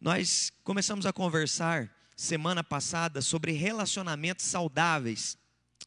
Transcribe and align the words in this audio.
Nós 0.00 0.50
começamos 0.64 1.04
a 1.04 1.12
conversar 1.12 1.94
semana 2.16 2.64
passada 2.64 3.20
sobre 3.20 3.52
relacionamentos 3.52 4.46
saudáveis. 4.46 5.36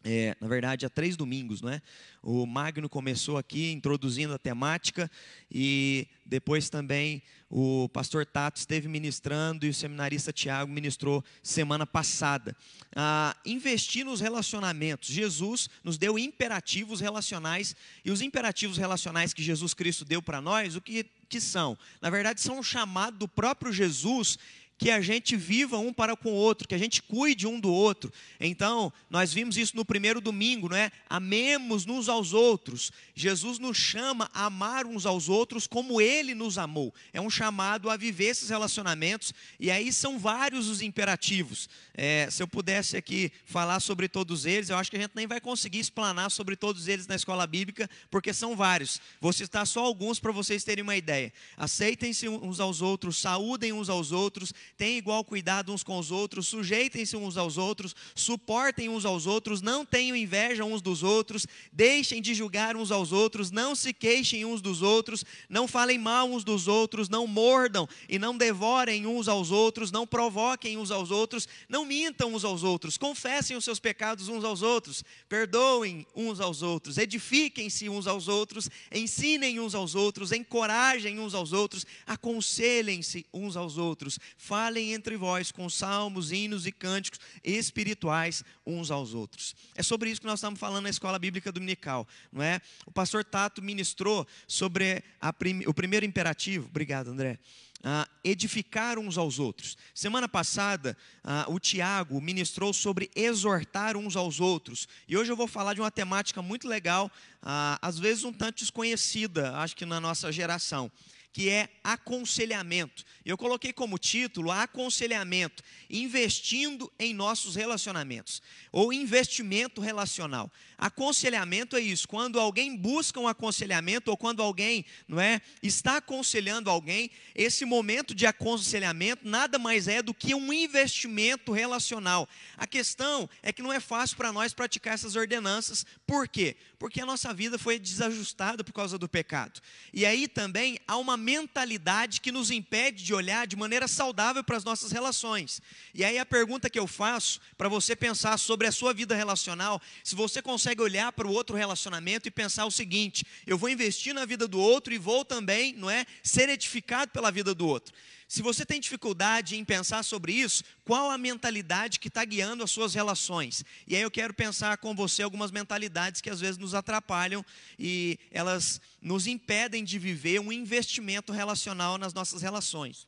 É, 0.03 0.37
na 0.39 0.47
verdade, 0.47 0.85
há 0.85 0.89
três 0.89 1.17
domingos, 1.17 1.63
não 1.63 1.69
é? 1.69 1.81
O 2.21 2.45
Magno 2.45 2.87
começou 2.87 3.39
aqui 3.39 3.71
introduzindo 3.71 4.31
a 4.31 4.37
temática 4.37 5.09
e 5.49 6.07
depois 6.23 6.69
também 6.69 7.23
o 7.49 7.89
pastor 7.89 8.23
Tato 8.23 8.57
esteve 8.57 8.87
ministrando 8.87 9.65
e 9.65 9.69
o 9.69 9.73
seminarista 9.73 10.31
Tiago 10.31 10.71
ministrou 10.71 11.23
semana 11.41 11.85
passada. 11.85 12.55
Ah, 12.95 13.35
investir 13.43 14.05
nos 14.05 14.21
relacionamentos. 14.21 15.09
Jesus 15.09 15.69
nos 15.83 15.97
deu 15.97 16.19
imperativos 16.19 16.99
relacionais 16.99 17.75
e 18.05 18.11
os 18.11 18.21
imperativos 18.21 18.77
relacionais 18.77 19.33
que 19.33 19.41
Jesus 19.41 19.73
Cristo 19.73 20.05
deu 20.05 20.21
para 20.21 20.39
nós, 20.39 20.75
o 20.75 20.81
que, 20.81 21.03
que 21.33 21.41
são? 21.41 21.75
Na 21.99 22.11
verdade, 22.11 22.41
são 22.41 22.59
um 22.59 22.63
chamado 22.63 23.17
do 23.17 23.27
próprio 23.27 23.73
Jesus 23.73 24.37
que 24.83 24.91
a 24.91 24.99
gente 24.99 25.37
viva 25.37 25.77
um 25.77 25.93
para 25.93 26.13
com 26.13 26.33
o 26.33 26.35
outro, 26.35 26.67
que 26.67 26.75
a 26.75 26.77
gente 26.77 27.01
cuide 27.01 27.47
um 27.47 27.57
do 27.57 27.71
outro. 27.71 28.11
Então, 28.37 28.91
nós 29.09 29.31
vimos 29.31 29.55
isso 29.55 29.77
no 29.77 29.85
primeiro 29.85 30.19
domingo, 30.19 30.67
não 30.67 30.75
é? 30.75 30.91
Amemos 31.09 31.87
uns 31.87 32.09
aos 32.09 32.33
outros. 32.33 32.91
Jesus 33.15 33.59
nos 33.59 33.77
chama 33.77 34.29
a 34.33 34.47
amar 34.47 34.85
uns 34.85 35.05
aos 35.05 35.29
outros 35.29 35.67
como 35.67 36.01
ele 36.01 36.35
nos 36.35 36.57
amou. 36.57 36.93
É 37.13 37.21
um 37.21 37.29
chamado 37.29 37.89
a 37.89 37.95
viver 37.95 38.25
esses 38.25 38.49
relacionamentos, 38.49 39.33
e 39.57 39.71
aí 39.71 39.93
são 39.93 40.19
vários 40.19 40.67
os 40.67 40.81
imperativos. 40.81 41.69
É, 41.93 42.27
se 42.29 42.43
eu 42.43 42.47
pudesse 42.47 42.97
aqui 42.97 43.31
falar 43.45 43.79
sobre 43.79 44.09
todos 44.09 44.45
eles, 44.45 44.69
eu 44.69 44.75
acho 44.75 44.91
que 44.91 44.97
a 44.97 45.01
gente 45.01 45.15
nem 45.15 45.27
vai 45.27 45.39
conseguir 45.39 45.79
explanar 45.79 46.29
sobre 46.29 46.57
todos 46.57 46.89
eles 46.89 47.07
na 47.07 47.15
escola 47.15 47.47
bíblica, 47.47 47.89
porque 48.11 48.33
são 48.33 48.53
vários. 48.53 48.99
Vou 49.21 49.31
citar 49.31 49.65
só 49.65 49.85
alguns 49.85 50.19
para 50.19 50.33
vocês 50.33 50.65
terem 50.65 50.83
uma 50.83 50.97
ideia. 50.97 51.31
Aceitem-se 51.55 52.27
uns 52.27 52.59
aos 52.59 52.81
outros, 52.81 53.15
saúdem 53.17 53.71
uns 53.71 53.87
aos 53.87 54.11
outros, 54.11 54.53
tenham 54.77 54.97
igual 54.97 55.23
cuidado 55.23 55.73
uns 55.73 55.83
com 55.83 55.97
os 55.97 56.11
outros, 56.11 56.47
sujeitem-se 56.47 57.15
uns 57.15 57.37
aos 57.37 57.57
outros, 57.57 57.95
suportem 58.15 58.89
uns 58.89 59.05
aos 59.05 59.25
outros, 59.25 59.61
não 59.61 59.85
tenham 59.85 60.15
inveja 60.15 60.63
uns 60.63 60.81
dos 60.81 61.03
outros, 61.03 61.45
deixem 61.71 62.21
de 62.21 62.33
julgar 62.33 62.75
uns 62.75 62.91
aos 62.91 63.11
outros, 63.11 63.51
não 63.51 63.75
se 63.75 63.93
queixem 63.93 64.45
uns 64.45 64.61
dos 64.61 64.81
outros, 64.81 65.23
não 65.49 65.67
falem 65.67 65.97
mal 65.97 66.29
uns 66.29 66.43
dos 66.43 66.67
outros, 66.67 67.09
não 67.09 67.27
mordam 67.27 67.87
e 68.09 68.17
não 68.19 68.37
devorem 68.37 69.05
uns 69.05 69.27
aos 69.27 69.51
outros, 69.51 69.91
não 69.91 70.05
provoquem 70.07 70.77
uns 70.77 70.91
aos 70.91 71.11
outros, 71.11 71.47
não 71.69 71.85
mintam 71.85 72.33
uns 72.33 72.43
aos 72.43 72.63
outros, 72.63 72.97
confessem 72.97 73.55
os 73.55 73.63
seus 73.63 73.79
pecados 73.79 74.27
uns 74.27 74.43
aos 74.43 74.61
outros, 74.61 75.03
perdoem 75.29 76.05
uns 76.15 76.39
aos 76.39 76.61
outros, 76.61 76.97
edifiquem-se 76.97 77.89
uns 77.89 78.07
aos 78.07 78.27
outros, 78.27 78.69
ensinem 78.91 79.59
uns 79.59 79.75
aos 79.75 79.95
outros, 79.95 80.31
encorajem 80.31 81.19
uns 81.19 81.33
aos 81.33 81.53
outros, 81.53 81.85
aconselhem-se 82.05 83.25
uns 83.33 83.55
aos 83.55 83.77
outros, 83.77 84.19
falem 84.53 84.93
entre 84.93 85.17
vós 85.17 85.51
com 85.51 85.67
salmos, 85.67 86.31
hinos 86.31 86.67
e 86.67 86.71
cânticos 86.71 87.19
espirituais 87.43 88.43
uns 88.63 88.91
aos 88.91 89.15
outros. 89.15 89.55
É 89.73 89.81
sobre 89.81 90.11
isso 90.11 90.21
que 90.21 90.27
nós 90.27 90.37
estamos 90.37 90.59
falando 90.59 90.83
na 90.83 90.91
escola 90.91 91.17
bíblica 91.17 91.51
dominical, 91.51 92.07
não 92.31 92.43
é? 92.43 92.61
O 92.85 92.91
pastor 92.91 93.25
Tato 93.25 93.63
ministrou 93.63 94.27
sobre 94.47 95.03
prim, 95.39 95.63
o 95.65 95.73
primeiro 95.73 96.05
imperativo, 96.05 96.67
obrigado 96.67 97.07
André, 97.07 97.39
uh, 97.79 98.07
edificar 98.23 98.99
uns 98.99 99.17
aos 99.17 99.39
outros. 99.39 99.75
Semana 99.91 100.29
passada, 100.29 100.95
uh, 101.23 101.51
o 101.51 101.59
Tiago 101.59 102.21
ministrou 102.21 102.71
sobre 102.73 103.09
exortar 103.15 103.97
uns 103.97 104.15
aos 104.15 104.39
outros. 104.39 104.87
E 105.07 105.17
hoje 105.17 105.31
eu 105.31 105.35
vou 105.35 105.47
falar 105.47 105.73
de 105.73 105.81
uma 105.81 105.89
temática 105.89 106.43
muito 106.43 106.67
legal, 106.67 107.07
uh, 107.41 107.79
às 107.81 107.97
vezes 107.97 108.23
um 108.23 108.31
tanto 108.31 108.59
desconhecida, 108.59 109.57
acho 109.57 109.75
que 109.75 109.83
na 109.83 109.99
nossa 109.99 110.31
geração 110.31 110.91
que 111.33 111.49
é 111.49 111.67
aconselhamento. 111.83 113.03
Eu 113.25 113.35
coloquei 113.35 113.73
como 113.73 113.97
título 113.97 114.51
aconselhamento, 114.51 115.63
investindo 115.89 116.93
em 116.99 117.11
nossos 117.11 117.55
relacionamentos, 117.55 118.41
ou 118.71 118.93
investimento 118.93 119.81
relacional. 119.81 120.51
Aconselhamento 120.83 121.77
é 121.77 121.79
isso, 121.79 122.05
quando 122.05 122.37
alguém 122.37 122.75
busca 122.75 123.17
um 123.17 123.25
aconselhamento 123.25 124.11
ou 124.11 124.17
quando 124.17 124.43
alguém, 124.43 124.83
não 125.07 125.17
é, 125.17 125.41
está 125.61 125.95
aconselhando 125.95 126.69
alguém, 126.69 127.09
esse 127.33 127.63
momento 127.63 128.13
de 128.13 128.25
aconselhamento 128.25 129.25
nada 129.25 129.57
mais 129.57 129.87
é 129.87 130.01
do 130.01 130.13
que 130.13 130.35
um 130.35 130.51
investimento 130.51 131.53
relacional. 131.53 132.27
A 132.57 132.67
questão 132.67 133.29
é 133.41 133.53
que 133.53 133.61
não 133.61 133.71
é 133.71 133.79
fácil 133.79 134.17
para 134.17 134.33
nós 134.33 134.53
praticar 134.53 134.95
essas 134.95 135.15
ordenanças. 135.15 135.85
Por 136.05 136.27
quê? 136.27 136.57
Porque 136.77 136.99
a 136.99 137.05
nossa 137.05 137.33
vida 137.33 137.57
foi 137.57 137.79
desajustada 137.79 138.61
por 138.61 138.73
causa 138.73 138.97
do 138.97 139.07
pecado. 139.07 139.61
E 139.93 140.05
aí 140.05 140.27
também 140.27 140.77
há 140.85 140.97
uma 140.97 141.15
mentalidade 141.15 142.19
que 142.19 142.29
nos 142.29 142.51
impede 142.51 143.05
de 143.05 143.13
olhar 143.13 143.47
de 143.47 143.55
maneira 143.55 143.87
saudável 143.87 144.43
para 144.43 144.57
as 144.57 144.65
nossas 144.65 144.91
relações. 144.91 145.61
E 145.93 146.03
aí 146.03 146.19
a 146.19 146.25
pergunta 146.25 146.69
que 146.69 146.77
eu 146.77 146.87
faço 146.87 147.39
para 147.57 147.69
você 147.69 147.95
pensar 147.95 148.37
sobre 148.37 148.67
a 148.67 148.71
sua 148.73 148.93
vida 148.93 149.15
relacional, 149.15 149.81
se 150.03 150.13
você 150.13 150.41
consegue 150.41 150.72
olhar 150.81 151.11
para 151.11 151.27
o 151.27 151.31
outro 151.31 151.55
relacionamento 151.55 152.27
e 152.27 152.31
pensar 152.31 152.65
o 152.65 152.71
seguinte: 152.71 153.25
eu 153.45 153.57
vou 153.57 153.69
investir 153.69 154.13
na 154.13 154.25
vida 154.25 154.47
do 154.47 154.59
outro 154.59 154.93
e 154.93 154.97
vou 154.97 155.23
também, 155.23 155.73
não 155.73 155.89
é, 155.89 156.05
ser 156.23 156.49
edificado 156.49 157.11
pela 157.11 157.31
vida 157.31 157.53
do 157.53 157.67
outro. 157.67 157.93
Se 158.27 158.41
você 158.41 158.65
tem 158.65 158.79
dificuldade 158.79 159.55
em 159.55 159.63
pensar 159.63 160.01
sobre 160.01 160.33
isso, 160.33 160.63
qual 160.83 161.11
a 161.11 161.19
mentalidade 161.19 161.99
que 161.99 162.07
está 162.07 162.25
guiando 162.25 162.63
as 162.63 162.71
suas 162.71 162.95
relações? 162.95 163.63
E 163.85 163.95
aí 163.95 164.01
eu 164.01 164.09
quero 164.09 164.33
pensar 164.33 164.77
com 164.77 164.95
você 164.95 165.21
algumas 165.21 165.51
mentalidades 165.51 166.19
que 166.19 166.31
às 166.31 166.39
vezes 166.39 166.57
nos 166.57 166.73
atrapalham 166.73 167.45
e 167.77 168.17
elas 168.31 168.81
nos 168.99 169.27
impedem 169.27 169.83
de 169.83 169.99
viver 169.99 170.39
um 170.39 170.51
investimento 170.51 171.31
relacional 171.31 171.99
nas 171.99 172.11
nossas 172.11 172.41
relações. 172.41 173.07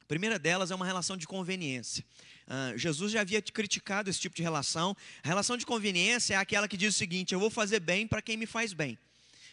A 0.00 0.04
primeira 0.04 0.38
delas 0.38 0.70
é 0.70 0.74
uma 0.76 0.86
relação 0.86 1.16
de 1.16 1.26
conveniência. 1.26 2.04
Uh, 2.46 2.76
Jesus 2.76 3.12
já 3.12 3.20
havia 3.20 3.40
criticado 3.40 4.10
esse 4.10 4.20
tipo 4.20 4.34
de 4.34 4.42
relação. 4.42 4.96
A 5.22 5.28
relação 5.28 5.56
de 5.56 5.64
conveniência 5.64 6.34
é 6.34 6.36
aquela 6.36 6.68
que 6.68 6.76
diz 6.76 6.94
o 6.94 6.98
seguinte: 6.98 7.32
eu 7.32 7.40
vou 7.40 7.50
fazer 7.50 7.80
bem 7.80 8.06
para 8.06 8.22
quem 8.22 8.36
me 8.36 8.46
faz 8.46 8.72
bem, 8.72 8.98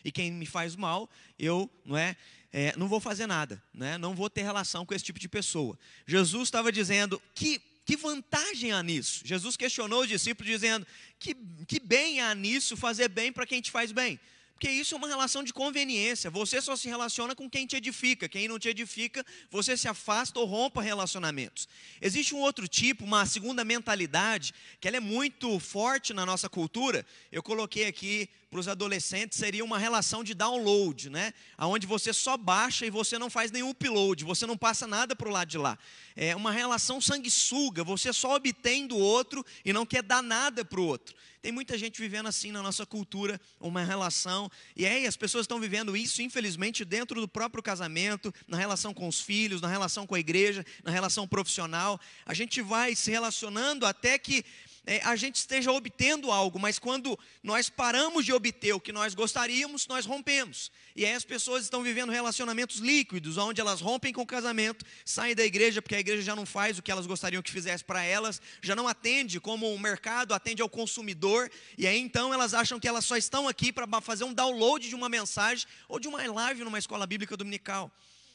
e 0.04 0.12
quem 0.12 0.32
me 0.32 0.46
faz 0.46 0.76
mal, 0.76 1.10
eu 1.38 1.70
não 1.86 1.98
é, 1.98 2.16
é, 2.52 2.74
não 2.76 2.88
vou 2.88 3.00
fazer 3.00 3.28
nada, 3.28 3.62
né? 3.74 3.98
não 3.98 4.16
vou 4.16 4.30
ter 4.30 4.42
relação 4.42 4.86
com 4.86 4.94
esse 4.94 5.06
tipo 5.06 5.20
de 5.20 5.28
pessoa. 5.28 5.78
Jesus 6.06 6.44
estava 6.44 6.72
dizendo 6.72 7.22
que, 7.36 7.62
que 7.86 7.96
vantagem 7.96 8.72
há 8.72 8.82
nisso? 8.82 9.22
Jesus 9.24 9.56
questionou 9.56 10.02
os 10.02 10.08
discípulos, 10.08 10.52
dizendo 10.52 10.86
que, 11.20 11.36
que 11.68 11.80
bem 11.80 12.22
há 12.22 12.34
nisso 12.34 12.76
fazer 12.76 13.08
bem 13.08 13.32
para 13.32 13.46
quem 13.46 13.62
te 13.62 13.72
faz 13.72 13.92
bem. 13.92 14.20
Porque 14.60 14.70
isso 14.70 14.94
é 14.94 14.98
uma 14.98 15.08
relação 15.08 15.42
de 15.42 15.54
conveniência. 15.54 16.30
Você 16.30 16.62
só 16.62 16.76
se 16.76 16.90
relaciona 16.90 17.34
com 17.34 17.50
quem 17.50 17.66
te 17.66 17.78
edifica. 17.78 18.28
Quem 18.28 18.46
não 18.46 18.60
te 18.60 18.68
edifica, 18.68 19.26
você 19.50 19.78
se 19.78 19.88
afasta 19.88 20.38
ou 20.38 20.46
rompa 20.46 20.82
relacionamentos. 20.82 21.66
Existe 22.02 22.36
um 22.36 22.40
outro 22.40 22.68
tipo, 22.68 23.06
uma 23.06 23.26
segunda 23.26 23.64
mentalidade, 23.64 24.54
que 24.82 24.86
ela 24.86 24.98
é 24.98 25.00
muito 25.00 25.58
forte 25.62 26.14
na 26.14 26.26
nossa 26.26 26.50
cultura. 26.50 27.06
Eu 27.32 27.42
coloquei 27.42 27.86
aqui 27.86 28.28
para 28.50 28.60
os 28.60 28.68
adolescentes 28.68 29.38
seria 29.38 29.64
uma 29.64 29.78
relação 29.78 30.24
de 30.24 30.34
download, 30.34 31.10
né? 31.10 31.34
Onde 31.60 31.86
você 31.86 32.12
só 32.12 32.36
baixa 32.36 32.86
e 32.86 32.90
você 32.90 33.20
não 33.20 33.30
faz 33.30 33.52
nenhum 33.52 33.70
upload, 33.70 34.24
você 34.24 34.48
não 34.48 34.58
passa 34.58 34.88
nada 34.88 35.16
para 35.16 35.30
o 35.30 35.32
lado 35.32 35.48
de 35.48 35.58
lá. 35.58 35.78
É 36.16 36.36
uma 36.36 36.52
relação 36.52 37.00
sanguessuga, 37.00 37.84
você 37.84 38.12
só 38.12 38.36
obtém 38.36 38.88
do 38.88 38.98
outro 38.98 39.46
e 39.64 39.72
não 39.72 39.86
quer 39.86 40.02
dar 40.02 40.24
nada 40.24 40.66
para 40.66 40.80
o 40.80 40.86
outro. 40.86 41.16
Tem 41.42 41.52
muita 41.52 41.78
gente 41.78 42.02
vivendo 42.02 42.28
assim 42.28 42.52
na 42.52 42.62
nossa 42.62 42.86
cultura, 42.86 43.40
uma 43.62 43.82
relação, 43.82 44.52
e 44.76 44.86
aí 44.86 45.08
as 45.08 45.16
pessoas 45.16 45.44
estão 45.44 45.58
vivendo 45.58 45.96
isso, 45.96 46.22
infelizmente, 46.22 46.84
dentro 46.84 47.22
do 47.22 47.30
próprio 47.30 47.64
casamento, 47.64 48.34
na 48.46 48.58
relação 48.58 48.94
com 48.94 49.08
os 49.08 49.22
filhos, 49.22 49.62
na 49.62 49.70
relação 49.70 50.06
com 50.06 50.16
a 50.16 50.20
igreja, 50.20 50.66
na 50.84 50.92
relação 50.92 51.26
profissional. 51.26 51.98
A 52.26 52.34
gente 52.34 52.62
vai 52.62 52.94
se 52.94 53.10
relacionando 53.10 53.86
até 53.86 54.18
que 54.18 54.44
é, 54.90 55.00
a 55.04 55.16
gente 55.16 55.36
esteja 55.36 55.72
obtendo 55.72 56.32
algo, 56.32 56.58
mas 56.58 56.80
quando 56.80 57.18
nós 57.44 57.70
paramos 57.70 58.26
de 58.26 58.34
obter 58.34 58.74
o 58.74 58.80
que 58.80 58.92
nós 58.92 59.14
gostaríamos, 59.14 59.86
nós 59.86 60.04
rompemos. 60.04 60.72
E 60.96 61.06
aí 61.06 61.14
as 61.14 61.24
pessoas 61.24 61.64
estão 61.64 61.84
vivendo 61.84 62.12
relacionamentos 62.12 62.78
líquidos, 62.78 63.38
onde 63.38 63.62
elas 63.62 63.82
rompem 63.82 64.12
com 64.12 64.24
o 64.24 64.26
casamento, 64.26 64.84
saem 65.06 65.36
da 65.36 65.46
igreja 65.46 65.80
porque 65.80 65.94
a 65.94 66.00
igreja 66.00 66.24
já 66.24 66.36
não 66.36 66.44
faz 66.44 66.80
o 66.80 66.82
que 66.82 66.92
elas 66.92 67.06
gostariam 67.06 67.44
que 67.44 67.52
fizesse 67.52 67.84
para 67.84 68.02
elas, 68.02 68.42
já 68.64 68.76
não 68.76 68.88
atende 68.88 69.40
como 69.40 69.72
o 69.72 69.78
mercado 69.78 70.34
atende 70.34 70.64
ao 70.64 70.68
consumidor, 70.68 71.52
e 71.78 71.86
aí 71.86 72.00
então 72.00 72.34
elas 72.34 72.56
acham 72.56 72.80
que 72.80 72.88
elas 72.88 73.06
só 73.06 73.16
estão 73.16 73.48
aqui 73.48 73.72
para 73.72 73.86
fazer 74.02 74.24
um 74.24 74.34
download 74.34 74.90
de 74.90 74.96
uma 74.96 75.08
mensagem 75.08 75.68
ou 75.88 76.00
de 76.00 76.08
uma 76.08 76.26
live 76.26 76.64
numa 76.64 76.80
escola 76.80 77.06
bíblica 77.06 77.38
dominical. 77.38 77.92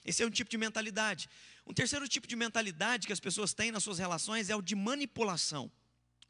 Esse 0.06 0.22
é 0.22 0.26
um 0.26 0.30
tipo 0.30 0.48
de 0.48 0.56
mentalidade. 0.56 1.28
Um 1.66 1.74
terceiro 1.74 2.06
tipo 2.06 2.28
de 2.28 2.36
mentalidade 2.36 3.08
que 3.08 3.12
as 3.12 3.18
pessoas 3.18 3.52
têm 3.52 3.72
nas 3.72 3.82
suas 3.82 3.98
relações 3.98 4.50
é 4.50 4.54
o 4.54 4.62
de 4.62 4.76
manipulação 4.76 5.68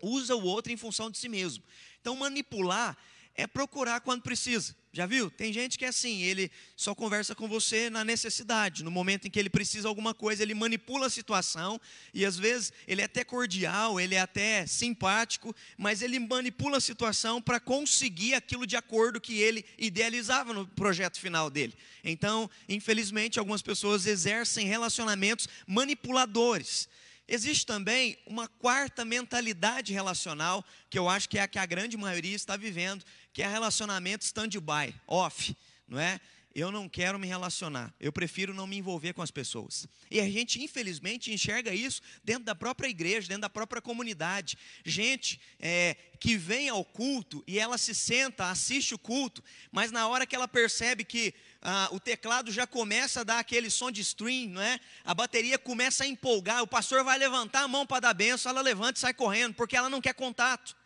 usa 0.01 0.35
o 0.35 0.45
outro 0.45 0.73
em 0.73 0.77
função 0.77 1.11
de 1.11 1.19
si 1.19 1.29
mesmo. 1.29 1.65
Então, 2.01 2.17
manipular 2.17 2.97
é 3.35 3.47
procurar 3.47 4.01
quando 4.01 4.23
precisa. 4.23 4.77
Já 4.93 5.07
viu? 5.07 5.29
Tem 5.29 5.53
gente 5.53 5.77
que 5.77 5.85
é 5.85 5.89
assim, 5.89 6.23
ele 6.23 6.49
só 6.77 6.95
conversa 6.95 7.35
com 7.35 7.49
você 7.49 7.91
na 7.91 8.05
necessidade, 8.05 8.85
no 8.85 8.93
momento 8.93 9.27
em 9.27 9.31
que 9.31 9.41
ele 9.41 9.51
precisa 9.51 9.89
alguma 9.89 10.15
coisa, 10.15 10.45
ele 10.45 10.55
manipula 10.55 11.09
a 11.09 11.11
situação 11.11 11.81
e 12.13 12.25
às 12.25 12.39
vezes 12.39 12.73
ele 12.87 13.03
é 13.03 13.07
até 13.07 13.25
cordial, 13.25 13.99
ele 13.99 14.15
é 14.15 14.21
até 14.21 14.65
simpático, 14.69 15.53
mas 15.77 16.01
ele 16.01 16.21
manipula 16.21 16.77
a 16.79 16.81
situação 16.81 17.43
para 17.43 17.59
conseguir 17.59 18.35
aquilo 18.35 18.65
de 18.65 18.77
acordo 18.77 19.21
que 19.21 19.41
ele 19.41 19.65
idealizava 19.77 20.53
no 20.53 20.65
projeto 20.65 21.19
final 21.19 21.51
dele. 21.51 21.75
Então, 22.05 22.49
infelizmente, 22.69 23.41
algumas 23.41 23.63
pessoas 23.63 24.07
exercem 24.07 24.69
relacionamentos 24.69 25.49
manipuladores. 25.67 26.89
Existe 27.27 27.65
também 27.65 28.19
uma 28.27 28.47
quarta 28.47 29.05
mentalidade 29.05 29.93
relacional, 29.93 30.65
que 30.91 30.99
eu 30.99 31.09
acho 31.09 31.29
que 31.29 31.39
é 31.39 31.43
a 31.43 31.49
que 31.49 31.59
a 31.59 31.65
grande 31.65 31.97
maioria 31.97 32.37
está 32.37 32.57
vivendo, 32.57 33.05
que 33.33 33.43
é 33.43 33.49
relacionamento 33.49 34.25
stand-by, 34.25 34.95
off, 35.07 35.57
não 35.89 35.99
é? 35.99 36.21
Eu 36.55 36.71
não 36.71 36.89
quero 36.89 37.19
me 37.19 37.27
relacionar, 37.27 37.93
eu 37.99 38.13
prefiro 38.13 38.55
não 38.55 38.65
me 38.65 38.77
envolver 38.77 39.13
com 39.13 39.23
as 39.23 39.31
pessoas. 39.33 39.89
E 40.09 40.21
a 40.21 40.29
gente, 40.29 40.63
infelizmente, 40.63 41.33
enxerga 41.33 41.75
isso 41.75 42.01
dentro 42.23 42.45
da 42.45 42.55
própria 42.55 42.87
igreja, 42.87 43.27
dentro 43.27 43.43
da 43.43 43.51
própria 43.51 43.83
comunidade. 43.83 44.57
Gente 44.85 45.41
é, 45.59 45.97
que 46.21 46.37
vem 46.37 46.69
ao 46.69 46.85
culto 46.85 47.43
e 47.45 47.59
ela 47.59 47.77
se 47.77 47.93
senta, 47.93 48.51
assiste 48.51 48.95
o 48.95 48.99
culto, 48.99 49.43
mas 49.73 49.91
na 49.91 50.07
hora 50.07 50.25
que 50.25 50.37
ela 50.37 50.47
percebe 50.47 51.03
que 51.03 51.35
ah, 51.61 51.89
o 51.91 51.99
teclado 51.99 52.53
já 52.53 52.69
começa 52.69 53.23
a 53.23 53.25
dar 53.25 53.41
aquele 53.41 53.69
som 53.69 53.91
de 53.91 54.01
string, 54.03 54.47
não 54.49 54.63
é? 54.63 54.79
A 55.05 55.13
bateria 55.13 55.59
começa 55.59 56.05
a 56.05 56.07
empolgar, 56.07 56.63
o 56.63 56.69
pastor 56.69 57.03
vai 57.03 57.19
levantar 57.19 57.63
a 57.63 57.69
mão 57.69 57.85
para 57.85 57.99
dar 57.99 58.15
benção, 58.15 58.51
ela 58.51 58.61
levanta 58.61 58.97
e 58.97 59.01
sai 59.01 59.13
correndo, 59.13 59.55
porque 59.55 59.77
ela 59.77 59.91
não 59.91 60.01
quer 60.01 60.15
contato. 60.15 60.77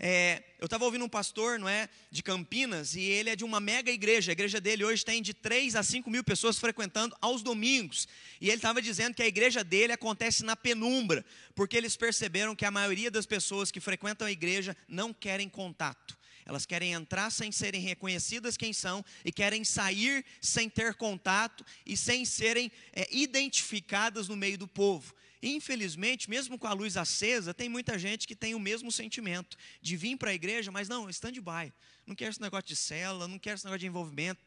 É, 0.00 0.44
eu 0.60 0.66
estava 0.66 0.84
ouvindo 0.84 1.04
um 1.04 1.08
pastor, 1.08 1.58
não 1.58 1.68
é, 1.68 1.88
de 2.08 2.22
Campinas, 2.22 2.94
e 2.94 3.00
ele 3.00 3.30
é 3.30 3.36
de 3.36 3.44
uma 3.44 3.58
mega 3.58 3.90
igreja. 3.90 4.30
A 4.30 4.32
igreja 4.32 4.60
dele 4.60 4.84
hoje 4.84 5.04
tem 5.04 5.20
de 5.20 5.34
3 5.34 5.74
a 5.74 5.82
5 5.82 6.08
mil 6.08 6.22
pessoas 6.22 6.58
frequentando 6.58 7.16
aos 7.20 7.42
domingos. 7.42 8.06
E 8.40 8.46
ele 8.46 8.56
estava 8.56 8.80
dizendo 8.80 9.14
que 9.14 9.22
a 9.22 9.26
igreja 9.26 9.64
dele 9.64 9.92
acontece 9.92 10.44
na 10.44 10.54
penumbra, 10.54 11.24
porque 11.54 11.76
eles 11.76 11.96
perceberam 11.96 12.54
que 12.54 12.64
a 12.64 12.70
maioria 12.70 13.10
das 13.10 13.26
pessoas 13.26 13.72
que 13.72 13.80
frequentam 13.80 14.26
a 14.26 14.32
igreja 14.32 14.76
não 14.86 15.12
querem 15.12 15.48
contato. 15.48 16.16
Elas 16.46 16.64
querem 16.64 16.92
entrar 16.92 17.30
sem 17.30 17.52
serem 17.52 17.80
reconhecidas 17.82 18.56
quem 18.56 18.72
são 18.72 19.04
e 19.22 19.30
querem 19.30 19.64
sair 19.64 20.24
sem 20.40 20.70
ter 20.70 20.94
contato 20.94 21.64
e 21.84 21.94
sem 21.94 22.24
serem 22.24 22.72
é, 22.92 23.06
identificadas 23.10 24.28
no 24.28 24.36
meio 24.36 24.56
do 24.56 24.66
povo. 24.66 25.12
Infelizmente, 25.42 26.28
mesmo 26.28 26.58
com 26.58 26.66
a 26.66 26.72
luz 26.72 26.96
acesa, 26.96 27.54
tem 27.54 27.68
muita 27.68 27.98
gente 27.98 28.26
que 28.26 28.34
tem 28.34 28.54
o 28.54 28.60
mesmo 28.60 28.90
sentimento 28.90 29.56
de 29.80 29.96
vir 29.96 30.16
para 30.16 30.30
a 30.30 30.34
igreja, 30.34 30.70
mas 30.70 30.88
não, 30.88 31.08
stand-by. 31.08 31.72
Não 32.06 32.14
quer 32.14 32.28
esse 32.28 32.40
negócio 32.40 32.66
de 32.66 32.76
cela, 32.76 33.28
não 33.28 33.38
quer 33.38 33.54
esse 33.54 33.64
negócio 33.64 33.80
de 33.80 33.86
envolvimento. 33.86 34.40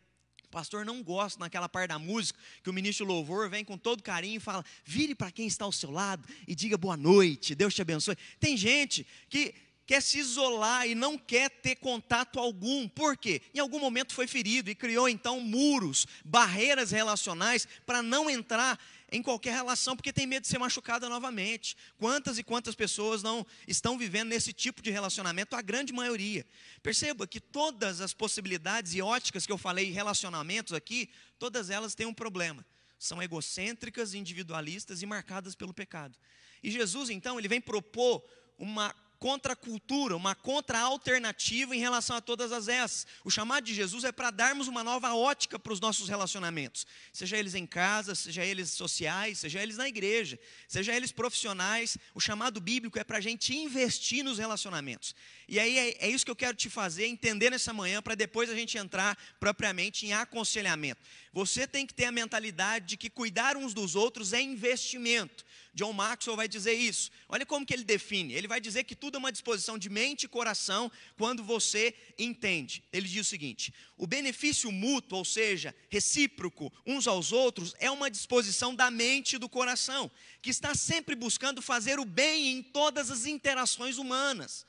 O 0.43 0.49
pastor 0.49 0.85
não 0.85 1.01
gosta 1.01 1.39
naquela 1.39 1.69
parte 1.69 1.89
da 1.89 1.99
música 1.99 2.37
que 2.61 2.69
o 2.69 2.73
ministro 2.73 3.05
louvor 3.05 3.49
vem 3.49 3.63
com 3.63 3.77
todo 3.77 4.03
carinho 4.03 4.35
e 4.35 4.39
fala: 4.39 4.65
vire 4.83 5.15
para 5.15 5.31
quem 5.31 5.47
está 5.47 5.63
ao 5.63 5.71
seu 5.71 5.89
lado 5.89 6.27
e 6.45 6.53
diga 6.53 6.77
boa 6.77 6.97
noite, 6.97 7.55
Deus 7.55 7.73
te 7.73 7.81
abençoe. 7.81 8.17
Tem 8.37 8.57
gente 8.57 9.07
que 9.29 9.55
quer 9.85 10.01
se 10.01 10.19
isolar 10.19 10.87
e 10.87 10.95
não 10.95 11.17
quer 11.17 11.49
ter 11.49 11.75
contato 11.75 12.39
algum. 12.39 12.87
Por 12.87 13.17
quê? 13.17 13.41
Em 13.53 13.59
algum 13.59 13.79
momento 13.79 14.13
foi 14.13 14.27
ferido 14.27 14.69
e 14.69 14.75
criou 14.75 15.09
então 15.09 15.39
muros, 15.39 16.05
barreiras 16.23 16.91
relacionais 16.91 17.67
para 17.85 18.01
não 18.01 18.29
entrar 18.29 18.79
em 19.11 19.21
qualquer 19.21 19.53
relação, 19.53 19.95
porque 19.95 20.13
tem 20.13 20.25
medo 20.25 20.43
de 20.43 20.47
ser 20.47 20.57
machucada 20.57 21.09
novamente. 21.09 21.75
Quantas 21.97 22.37
e 22.37 22.43
quantas 22.43 22.73
pessoas 22.73 23.21
não 23.21 23.45
estão 23.67 23.97
vivendo 23.97 24.29
nesse 24.29 24.53
tipo 24.53 24.81
de 24.81 24.89
relacionamento? 24.89 25.55
A 25.55 25.61
grande 25.61 25.91
maioria. 25.91 26.45
Perceba 26.81 27.27
que 27.27 27.41
todas 27.41 27.99
as 27.99 28.13
possibilidades 28.13 28.95
e 28.95 29.01
óticas 29.01 29.45
que 29.45 29.51
eu 29.51 29.57
falei, 29.57 29.91
relacionamentos 29.91 30.71
aqui, 30.71 31.09
todas 31.37 31.69
elas 31.69 31.93
têm 31.93 32.05
um 32.05 32.13
problema. 32.13 32.65
São 32.97 33.21
egocêntricas, 33.21 34.13
individualistas 34.13 35.01
e 35.01 35.05
marcadas 35.05 35.55
pelo 35.55 35.73
pecado. 35.73 36.17
E 36.63 36.71
Jesus, 36.71 37.09
então, 37.09 37.37
ele 37.37 37.47
vem 37.47 37.59
propor 37.59 38.23
uma 38.57 38.95
contracultura, 39.21 40.17
uma 40.17 40.33
contra-alternativa 40.33 41.75
em 41.75 41.79
relação 41.79 42.15
a 42.15 42.21
todas 42.21 42.51
as 42.51 42.67
essas. 42.67 43.05
O 43.23 43.29
chamado 43.29 43.63
de 43.63 43.71
Jesus 43.71 44.03
é 44.03 44.11
para 44.11 44.31
darmos 44.31 44.67
uma 44.67 44.83
nova 44.83 45.13
ótica 45.13 45.59
para 45.59 45.71
os 45.71 45.79
nossos 45.79 46.09
relacionamentos, 46.09 46.87
seja 47.13 47.37
eles 47.37 47.53
em 47.53 47.67
casa, 47.67 48.15
seja 48.15 48.43
eles 48.43 48.71
sociais, 48.71 49.37
seja 49.37 49.61
eles 49.61 49.77
na 49.77 49.87
igreja, 49.87 50.39
seja 50.67 50.95
eles 50.95 51.11
profissionais. 51.11 51.99
O 52.15 52.19
chamado 52.19 52.59
bíblico 52.59 52.97
é 52.97 53.03
para 53.03 53.19
a 53.19 53.21
gente 53.21 53.55
investir 53.55 54.23
nos 54.23 54.39
relacionamentos. 54.39 55.15
E 55.47 55.59
aí 55.59 55.77
é, 55.77 56.07
é 56.07 56.09
isso 56.09 56.25
que 56.25 56.31
eu 56.31 56.35
quero 56.35 56.57
te 56.57 56.67
fazer 56.67 57.05
entender 57.05 57.51
nessa 57.51 57.71
manhã, 57.71 58.01
para 58.01 58.15
depois 58.15 58.49
a 58.49 58.55
gente 58.55 58.75
entrar 58.75 59.15
propriamente 59.39 60.03
em 60.03 60.13
aconselhamento. 60.13 60.99
Você 61.31 61.67
tem 61.67 61.85
que 61.85 61.93
ter 61.93 62.05
a 62.05 62.11
mentalidade 62.11 62.87
de 62.87 62.97
que 62.97 63.09
cuidar 63.09 63.55
uns 63.55 63.71
dos 63.71 63.93
outros 63.95 64.33
é 64.33 64.41
investimento. 64.41 65.45
John 65.73 65.93
Maxwell 65.93 66.35
vai 66.35 66.47
dizer 66.47 66.73
isso. 66.73 67.09
Olha 67.29 67.45
como 67.45 67.65
que 67.65 67.73
ele 67.73 67.83
define. 67.83 68.33
Ele 68.33 68.47
vai 68.47 68.59
dizer 68.59 68.83
que 68.83 68.95
tudo 68.95 69.15
é 69.15 69.19
uma 69.19 69.31
disposição 69.31 69.77
de 69.77 69.89
mente 69.89 70.23
e 70.23 70.27
coração 70.27 70.91
quando 71.17 71.43
você 71.43 71.95
entende. 72.19 72.83
Ele 72.91 73.07
diz 73.07 73.25
o 73.25 73.29
seguinte: 73.29 73.73
o 73.97 74.05
benefício 74.05 74.71
mútuo, 74.71 75.17
ou 75.19 75.25
seja, 75.25 75.73
recíproco 75.89 76.71
uns 76.85 77.07
aos 77.07 77.31
outros, 77.31 77.73
é 77.79 77.89
uma 77.89 78.11
disposição 78.11 78.75
da 78.75 78.91
mente 78.91 79.37
e 79.37 79.39
do 79.39 79.47
coração, 79.47 80.11
que 80.41 80.49
está 80.49 80.75
sempre 80.75 81.15
buscando 81.15 81.61
fazer 81.61 81.99
o 81.99 82.05
bem 82.05 82.51
em 82.51 82.61
todas 82.61 83.09
as 83.09 83.25
interações 83.25 83.97
humanas 83.97 84.65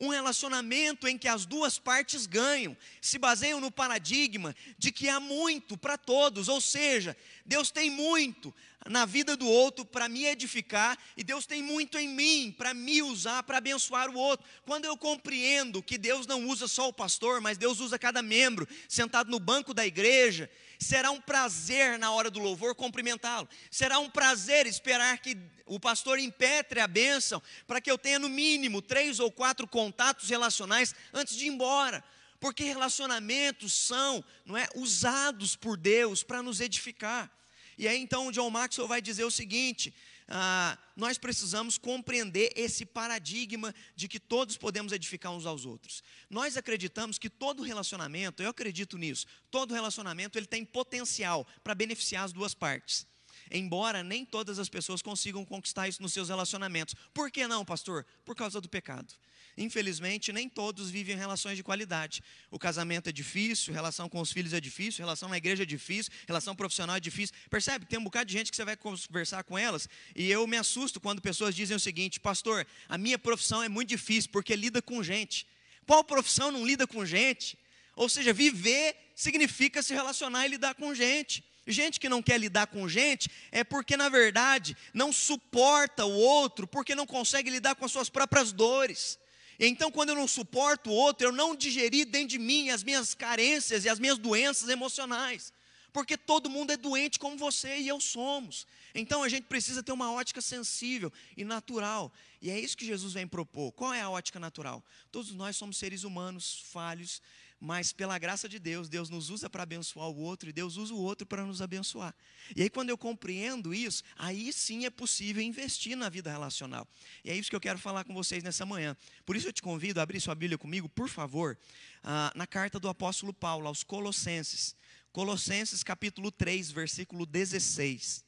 um 0.00 0.08
relacionamento 0.08 1.08
em 1.08 1.16
que 1.16 1.28
as 1.28 1.46
duas 1.46 1.78
partes 1.78 2.26
ganham, 2.26 2.76
se 3.00 3.18
baseiam 3.18 3.60
no 3.60 3.70
paradigma 3.70 4.54
de 4.78 4.92
que 4.92 5.08
há 5.08 5.18
muito 5.18 5.76
para 5.76 5.96
todos, 5.96 6.48
ou 6.48 6.60
seja, 6.60 7.16
Deus 7.44 7.70
tem 7.70 7.90
muito 7.90 8.54
na 8.88 9.04
vida 9.04 9.36
do 9.36 9.46
outro 9.48 9.84
para 9.84 10.08
me 10.08 10.24
edificar 10.24 10.96
e 11.16 11.24
Deus 11.24 11.46
tem 11.46 11.62
muito 11.62 11.98
em 11.98 12.08
mim 12.08 12.54
para 12.56 12.72
me 12.72 13.02
usar 13.02 13.42
para 13.42 13.58
abençoar 13.58 14.08
o 14.08 14.16
outro. 14.16 14.46
Quando 14.64 14.84
eu 14.84 14.96
compreendo 14.96 15.82
que 15.82 15.98
Deus 15.98 16.26
não 16.26 16.46
usa 16.46 16.68
só 16.68 16.88
o 16.88 16.92
pastor, 16.92 17.40
mas 17.40 17.58
Deus 17.58 17.80
usa 17.80 17.98
cada 17.98 18.22
membro 18.22 18.66
sentado 18.88 19.30
no 19.30 19.38
banco 19.38 19.74
da 19.74 19.86
igreja, 19.86 20.50
será 20.78 21.10
um 21.10 21.20
prazer 21.20 21.98
na 21.98 22.10
hora 22.12 22.30
do 22.30 22.40
louvor 22.40 22.74
cumprimentá-lo. 22.74 23.48
Será 23.70 23.98
um 23.98 24.10
prazer 24.10 24.66
esperar 24.66 25.18
que 25.18 25.36
o 25.64 25.80
pastor 25.80 26.18
impetre 26.18 26.80
a 26.80 26.86
bênção 26.86 27.42
para 27.66 27.80
que 27.80 27.90
eu 27.90 27.98
tenha 27.98 28.18
no 28.18 28.28
mínimo 28.28 28.80
três 28.80 29.18
ou 29.18 29.30
quatro 29.30 29.66
contatos 29.66 30.28
relacionais 30.28 30.94
antes 31.12 31.36
de 31.36 31.46
ir 31.46 31.48
embora. 31.48 32.04
Porque 32.38 32.64
relacionamentos 32.64 33.72
são, 33.72 34.22
não 34.44 34.56
é, 34.56 34.68
usados 34.74 35.56
por 35.56 35.76
Deus 35.76 36.22
para 36.22 36.42
nos 36.42 36.60
edificar. 36.60 37.30
E 37.78 37.86
aí 37.86 38.00
então 38.00 38.26
o 38.26 38.32
John 38.32 38.50
Maxwell 38.50 38.88
vai 38.88 39.02
dizer 39.02 39.24
o 39.24 39.30
seguinte: 39.30 39.94
ah, 40.28 40.76
nós 40.96 41.18
precisamos 41.18 41.78
compreender 41.78 42.52
esse 42.56 42.84
paradigma 42.84 43.74
de 43.94 44.08
que 44.08 44.18
todos 44.18 44.56
podemos 44.56 44.92
edificar 44.92 45.32
uns 45.32 45.46
aos 45.46 45.64
outros. 45.64 46.02
Nós 46.28 46.56
acreditamos 46.56 47.18
que 47.18 47.30
todo 47.30 47.62
relacionamento, 47.62 48.42
eu 48.42 48.50
acredito 48.50 48.98
nisso, 48.98 49.26
todo 49.50 49.74
relacionamento 49.74 50.38
ele 50.38 50.46
tem 50.46 50.64
potencial 50.64 51.46
para 51.62 51.74
beneficiar 51.74 52.24
as 52.24 52.32
duas 52.32 52.54
partes. 52.54 53.06
Embora 53.50 54.02
nem 54.02 54.24
todas 54.24 54.58
as 54.58 54.68
pessoas 54.68 55.02
consigam 55.02 55.44
conquistar 55.44 55.86
isso 55.86 56.02
nos 56.02 56.12
seus 56.12 56.28
relacionamentos. 56.28 56.94
Por 57.14 57.30
que 57.30 57.46
não, 57.46 57.64
pastor? 57.64 58.04
Por 58.24 58.34
causa 58.34 58.60
do 58.60 58.68
pecado. 58.68 59.14
Infelizmente, 59.56 60.32
nem 60.32 60.48
todos 60.48 60.90
vivem 60.90 61.16
relações 61.16 61.56
de 61.56 61.62
qualidade. 61.62 62.22
O 62.50 62.58
casamento 62.58 63.08
é 63.08 63.12
difícil, 63.12 63.72
relação 63.72 64.06
com 64.06 64.20
os 64.20 64.30
filhos 64.30 64.52
é 64.52 64.60
difícil, 64.60 65.02
relação 65.02 65.30
na 65.30 65.38
igreja 65.38 65.62
é 65.62 65.66
difícil, 65.66 66.12
relação 66.26 66.54
profissional 66.54 66.96
é 66.96 67.00
difícil. 67.00 67.34
Percebe? 67.48 67.86
Tem 67.86 67.98
um 67.98 68.04
bocado 68.04 68.26
de 68.26 68.34
gente 68.34 68.50
que 68.50 68.56
você 68.56 68.64
vai 68.64 68.76
conversar 68.76 69.44
com 69.44 69.56
elas 69.56 69.88
e 70.14 70.30
eu 70.30 70.46
me 70.46 70.58
assusto 70.58 71.00
quando 71.00 71.22
pessoas 71.22 71.54
dizem 71.54 71.76
o 71.76 71.80
seguinte: 71.80 72.20
Pastor, 72.20 72.66
a 72.86 72.98
minha 72.98 73.18
profissão 73.18 73.62
é 73.62 73.68
muito 73.68 73.88
difícil 73.88 74.30
porque 74.30 74.54
lida 74.54 74.82
com 74.82 75.02
gente. 75.02 75.46
Qual 75.86 76.04
profissão 76.04 76.52
não 76.52 76.66
lida 76.66 76.86
com 76.86 77.06
gente? 77.06 77.58
Ou 77.94 78.10
seja, 78.10 78.32
viver 78.32 78.94
significa 79.14 79.82
se 79.82 79.94
relacionar 79.94 80.44
e 80.44 80.50
lidar 80.50 80.74
com 80.74 80.94
gente. 80.94 81.42
Gente 81.66 81.98
que 81.98 82.08
não 82.08 82.22
quer 82.22 82.38
lidar 82.38 82.66
com 82.66 82.88
gente 82.88 83.30
é 83.50 83.64
porque, 83.64 83.96
na 83.96 84.08
verdade, 84.08 84.76
não 84.92 85.12
suporta 85.12 86.04
o 86.04 86.12
outro, 86.12 86.66
porque 86.66 86.94
não 86.94 87.06
consegue 87.06 87.50
lidar 87.50 87.74
com 87.74 87.84
as 87.84 87.90
suas 87.90 88.10
próprias 88.10 88.52
dores. 88.52 89.18
Então, 89.58 89.90
quando 89.90 90.10
eu 90.10 90.14
não 90.14 90.28
suporto 90.28 90.90
o 90.90 90.92
outro, 90.92 91.26
eu 91.26 91.32
não 91.32 91.56
digeri 91.56 92.04
dentro 92.04 92.28
de 92.28 92.38
mim 92.38 92.70
as 92.70 92.82
minhas 92.82 93.14
carências 93.14 93.84
e 93.84 93.88
as 93.88 93.98
minhas 93.98 94.18
doenças 94.18 94.68
emocionais. 94.68 95.52
Porque 95.92 96.16
todo 96.16 96.50
mundo 96.50 96.72
é 96.72 96.76
doente 96.76 97.18
como 97.18 97.38
você 97.38 97.78
e 97.78 97.88
eu 97.88 97.98
somos. 97.98 98.66
Então 98.94 99.22
a 99.22 99.28
gente 99.30 99.44
precisa 99.44 99.82
ter 99.82 99.92
uma 99.92 100.12
ótica 100.12 100.42
sensível 100.42 101.10
e 101.34 101.42
natural. 101.42 102.12
E 102.42 102.50
é 102.50 102.60
isso 102.60 102.76
que 102.76 102.84
Jesus 102.84 103.14
vem 103.14 103.26
propor. 103.26 103.72
Qual 103.72 103.94
é 103.94 104.02
a 104.02 104.10
ótica 104.10 104.38
natural? 104.38 104.84
Todos 105.10 105.32
nós 105.32 105.56
somos 105.56 105.78
seres 105.78 106.04
humanos 106.04 106.64
falhos, 106.70 107.22
mas 107.58 107.92
pela 107.92 108.18
graça 108.18 108.48
de 108.48 108.58
Deus, 108.58 108.88
Deus 108.88 109.08
nos 109.08 109.30
usa 109.30 109.48
para 109.48 109.62
abençoar 109.62 110.08
o 110.08 110.18
outro 110.18 110.48
e 110.48 110.52
Deus 110.52 110.76
usa 110.76 110.92
o 110.92 110.98
outro 110.98 111.26
para 111.26 111.44
nos 111.44 111.62
abençoar. 111.62 112.14
E 112.54 112.62
aí, 112.62 112.70
quando 112.70 112.90
eu 112.90 112.98
compreendo 112.98 113.72
isso, 113.72 114.02
aí 114.16 114.52
sim 114.52 114.84
é 114.84 114.90
possível 114.90 115.42
investir 115.42 115.96
na 115.96 116.08
vida 116.08 116.30
relacional. 116.30 116.86
E 117.24 117.30
é 117.30 117.36
isso 117.36 117.48
que 117.48 117.56
eu 117.56 117.60
quero 117.60 117.78
falar 117.78 118.04
com 118.04 118.12
vocês 118.12 118.42
nessa 118.42 118.66
manhã. 118.66 118.96
Por 119.24 119.36
isso 119.36 119.48
eu 119.48 119.52
te 119.52 119.62
convido 119.62 120.00
a 120.00 120.02
abrir 120.02 120.20
sua 120.20 120.34
Bíblia 120.34 120.58
comigo, 120.58 120.88
por 120.88 121.08
favor, 121.08 121.58
ah, 122.02 122.32
na 122.34 122.46
carta 122.46 122.78
do 122.78 122.88
apóstolo 122.88 123.32
Paulo 123.32 123.66
aos 123.66 123.82
Colossenses. 123.82 124.76
Colossenses 125.10 125.82
capítulo 125.82 126.30
3, 126.30 126.70
versículo 126.70 127.24
16. 127.24 128.26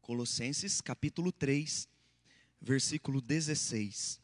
Colossenses 0.00 0.80
capítulo 0.80 1.32
3, 1.32 1.88
versículo 2.60 3.20
16. 3.20 4.20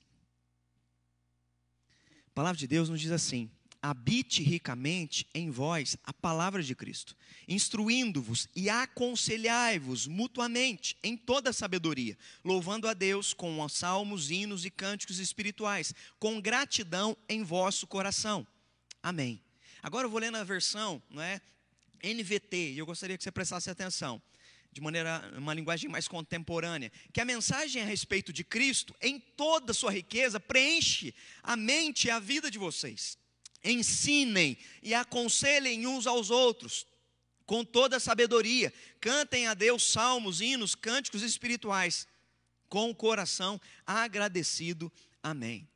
A 2.27 2.31
palavra 2.35 2.59
de 2.59 2.67
Deus 2.67 2.89
nos 2.89 3.01
diz 3.01 3.11
assim: 3.11 3.51
habite 3.83 4.43
ricamente 4.43 5.27
em 5.35 5.51
vós 5.51 5.97
a 6.05 6.13
palavra 6.13 6.63
de 6.63 6.75
Cristo, 6.75 7.17
instruindo-vos 7.49 8.49
e 8.55 8.71
aconselhai-vos 8.71 10.07
mutuamente 10.07 10.97
em 11.03 11.17
toda 11.17 11.53
sabedoria, 11.53 12.17
louvando 12.45 12.87
a 12.87 12.95
Deus 12.95 13.35
com 13.35 13.69
salmos, 13.69 14.31
hinos 14.31 14.65
e 14.65 14.71
cânticos 14.71 15.19
espirituais, 15.19 15.93
com 16.21 16.41
gratidão 16.41 17.17
em 17.29 17.43
vosso 17.43 17.87
coração. 17.87 18.47
Amém. 19.03 19.43
Agora 19.83 20.07
eu 20.07 20.11
vou 20.11 20.21
ler 20.21 20.31
na 20.31 20.45
versão, 20.45 21.03
não 21.11 21.21
é? 21.21 21.41
NVT, 22.05 22.73
e 22.73 22.79
eu 22.79 22.87
gostaria 22.87 23.17
que 23.19 23.25
você 23.25 23.33
prestasse 23.33 23.69
atenção 23.69 24.23
de 24.73 24.81
maneira, 24.81 25.31
uma 25.37 25.53
linguagem 25.53 25.89
mais 25.91 26.09
contemporânea, 26.09 26.91
que 27.13 27.21
a 27.21 27.25
mensagem 27.25 27.83
a 27.83 27.85
respeito 27.85 28.33
de 28.33 28.43
Cristo, 28.43 28.95
em 29.03 29.21
toda 29.21 29.73
a 29.73 29.75
sua 29.75 29.93
riqueza, 29.93 30.41
preenche 30.41 31.15
a 31.43 31.55
mente 31.57 32.07
e 32.07 32.11
a 32.11 32.19
vida 32.19 32.51
de 32.51 32.59
vocês. 32.59 33.19
Ensinem 33.63 34.57
e 34.83 34.95
aconselhem 34.95 35.87
uns 35.87 36.07
aos 36.07 36.31
outros, 36.31 36.87
com 37.45 37.63
toda 37.63 37.99
a 37.99 38.01
sabedoria. 38.01 38.73
Cantem 38.99 39.47
a 39.47 39.53
Deus 39.53 39.93
salmos, 39.93 40.41
hinos, 40.41 40.75
cânticos 40.75 41.23
espirituais, 41.23 42.09
com 42.69 42.89
o 42.89 42.95
coração 42.95 43.61
agradecido. 43.87 44.91
Amém. 45.23 45.69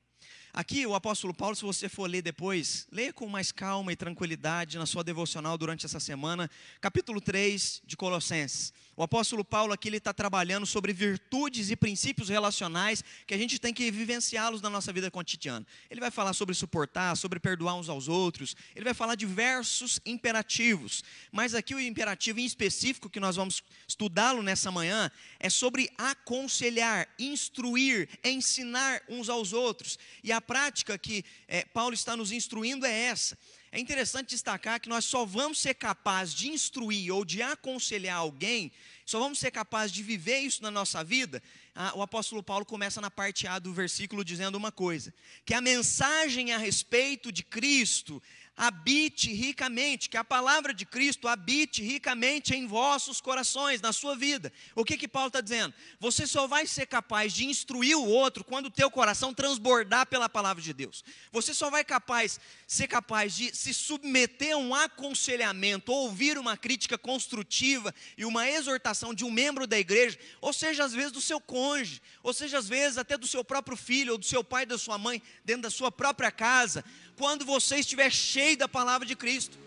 Aqui 0.56 0.86
o 0.86 0.94
apóstolo 0.94 1.34
Paulo, 1.34 1.54
se 1.54 1.62
você 1.62 1.86
for 1.86 2.08
ler 2.08 2.22
depois, 2.22 2.88
leia 2.90 3.12
com 3.12 3.28
mais 3.28 3.52
calma 3.52 3.92
e 3.92 3.96
tranquilidade 3.96 4.78
na 4.78 4.86
sua 4.86 5.04
devocional 5.04 5.58
durante 5.58 5.84
essa 5.84 6.00
semana, 6.00 6.50
capítulo 6.80 7.20
3 7.20 7.82
de 7.84 7.94
Colossenses. 7.94 8.72
O 8.96 9.02
apóstolo 9.02 9.44
Paulo 9.44 9.74
aqui 9.74 9.88
ele 9.88 9.98
está 9.98 10.14
trabalhando 10.14 10.64
sobre 10.64 10.90
virtudes 10.90 11.70
e 11.70 11.76
princípios 11.76 12.30
relacionais 12.30 13.04
que 13.26 13.34
a 13.34 13.36
gente 13.36 13.58
tem 13.58 13.74
que 13.74 13.90
vivenciá-los 13.90 14.62
na 14.62 14.70
nossa 14.70 14.90
vida 14.90 15.10
cotidiana. 15.10 15.66
Ele 15.90 16.00
vai 16.00 16.10
falar 16.10 16.32
sobre 16.32 16.54
suportar, 16.54 17.14
sobre 17.14 17.38
perdoar 17.38 17.74
uns 17.74 17.90
aos 17.90 18.08
outros, 18.08 18.56
ele 18.74 18.86
vai 18.86 18.94
falar 18.94 19.14
diversos 19.14 20.00
imperativos. 20.06 21.04
Mas 21.30 21.54
aqui 21.54 21.74
o 21.74 21.80
imperativo 21.80 22.40
em 22.40 22.46
específico 22.46 23.10
que 23.10 23.20
nós 23.20 23.36
vamos 23.36 23.62
estudá-lo 23.86 24.42
nessa 24.42 24.70
manhã 24.70 25.10
é 25.38 25.50
sobre 25.50 25.90
aconselhar, 25.98 27.06
instruir, 27.18 28.08
ensinar 28.24 29.02
uns 29.10 29.28
aos 29.28 29.52
outros. 29.52 29.98
E 30.24 30.32
a 30.32 30.40
prática 30.40 30.96
que 30.96 31.22
é, 31.46 31.66
Paulo 31.66 31.92
está 31.92 32.16
nos 32.16 32.32
instruindo 32.32 32.86
é 32.86 32.92
essa. 32.92 33.36
É 33.76 33.78
interessante 33.78 34.30
destacar 34.30 34.80
que 34.80 34.88
nós 34.88 35.04
só 35.04 35.26
vamos 35.26 35.58
ser 35.58 35.74
capazes 35.74 36.32
de 36.32 36.48
instruir 36.48 37.12
ou 37.12 37.26
de 37.26 37.42
aconselhar 37.42 38.16
alguém, 38.16 38.72
só 39.04 39.18
vamos 39.18 39.38
ser 39.38 39.50
capazes 39.50 39.92
de 39.92 40.02
viver 40.02 40.38
isso 40.38 40.62
na 40.62 40.70
nossa 40.70 41.04
vida. 41.04 41.42
Ah, 41.74 41.92
o 41.94 42.00
apóstolo 42.00 42.42
Paulo 42.42 42.64
começa 42.64 43.02
na 43.02 43.10
parte 43.10 43.46
A 43.46 43.58
do 43.58 43.74
versículo 43.74 44.24
dizendo 44.24 44.56
uma 44.56 44.72
coisa: 44.72 45.12
que 45.44 45.52
a 45.52 45.60
mensagem 45.60 46.54
a 46.54 46.56
respeito 46.56 47.30
de 47.30 47.42
Cristo, 47.42 48.22
habite 48.56 49.32
ricamente, 49.32 50.08
que 50.08 50.16
a 50.16 50.24
palavra 50.24 50.72
de 50.72 50.86
Cristo 50.86 51.28
habite 51.28 51.82
ricamente 51.82 52.54
em 52.54 52.66
vossos 52.66 53.20
corações, 53.20 53.82
na 53.82 53.92
sua 53.92 54.16
vida. 54.16 54.50
O 54.74 54.84
que 54.84 54.96
que 54.96 55.06
Paulo 55.06 55.28
está 55.28 55.42
dizendo? 55.42 55.74
Você 56.00 56.26
só 56.26 56.46
vai 56.46 56.66
ser 56.66 56.86
capaz 56.86 57.34
de 57.34 57.44
instruir 57.44 57.96
o 57.98 58.06
outro 58.06 58.42
quando 58.42 58.66
o 58.66 58.70
teu 58.70 58.90
coração 58.90 59.34
transbordar 59.34 60.06
pela 60.06 60.28
palavra 60.28 60.62
de 60.62 60.72
Deus. 60.72 61.04
Você 61.30 61.52
só 61.52 61.70
vai 61.70 61.84
capaz, 61.84 62.40
ser 62.66 62.86
capaz 62.86 63.36
de 63.36 63.54
se 63.54 63.74
submeter 63.74 64.54
a 64.54 64.58
um 64.58 64.74
aconselhamento, 64.74 65.92
ouvir 65.92 66.38
uma 66.38 66.56
crítica 66.56 66.96
construtiva 66.96 67.94
e 68.16 68.24
uma 68.24 68.48
exortação 68.48 69.12
de 69.12 69.24
um 69.24 69.30
membro 69.30 69.66
da 69.66 69.78
igreja, 69.78 70.18
ou 70.40 70.52
seja, 70.52 70.84
às 70.84 70.94
vezes 70.94 71.12
do 71.12 71.20
seu 71.20 71.40
cônjuge, 71.40 72.00
ou 72.22 72.32
seja, 72.32 72.56
às 72.56 72.68
vezes 72.68 72.96
até 72.96 73.18
do 73.18 73.26
seu 73.26 73.44
próprio 73.44 73.76
filho, 73.76 74.12
ou 74.12 74.18
do 74.18 74.24
seu 74.24 74.42
pai, 74.42 74.64
da 74.64 74.78
sua 74.78 74.96
mãe, 74.96 75.22
dentro 75.44 75.62
da 75.62 75.70
sua 75.70 75.92
própria 75.92 76.30
casa 76.30 76.84
quando 77.16 77.44
você 77.44 77.76
estiver 77.76 78.10
cheio 78.12 78.56
da 78.56 78.68
palavra 78.68 79.06
de 79.06 79.16
Cristo. 79.16 79.58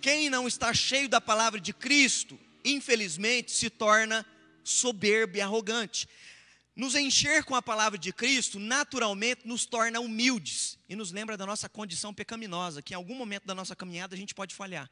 Quem 0.00 0.30
não 0.30 0.48
está 0.48 0.72
cheio 0.74 1.08
da 1.08 1.20
palavra 1.20 1.60
de 1.60 1.72
Cristo, 1.72 2.38
infelizmente, 2.64 3.52
se 3.52 3.70
torna 3.70 4.26
soberbo 4.64 5.36
e 5.36 5.40
arrogante. 5.40 6.08
Nos 6.74 6.94
encher 6.94 7.44
com 7.44 7.54
a 7.54 7.60
palavra 7.60 7.98
de 7.98 8.12
Cristo, 8.12 8.58
naturalmente, 8.58 9.46
nos 9.46 9.66
torna 9.66 10.00
humildes 10.00 10.78
e 10.88 10.96
nos 10.96 11.12
lembra 11.12 11.36
da 11.36 11.44
nossa 11.44 11.68
condição 11.68 12.14
pecaminosa, 12.14 12.80
que 12.80 12.94
em 12.94 12.96
algum 12.96 13.14
momento 13.14 13.44
da 13.46 13.54
nossa 13.54 13.76
caminhada 13.76 14.14
a 14.14 14.18
gente 14.18 14.34
pode 14.34 14.54
falhar. 14.54 14.90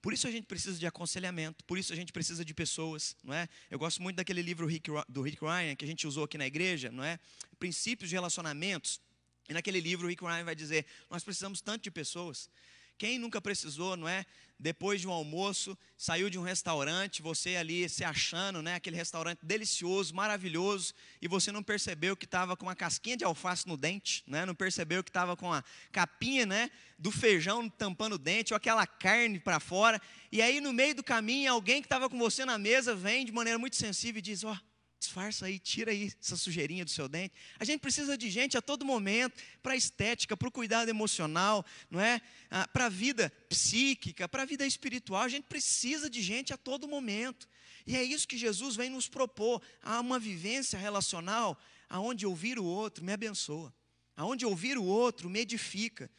Por 0.00 0.12
isso 0.12 0.26
a 0.28 0.30
gente 0.30 0.46
precisa 0.46 0.78
de 0.78 0.86
aconselhamento, 0.86 1.64
por 1.64 1.76
isso 1.76 1.92
a 1.92 1.96
gente 1.96 2.12
precisa 2.12 2.44
de 2.44 2.54
pessoas, 2.54 3.16
não 3.22 3.34
é? 3.34 3.48
Eu 3.70 3.78
gosto 3.78 4.00
muito 4.00 4.16
daquele 4.16 4.40
livro 4.40 4.66
do 5.08 5.22
Rick 5.22 5.44
Ryan 5.44 5.74
que 5.74 5.84
a 5.84 5.88
gente 5.88 6.06
usou 6.06 6.24
aqui 6.24 6.38
na 6.38 6.46
igreja, 6.46 6.90
não 6.90 7.02
é? 7.02 7.18
Princípios 7.58 8.08
de 8.08 8.14
relacionamentos. 8.14 9.00
E 9.48 9.54
naquele 9.54 9.80
livro, 9.80 10.06
o 10.06 10.10
Rick 10.10 10.24
Ryan 10.24 10.44
vai 10.44 10.54
dizer: 10.54 10.84
Nós 11.10 11.24
precisamos 11.24 11.60
tanto 11.60 11.84
de 11.84 11.90
pessoas. 11.90 12.50
Quem 12.98 13.16
nunca 13.16 13.40
precisou, 13.40 13.96
não 13.96 14.08
é? 14.08 14.26
Depois 14.58 15.00
de 15.00 15.06
um 15.06 15.12
almoço, 15.12 15.78
saiu 15.96 16.28
de 16.28 16.36
um 16.36 16.42
restaurante, 16.42 17.22
você 17.22 17.54
ali 17.54 17.88
se 17.88 18.02
achando, 18.02 18.60
né? 18.60 18.74
Aquele 18.74 18.96
restaurante 18.96 19.38
delicioso, 19.40 20.12
maravilhoso, 20.12 20.92
e 21.22 21.28
você 21.28 21.52
não 21.52 21.62
percebeu 21.62 22.16
que 22.16 22.24
estava 22.24 22.56
com 22.56 22.66
uma 22.66 22.74
casquinha 22.74 23.16
de 23.16 23.22
alface 23.22 23.68
no 23.68 23.76
dente, 23.76 24.24
né? 24.26 24.44
Não 24.44 24.56
percebeu 24.56 25.04
que 25.04 25.10
estava 25.10 25.36
com 25.36 25.52
a 25.52 25.62
capinha, 25.92 26.44
né? 26.44 26.72
Do 26.98 27.12
feijão 27.12 27.68
tampando 27.70 28.14
o 28.14 28.18
dente, 28.18 28.52
ou 28.52 28.56
aquela 28.56 28.84
carne 28.84 29.38
para 29.38 29.60
fora. 29.60 30.02
E 30.32 30.42
aí, 30.42 30.60
no 30.60 30.72
meio 30.72 30.96
do 30.96 31.04
caminho, 31.04 31.52
alguém 31.52 31.80
que 31.80 31.86
estava 31.86 32.10
com 32.10 32.18
você 32.18 32.44
na 32.44 32.58
mesa 32.58 32.96
vem 32.96 33.24
de 33.24 33.30
maneira 33.30 33.60
muito 33.60 33.76
sensível 33.76 34.18
e 34.18 34.22
diz: 34.22 34.42
Ó, 34.42 34.52
oh, 34.52 34.58
disfarça 34.98 35.46
aí, 35.46 35.58
tira 35.58 35.92
aí 35.92 36.12
essa 36.20 36.36
sujeirinha 36.36 36.84
do 36.84 36.90
seu 36.90 37.08
dente. 37.08 37.34
A 37.58 37.64
gente 37.64 37.80
precisa 37.80 38.18
de 38.18 38.28
gente 38.28 38.56
a 38.56 38.62
todo 38.62 38.84
momento 38.84 39.40
para 39.62 39.72
a 39.72 39.76
estética, 39.76 40.36
para 40.36 40.48
o 40.48 40.52
cuidado 40.52 40.88
emocional, 40.88 41.64
não 41.90 42.00
é? 42.00 42.20
Ah, 42.50 42.66
para 42.68 42.86
a 42.86 42.88
vida 42.88 43.32
psíquica, 43.48 44.28
para 44.28 44.42
a 44.42 44.46
vida 44.46 44.66
espiritual. 44.66 45.22
A 45.22 45.28
gente 45.28 45.44
precisa 45.44 46.10
de 46.10 46.20
gente 46.20 46.52
a 46.52 46.56
todo 46.56 46.88
momento. 46.88 47.48
E 47.86 47.96
é 47.96 48.02
isso 48.02 48.28
que 48.28 48.36
Jesus 48.36 48.76
vem 48.76 48.90
nos 48.90 49.08
propor. 49.08 49.62
Há 49.82 50.00
uma 50.00 50.18
vivência 50.18 50.78
relacional 50.78 51.58
aonde 51.88 52.26
ouvir 52.26 52.58
o 52.58 52.64
outro 52.64 53.04
me 53.04 53.12
abençoa, 53.12 53.72
aonde 54.16 54.44
ouvir 54.44 54.76
o 54.76 54.84
outro 54.84 55.30
me 55.30 55.40
edifica. 55.40 56.10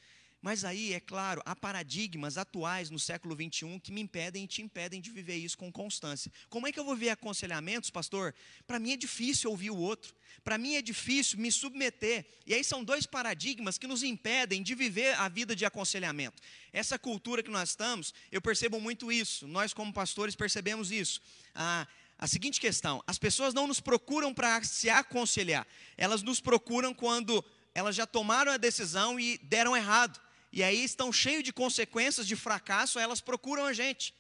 Mas 0.42 0.64
aí, 0.64 0.94
é 0.94 1.02
claro, 1.02 1.42
há 1.46 1.54
paradigmas 1.54 2.38
atuais 2.38 2.90
no 2.90 2.98
século 2.98 3.36
21 3.36 3.78
que 3.78 3.92
me 3.92 4.00
impedem 4.00 4.46
e 4.46 4.48
te 4.48 4.62
impedem 4.62 5.02
de 5.02 5.12
viver 5.12 5.36
isso 5.36 5.58
com 5.58 5.70
constância. 5.70 6.32
Como 6.50 6.66
é 6.66 6.72
que 6.72 6.80
eu 6.80 6.86
vou 6.86 6.96
ver 6.96 7.10
aconselhamentos, 7.10 7.90
pastor? 7.90 8.34
Para 8.66 8.80
mim 8.80 8.94
é 8.94 8.98
difícil 8.98 9.50
ouvir 9.50 9.70
o 9.70 9.78
outro. 9.78 10.16
Para 10.42 10.58
mim 10.58 10.76
é 10.76 10.82
difícil 10.82 11.38
me 11.38 11.52
submeter. 11.52 12.26
E 12.48 12.54
aí 12.54 12.64
são 12.64 12.86
dois 12.86 13.06
paradigmas 13.06 13.78
que 13.78 13.86
nos 13.86 14.02
impedem 14.02 14.64
de 14.64 14.74
viver 14.76 15.14
a 15.16 15.28
vida 15.28 15.54
de 15.54 15.66
aconselhamento. 15.66 16.42
Essa 16.72 16.98
cultura 16.98 17.44
que 17.44 17.52
nós 17.52 17.72
estamos, 17.72 18.14
eu 18.32 18.42
percebo 18.42 18.80
muito 18.80 19.12
isso. 19.12 19.46
Nós, 19.46 19.74
como 19.74 19.92
pastores, 19.92 20.38
percebemos 20.38 20.90
isso. 20.90 21.22
Ah, 21.54 21.86
a 22.18 22.28
seguinte 22.28 22.62
questão: 22.62 23.04
as 23.06 23.20
pessoas 23.20 23.54
não 23.54 23.68
nos 23.68 23.82
procuram 23.82 24.34
para 24.34 24.64
se 24.64 24.90
aconselhar, 24.90 25.68
elas 25.98 26.24
nos 26.24 26.40
procuram 26.40 26.94
quando 26.94 27.44
elas 27.76 27.94
já 27.94 28.08
tomaram 28.08 28.54
a 28.54 28.58
decisão 28.58 29.20
e 29.20 29.38
deram 29.40 29.76
errado 29.76 30.29
e 30.52 30.64
aí 30.64 30.84
estão 30.84 31.12
cheios 31.14 31.44
de 31.44 31.54
consequências 31.54 32.28
de 32.28 32.36
fracasso, 32.36 33.00
elas 33.00 33.22
procuram 33.22 33.66
a 33.66 33.74
gente. 33.74 34.14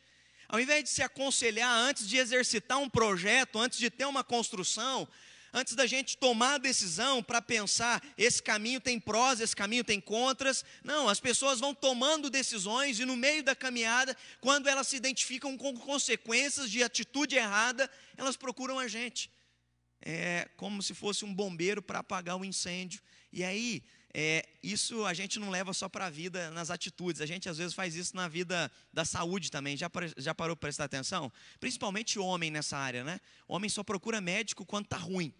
Ao 0.47 0.59
invés 0.59 0.83
de 0.83 0.89
se 0.89 1.03
aconselhar 1.03 1.71
antes 1.71 2.07
de 2.07 2.17
exercitar 2.17 2.79
um 2.79 2.89
projeto, 2.89 3.59
antes 3.59 3.77
de 3.77 3.89
ter 3.89 4.05
uma 4.05 4.23
construção, 4.23 5.07
antes 5.53 5.75
da 5.75 5.85
gente 5.85 6.17
tomar 6.17 6.55
a 6.55 6.57
decisão 6.57 7.21
para 7.21 7.41
pensar, 7.41 8.01
esse 8.17 8.41
caminho 8.41 8.79
tem 8.79 8.99
prós, 8.99 9.39
esse 9.39 9.55
caminho 9.55 9.83
tem 9.83 9.99
contras. 9.99 10.63
Não, 10.83 11.07
as 11.07 11.19
pessoas 11.19 11.59
vão 11.59 11.73
tomando 11.73 12.29
decisões 12.29 12.99
e 12.99 13.05
no 13.05 13.15
meio 13.15 13.43
da 13.43 13.55
caminhada, 13.55 14.15
quando 14.39 14.67
elas 14.67 14.87
se 14.87 14.95
identificam 14.95 15.57
com 15.57 15.77
consequências 15.77 16.69
de 16.69 16.83
atitude 16.83 17.35
errada, 17.35 17.89
elas 18.17 18.35
procuram 18.35 18.79
a 18.79 18.87
gente. 18.87 19.31
É 20.01 20.47
como 20.55 20.81
se 20.81 20.93
fosse 20.93 21.25
um 21.25 21.33
bombeiro 21.33 21.81
para 21.81 21.99
apagar 21.99 22.35
o 22.35 22.39
um 22.39 22.45
incêndio. 22.45 23.01
E 23.31 23.43
aí, 23.43 23.83
é, 24.13 24.47
isso 24.63 25.05
a 25.05 25.13
gente 25.13 25.39
não 25.39 25.49
leva 25.49 25.73
só 25.73 25.87
para 25.87 26.07
a 26.07 26.09
vida 26.09 26.49
nas 26.51 26.71
atitudes, 26.71 27.21
a 27.21 27.25
gente 27.25 27.47
às 27.47 27.57
vezes 27.57 27.73
faz 27.73 27.95
isso 27.95 28.15
na 28.15 28.27
vida 28.27 28.71
da 28.91 29.05
saúde 29.05 29.51
também. 29.51 29.77
Já, 29.77 29.89
já 30.17 30.33
parou 30.33 30.55
para 30.55 30.67
prestar 30.67 30.85
atenção? 30.85 31.31
Principalmente 31.59 32.17
homem 32.17 32.49
nessa 32.49 32.77
área, 32.77 33.03
né? 33.03 33.19
Homem 33.47 33.69
só 33.69 33.83
procura 33.83 34.19
médico 34.19 34.65
quando 34.65 34.85
está 34.85 34.97
ruim. 34.97 35.33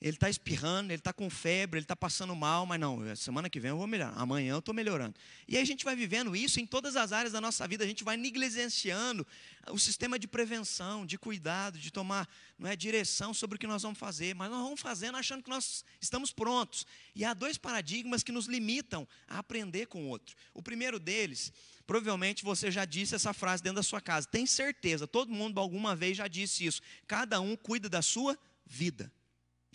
Ele 0.00 0.16
está 0.16 0.28
espirrando, 0.28 0.92
ele 0.92 1.00
está 1.00 1.12
com 1.12 1.30
febre, 1.30 1.78
ele 1.78 1.84
está 1.84 1.96
passando 1.96 2.36
mal, 2.36 2.66
mas 2.66 2.78
não, 2.78 3.16
semana 3.16 3.48
que 3.48 3.58
vem 3.58 3.70
eu 3.70 3.78
vou 3.78 3.86
melhorar, 3.86 4.12
amanhã 4.14 4.52
eu 4.52 4.58
estou 4.58 4.74
melhorando. 4.74 5.14
E 5.48 5.56
aí 5.56 5.62
a 5.62 5.66
gente 5.66 5.86
vai 5.86 5.96
vivendo 5.96 6.36
isso 6.36 6.60
em 6.60 6.66
todas 6.66 6.96
as 6.96 7.12
áreas 7.12 7.32
da 7.32 7.40
nossa 7.40 7.66
vida, 7.66 7.82
a 7.82 7.86
gente 7.86 8.04
vai 8.04 8.14
negligenciando 8.16 9.26
o 9.70 9.78
sistema 9.78 10.18
de 10.18 10.28
prevenção, 10.28 11.06
de 11.06 11.16
cuidado, 11.16 11.78
de 11.78 11.90
tomar 11.90 12.28
não 12.58 12.68
é, 12.68 12.76
direção 12.76 13.32
sobre 13.32 13.56
o 13.56 13.58
que 13.58 13.66
nós 13.66 13.82
vamos 13.82 13.98
fazer, 13.98 14.34
mas 14.34 14.50
nós 14.50 14.62
vamos 14.62 14.80
fazendo 14.80 15.16
achando 15.16 15.42
que 15.42 15.48
nós 15.48 15.82
estamos 15.98 16.30
prontos. 16.30 16.86
E 17.14 17.24
há 17.24 17.32
dois 17.32 17.56
paradigmas 17.56 18.22
que 18.22 18.30
nos 18.30 18.46
limitam 18.46 19.08
a 19.26 19.38
aprender 19.38 19.86
com 19.86 20.04
o 20.04 20.08
outro. 20.08 20.36
O 20.52 20.62
primeiro 20.62 20.98
deles, 20.98 21.50
provavelmente 21.86 22.44
você 22.44 22.70
já 22.70 22.84
disse 22.84 23.14
essa 23.14 23.32
frase 23.32 23.62
dentro 23.62 23.76
da 23.76 23.82
sua 23.82 24.02
casa, 24.02 24.28
tem 24.28 24.44
certeza, 24.44 25.06
todo 25.06 25.32
mundo 25.32 25.58
alguma 25.58 25.96
vez 25.96 26.18
já 26.18 26.28
disse 26.28 26.66
isso, 26.66 26.82
cada 27.06 27.40
um 27.40 27.56
cuida 27.56 27.88
da 27.88 28.02
sua 28.02 28.38
vida. 28.66 29.10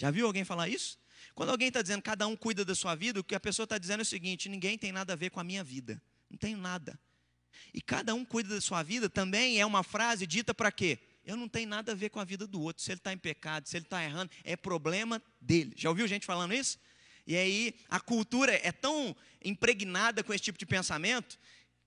Já 0.02 0.10
viu 0.10 0.26
alguém 0.26 0.44
falar 0.44 0.68
isso? 0.68 0.98
Quando 1.36 1.52
alguém 1.52 1.68
está 1.68 1.80
dizendo 1.80 2.02
cada 2.02 2.26
um 2.26 2.36
cuida 2.36 2.66
da 2.66 2.74
sua 2.74 2.96
vida, 2.96 3.20
o 3.20 3.24
que 3.24 3.36
a 3.36 3.40
pessoa 3.40 3.66
está 3.66 3.78
dizendo 3.78 4.00
é 4.00 4.02
o 4.02 4.06
seguinte: 4.06 4.50
ninguém 4.50 4.76
tem 4.76 4.92
nada 4.92 5.14
a 5.14 5.16
ver 5.16 5.30
com 5.30 5.40
a 5.40 5.44
minha 5.44 5.64
vida. 5.64 6.02
Não 6.28 6.40
tenho 6.40 6.58
nada. 6.58 7.00
E 7.72 7.80
cada 7.80 8.16
um 8.16 8.26
cuida 8.26 8.56
da 8.56 8.60
sua 8.60 8.82
vida 8.82 9.08
também 9.08 9.62
é 9.62 9.66
uma 9.66 9.84
frase 9.84 10.26
dita 10.26 10.56
para 10.56 10.72
quê? 10.72 10.98
Eu 11.24 11.38
não 11.38 11.48
tenho 11.48 11.70
nada 11.70 11.92
a 11.92 11.96
ver 11.96 12.10
com 12.10 12.20
a 12.20 12.24
vida 12.24 12.48
do 12.48 12.60
outro. 12.60 12.82
Se 12.82 12.92
ele 12.92 12.98
está 12.98 13.14
em 13.14 13.18
pecado, 13.18 13.70
se 13.70 13.78
ele 13.78 13.86
está 13.86 14.04
errando, 14.04 14.32
é 14.44 14.56
problema 14.56 15.22
dele. 15.40 15.72
Já 15.78 15.90
ouviu 15.90 16.08
gente 16.08 16.26
falando 16.26 16.56
isso? 16.56 16.80
E 17.28 17.38
aí 17.38 17.76
a 17.88 18.00
cultura 18.00 18.60
é 18.64 18.72
tão 18.72 19.16
impregnada 19.46 20.24
com 20.24 20.34
esse 20.34 20.46
tipo 20.46 20.58
de 20.58 20.66
pensamento 20.66 21.38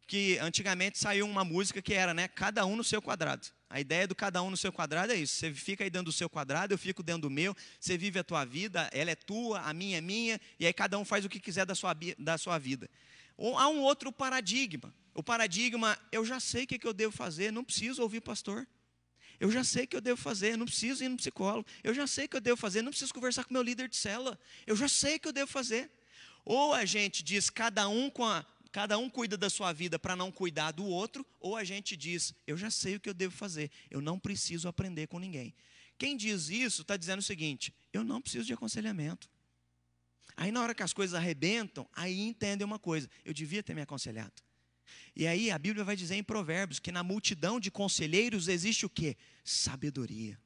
que 0.07 0.39
antigamente 0.39 0.99
saiu 0.99 1.27
uma 1.27 1.45
música 1.45 1.81
que 1.81 1.95
era, 1.95 2.13
né, 2.13 2.29
cada 2.29 2.65
um 2.67 2.77
no 2.77 2.85
seu 2.85 3.01
quadrado. 3.01 3.47
A 3.69 3.81
ideia 3.81 4.07
do 4.07 4.15
cada 4.15 4.43
um 4.43 4.51
no 4.51 4.57
seu 4.57 4.73
quadrado 4.73 5.13
é 5.13 5.17
isso. 5.17 5.35
Você 5.35 5.53
fica 5.53 5.83
aí 5.83 5.91
dentro 5.91 6.07
do 6.07 6.13
seu 6.13 6.31
quadrado, 6.31 6.73
eu 6.73 6.79
fico 6.79 7.03
dentro 7.03 7.23
do 7.23 7.31
meu. 7.31 7.57
Você 7.81 7.99
vive 7.99 8.19
a 8.19 8.25
tua 8.25 8.45
vida, 8.45 8.89
ela 8.93 9.11
é 9.11 9.15
tua, 9.17 9.61
a 9.61 9.75
minha 9.75 9.99
é 9.99 10.01
minha, 10.01 10.41
e 10.61 10.67
aí 10.67 10.73
cada 10.73 10.99
um 10.99 11.05
faz 11.05 11.25
o 11.25 11.29
que 11.29 11.41
quiser 11.41 11.67
da 11.67 11.75
sua, 11.75 11.97
da 12.19 12.39
sua 12.39 12.59
vida. 12.59 12.89
Ou 13.37 13.59
há 13.59 13.69
um 13.69 13.81
outro 13.81 14.13
paradigma. 14.13 14.95
O 15.13 15.23
paradigma, 15.23 15.99
eu 16.13 16.25
já 16.25 16.39
sei 16.39 16.65
o 16.65 16.67
que, 16.67 16.79
que 16.79 16.87
eu 16.87 16.93
devo 16.93 17.13
fazer, 17.13 17.51
não 17.51 17.65
preciso 17.65 18.03
ouvir 18.03 18.21
pastor. 18.21 18.67
Eu 19.41 19.51
já 19.51 19.65
sei 19.65 19.85
o 19.85 19.89
que 19.89 19.97
eu 19.97 20.01
devo 20.01 20.21
fazer, 20.21 20.57
não 20.57 20.67
preciso 20.67 21.03
ir 21.03 21.09
no 21.09 21.17
psicólogo. 21.17 21.67
Eu 21.83 21.93
já 21.93 22.07
sei 22.07 22.27
o 22.27 22.29
que 22.29 22.37
eu 22.37 22.41
devo 22.41 22.57
fazer, 22.57 22.83
não 22.83 22.91
preciso 22.91 23.13
conversar 23.13 23.45
com 23.45 23.53
meu 23.53 23.63
líder 23.63 23.89
de 23.89 23.97
cela. 23.97 24.39
Eu 24.67 24.77
já 24.77 24.89
sei 24.89 25.17
o 25.17 25.21
que 25.21 25.29
eu 25.29 25.33
devo 25.33 25.51
fazer. 25.51 25.91
Ou 26.45 26.73
a 26.73 26.85
gente 26.85 27.23
diz 27.23 27.51
cada 27.51 27.89
um 27.89 28.09
com 28.09 28.25
a 28.25 28.47
cada 28.75 28.99
um 28.99 29.09
cuida 29.09 29.37
da 29.37 29.49
sua 29.49 29.73
vida 29.73 30.01
para 30.01 30.17
não 30.17 30.33
cuidar 30.33 30.73
do 30.73 30.85
outro, 30.85 31.25
ou 31.39 31.57
a 31.57 31.63
gente 31.63 31.97
diz, 31.97 32.35
eu 32.45 32.57
já 32.57 32.73
sei 32.73 32.97
o 32.97 33.01
que 33.01 33.09
eu 33.09 33.15
devo 33.15 33.33
fazer, 33.33 33.71
eu 33.89 34.01
não 34.01 34.19
preciso 34.19 34.67
aprender 34.67 35.07
com 35.07 35.21
ninguém. 35.21 35.55
Quem 35.97 36.17
diz 36.17 36.49
isso 36.49 36.83
está 36.83 36.97
dizendo 36.97 37.21
o 37.21 37.23
seguinte: 37.23 37.73
eu 37.93 38.03
não 38.03 38.21
preciso 38.21 38.45
de 38.45 38.53
aconselhamento. 38.53 39.31
Aí 40.37 40.51
na 40.51 40.61
hora 40.61 40.75
que 40.75 40.83
as 40.83 40.93
coisas 40.93 41.15
arrebentam, 41.15 41.89
aí 41.93 42.21
entendem 42.21 42.67
uma 42.67 42.81
coisa: 42.81 43.09
eu 43.25 43.33
devia 43.33 43.63
ter 43.63 43.75
me 43.75 43.83
aconselhado. 43.83 44.43
E 45.15 45.25
aí 45.25 45.53
a 45.53 45.59
Bíblia 45.59 45.85
vai 45.85 45.95
dizer 45.95 46.17
em 46.17 46.25
Provérbios 46.25 46.81
que 46.81 46.91
na 46.91 47.05
multidão 47.05 47.61
de 47.61 47.71
conselheiros 47.71 48.49
existe 48.49 48.85
o 48.85 48.91
que? 48.91 49.17
Sabedoria. 49.45 50.37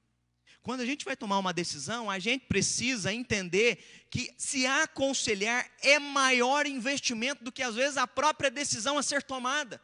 Quando 0.69 0.83
a 0.83 0.85
gente 0.85 1.07
vai 1.07 1.17
tomar 1.17 1.39
uma 1.39 1.51
decisão, 1.51 2.11
a 2.11 2.19
gente 2.19 2.45
precisa 2.45 3.11
entender 3.11 3.83
que 4.11 4.31
se 4.37 4.67
aconselhar 4.67 5.67
é 5.81 5.99
maior 5.99 6.67
investimento 6.67 7.43
do 7.43 7.51
que 7.51 7.63
às 7.63 7.75
vezes 7.75 7.97
a 7.97 8.07
própria 8.07 8.51
decisão 8.51 8.99
a 8.99 9.03
ser 9.03 9.23
tomada. 9.23 9.81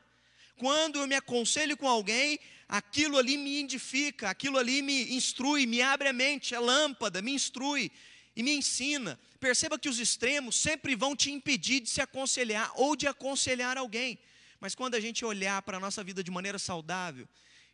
Quando 0.59 0.99
eu 0.99 1.07
me 1.07 1.14
aconselho 1.14 1.75
com 1.75 1.88
alguém, 1.88 2.38
aquilo 2.69 3.17
ali 3.17 3.38
me 3.38 3.61
edifica, 3.61 4.29
aquilo 4.29 4.59
ali 4.59 4.83
me 4.83 5.14
instrui, 5.14 5.64
me 5.64 5.81
abre 5.81 6.09
a 6.09 6.12
mente, 6.12 6.55
é 6.55 6.59
lâmpada, 6.59 7.23
me 7.23 7.33
instrui 7.33 7.91
e 8.37 8.43
me 8.43 8.55
ensina. 8.55 9.19
Perceba 9.41 9.79
que 9.79 9.88
os 9.88 9.99
extremos 9.99 10.55
sempre 10.55 10.95
vão 10.95 11.17
te 11.17 11.31
impedir 11.31 11.81
de 11.81 11.88
se 11.88 12.03
aconselhar 12.03 12.71
ou 12.75 12.95
de 12.95 13.07
aconselhar 13.07 13.79
alguém. 13.79 14.19
Mas 14.61 14.75
quando 14.75 14.97
a 14.97 15.00
gente 15.00 15.25
olhar 15.25 15.62
para 15.62 15.79
a 15.79 15.81
nossa 15.81 16.05
vida 16.05 16.23
de 16.23 16.31
maneira 16.31 16.59
saudável, 16.59 17.26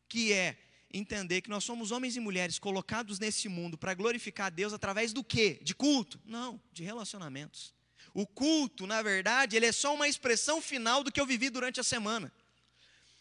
que 0.08 0.32
é 0.32 0.56
entender 0.92 1.40
que 1.40 1.50
nós 1.50 1.64
somos 1.64 1.90
homens 1.90 2.16
e 2.16 2.20
mulheres 2.20 2.58
colocados 2.58 3.18
nesse 3.18 3.48
mundo 3.48 3.78
para 3.78 3.94
glorificar 3.94 4.46
a 4.46 4.50
Deus 4.50 4.72
através 4.72 5.12
do 5.12 5.22
quê? 5.22 5.58
De 5.62 5.74
culto? 5.74 6.20
Não, 6.24 6.60
de 6.72 6.82
relacionamentos. 6.82 7.72
O 8.12 8.26
culto, 8.26 8.86
na 8.86 9.02
verdade, 9.02 9.56
ele 9.56 9.66
é 9.66 9.72
só 9.72 9.94
uma 9.94 10.08
expressão 10.08 10.60
final 10.60 11.04
do 11.04 11.12
que 11.12 11.20
eu 11.20 11.26
vivi 11.26 11.48
durante 11.48 11.78
a 11.78 11.84
semana. 11.84 12.32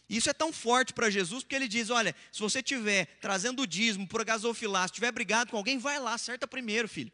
Isso 0.10 0.30
é 0.30 0.34
tão 0.34 0.52
forte 0.52 0.92
para 0.92 1.10
Jesus, 1.10 1.44
porque 1.44 1.56
ele 1.56 1.68
diz: 1.68 1.92
olha, 1.92 2.16
se 2.32 2.40
você 2.40 2.60
estiver 2.60 3.06
trazendo 3.22 3.62
o 3.62 3.68
dízimo 3.68 4.08
para 4.08 4.24
gasofilácio, 4.24 4.94
estiver 4.94 5.12
brigado 5.12 5.52
com 5.52 5.58
alguém, 5.58 5.78
vai 5.78 6.00
lá, 6.00 6.16
acerta 6.16 6.48
primeiro, 6.48 6.88
filho. 6.88 7.12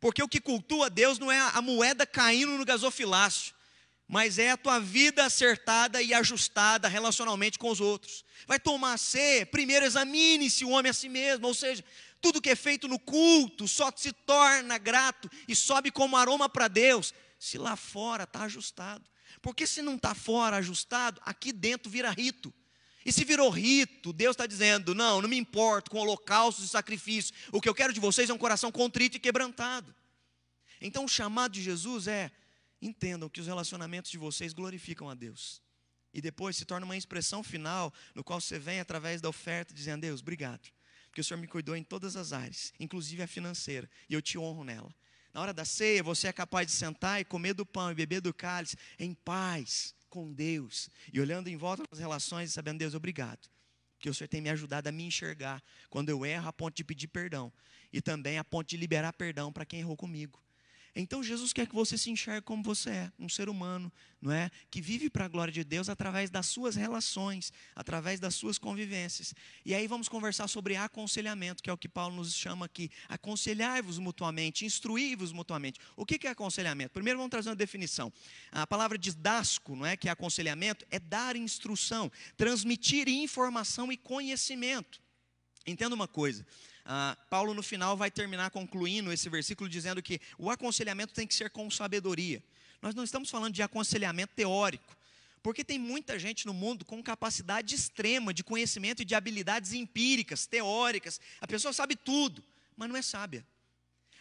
Porque 0.00 0.22
o 0.22 0.28
que 0.28 0.40
cultua 0.40 0.88
Deus 0.88 1.18
não 1.18 1.30
é 1.30 1.38
a 1.38 1.60
moeda 1.60 2.06
caindo 2.06 2.56
no 2.56 2.64
gasofilácio 2.64 3.54
mas 4.10 4.40
é 4.40 4.50
a 4.50 4.56
tua 4.56 4.80
vida 4.80 5.24
acertada 5.24 6.02
e 6.02 6.12
ajustada 6.12 6.88
relacionalmente 6.88 7.56
com 7.56 7.70
os 7.70 7.80
outros. 7.80 8.24
Vai 8.44 8.58
tomar 8.58 8.98
ceia, 8.98 9.46
primeiro 9.46 9.86
examine-se 9.86 10.64
o 10.64 10.70
homem 10.70 10.90
a 10.90 10.92
si 10.92 11.08
mesmo, 11.08 11.46
ou 11.46 11.54
seja, 11.54 11.84
tudo 12.20 12.40
que 12.40 12.50
é 12.50 12.56
feito 12.56 12.88
no 12.88 12.98
culto 12.98 13.68
só 13.68 13.88
se 13.94 14.12
torna 14.12 14.76
grato 14.78 15.30
e 15.46 15.54
sobe 15.54 15.92
como 15.92 16.16
aroma 16.16 16.48
para 16.48 16.66
Deus, 16.66 17.14
se 17.38 17.56
lá 17.56 17.76
fora 17.76 18.24
está 18.24 18.42
ajustado. 18.42 19.08
Porque 19.40 19.64
se 19.64 19.80
não 19.80 19.94
está 19.94 20.12
fora 20.12 20.56
ajustado, 20.56 21.20
aqui 21.24 21.52
dentro 21.52 21.88
vira 21.88 22.10
rito. 22.10 22.52
E 23.06 23.12
se 23.12 23.24
virou 23.24 23.48
rito, 23.48 24.12
Deus 24.12 24.34
está 24.34 24.44
dizendo: 24.44 24.92
não, 24.92 25.22
não 25.22 25.28
me 25.28 25.38
importo 25.38 25.88
com 25.88 25.98
holocaustos 25.98 26.64
e 26.64 26.68
sacrifícios, 26.68 27.32
o 27.52 27.60
que 27.60 27.68
eu 27.68 27.74
quero 27.74 27.92
de 27.92 28.00
vocês 28.00 28.28
é 28.28 28.34
um 28.34 28.38
coração 28.38 28.72
contrito 28.72 29.16
e 29.16 29.20
quebrantado. 29.20 29.94
Então 30.80 31.04
o 31.04 31.08
chamado 31.08 31.52
de 31.52 31.62
Jesus 31.62 32.08
é: 32.08 32.32
entendam 32.80 33.28
que 33.28 33.40
os 33.40 33.46
relacionamentos 33.46 34.10
de 34.10 34.18
vocês 34.18 34.52
glorificam 34.52 35.08
a 35.08 35.14
Deus. 35.14 35.62
E 36.12 36.20
depois 36.20 36.56
se 36.56 36.64
torna 36.64 36.84
uma 36.84 36.96
expressão 36.96 37.42
final, 37.42 37.92
no 38.14 38.24
qual 38.24 38.40
você 38.40 38.58
vem 38.58 38.80
através 38.80 39.20
da 39.20 39.28
oferta 39.28 39.72
dizendo: 39.72 40.02
Deus, 40.02 40.20
obrigado, 40.20 40.68
porque 41.06 41.20
o 41.20 41.24
Senhor 41.24 41.40
me 41.40 41.46
cuidou 41.46 41.76
em 41.76 41.84
todas 41.84 42.16
as 42.16 42.32
áreas, 42.32 42.72
inclusive 42.80 43.22
a 43.22 43.28
financeira, 43.28 43.88
e 44.08 44.14
eu 44.14 44.22
te 44.22 44.36
honro 44.36 44.64
nela. 44.64 44.92
Na 45.32 45.40
hora 45.40 45.54
da 45.54 45.64
ceia, 45.64 46.02
você 46.02 46.26
é 46.26 46.32
capaz 46.32 46.66
de 46.66 46.72
sentar 46.72 47.20
e 47.20 47.24
comer 47.24 47.54
do 47.54 47.64
pão 47.64 47.92
e 47.92 47.94
beber 47.94 48.20
do 48.20 48.34
cálice 48.34 48.76
em 48.98 49.14
paz 49.14 49.94
com 50.08 50.32
Deus, 50.32 50.90
e 51.12 51.20
olhando 51.20 51.48
em 51.48 51.56
volta 51.56 51.84
das 51.88 52.00
relações 52.00 52.50
e 52.50 52.52
sabendo: 52.52 52.78
Deus, 52.78 52.94
obrigado, 52.94 53.48
porque 53.94 54.10
o 54.10 54.14
Senhor 54.14 54.28
tem 54.28 54.40
me 54.40 54.50
ajudado 54.50 54.88
a 54.88 54.92
me 54.92 55.04
enxergar 55.04 55.62
quando 55.88 56.08
eu 56.08 56.26
erro, 56.26 56.48
a 56.48 56.52
ponto 56.52 56.74
de 56.74 56.82
pedir 56.82 57.06
perdão, 57.06 57.52
e 57.92 58.00
também 58.00 58.36
a 58.36 58.42
ponto 58.42 58.68
de 58.68 58.76
liberar 58.76 59.12
perdão 59.12 59.52
para 59.52 59.64
quem 59.64 59.78
errou 59.78 59.96
comigo. 59.96 60.42
Então 60.94 61.22
Jesus 61.22 61.52
quer 61.52 61.66
que 61.66 61.74
você 61.74 61.96
se 61.96 62.10
enxergue 62.10 62.42
como 62.42 62.62
você 62.62 62.90
é, 62.90 63.12
um 63.18 63.28
ser 63.28 63.48
humano, 63.48 63.92
não 64.20 64.32
é? 64.32 64.50
Que 64.70 64.80
vive 64.80 65.08
para 65.08 65.24
a 65.24 65.28
glória 65.28 65.52
de 65.52 65.64
Deus 65.64 65.88
através 65.88 66.30
das 66.30 66.46
suas 66.46 66.74
relações, 66.74 67.52
através 67.74 68.18
das 68.18 68.34
suas 68.34 68.58
convivências. 68.58 69.34
E 69.64 69.74
aí 69.74 69.86
vamos 69.86 70.08
conversar 70.08 70.48
sobre 70.48 70.76
aconselhamento, 70.76 71.62
que 71.62 71.70
é 71.70 71.72
o 71.72 71.78
que 71.78 71.88
Paulo 71.88 72.16
nos 72.16 72.34
chama 72.34 72.66
aqui. 72.66 72.90
Aconselhai-vos 73.08 73.98
mutuamente, 73.98 74.66
instruí-vos 74.66 75.32
mutuamente. 75.32 75.78
O 75.96 76.04
que 76.04 76.26
é 76.26 76.30
aconselhamento? 76.30 76.92
Primeiro 76.92 77.18
vamos 77.18 77.30
trazer 77.30 77.48
uma 77.48 77.56
definição. 77.56 78.12
A 78.50 78.66
palavra 78.66 78.98
didasco, 78.98 79.76
não 79.76 79.86
é? 79.86 79.96
Que 79.96 80.08
é 80.08 80.10
aconselhamento, 80.10 80.84
é 80.90 80.98
dar 80.98 81.36
instrução, 81.36 82.10
transmitir 82.36 83.08
informação 83.08 83.92
e 83.92 83.96
conhecimento. 83.96 85.00
Entenda 85.66 85.94
uma 85.94 86.08
coisa. 86.08 86.44
Ah, 86.84 87.16
Paulo, 87.28 87.54
no 87.54 87.62
final, 87.62 87.96
vai 87.96 88.10
terminar 88.10 88.50
concluindo 88.50 89.12
esse 89.12 89.28
versículo 89.28 89.68
dizendo 89.68 90.02
que 90.02 90.20
o 90.38 90.50
aconselhamento 90.50 91.14
tem 91.14 91.26
que 91.26 91.34
ser 91.34 91.50
com 91.50 91.70
sabedoria. 91.70 92.42
Nós 92.80 92.94
não 92.94 93.04
estamos 93.04 93.30
falando 93.30 93.54
de 93.54 93.62
aconselhamento 93.62 94.34
teórico, 94.34 94.96
porque 95.42 95.64
tem 95.64 95.78
muita 95.78 96.18
gente 96.18 96.46
no 96.46 96.54
mundo 96.54 96.84
com 96.84 97.02
capacidade 97.02 97.74
extrema 97.74 98.32
de 98.32 98.42
conhecimento 98.42 99.02
e 99.02 99.04
de 99.04 99.14
habilidades 99.14 99.72
empíricas, 99.72 100.46
teóricas. 100.46 101.20
A 101.40 101.46
pessoa 101.46 101.72
sabe 101.72 101.96
tudo, 101.96 102.42
mas 102.76 102.88
não 102.88 102.96
é 102.96 103.02
sábia. 103.02 103.44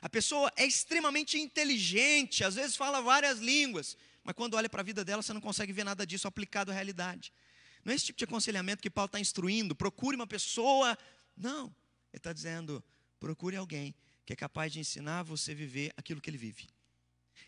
A 0.02 0.10
pessoa 0.10 0.52
é 0.56 0.66
extremamente 0.66 1.38
inteligente, 1.38 2.44
às 2.44 2.56
vezes 2.56 2.76
fala 2.76 3.02
várias 3.02 3.40
línguas, 3.40 3.98
mas 4.24 4.36
quando 4.36 4.54
olha 4.54 4.70
para 4.70 4.82
a 4.82 4.84
vida 4.84 5.04
dela, 5.04 5.22
você 5.22 5.34
não 5.34 5.42
consegue 5.42 5.74
ver 5.74 5.84
nada 5.84 6.06
disso 6.06 6.28
aplicado 6.28 6.72
à 6.72 6.74
realidade. 6.74 7.34
Não 7.84 7.92
é 7.92 7.96
esse 7.96 8.06
tipo 8.06 8.18
de 8.18 8.26
aconselhamento 8.26 8.82
que 8.82 8.90
Paulo 8.90 9.08
está 9.08 9.20
instruindo. 9.20 9.76
Procure 9.76 10.16
uma 10.16 10.28
pessoa. 10.28 10.98
Não. 11.36 11.74
Ele 12.12 12.20
está 12.20 12.34
dizendo: 12.34 12.84
procure 13.20 13.56
alguém 13.56 13.94
que 14.26 14.34
é 14.34 14.36
capaz 14.36 14.72
de 14.72 14.80
ensinar 14.80 15.24
você 15.24 15.52
a 15.52 15.56
viver 15.56 15.94
aquilo 15.98 16.22
que 16.22 16.30
ele 16.30 16.38
vive. 16.38 16.68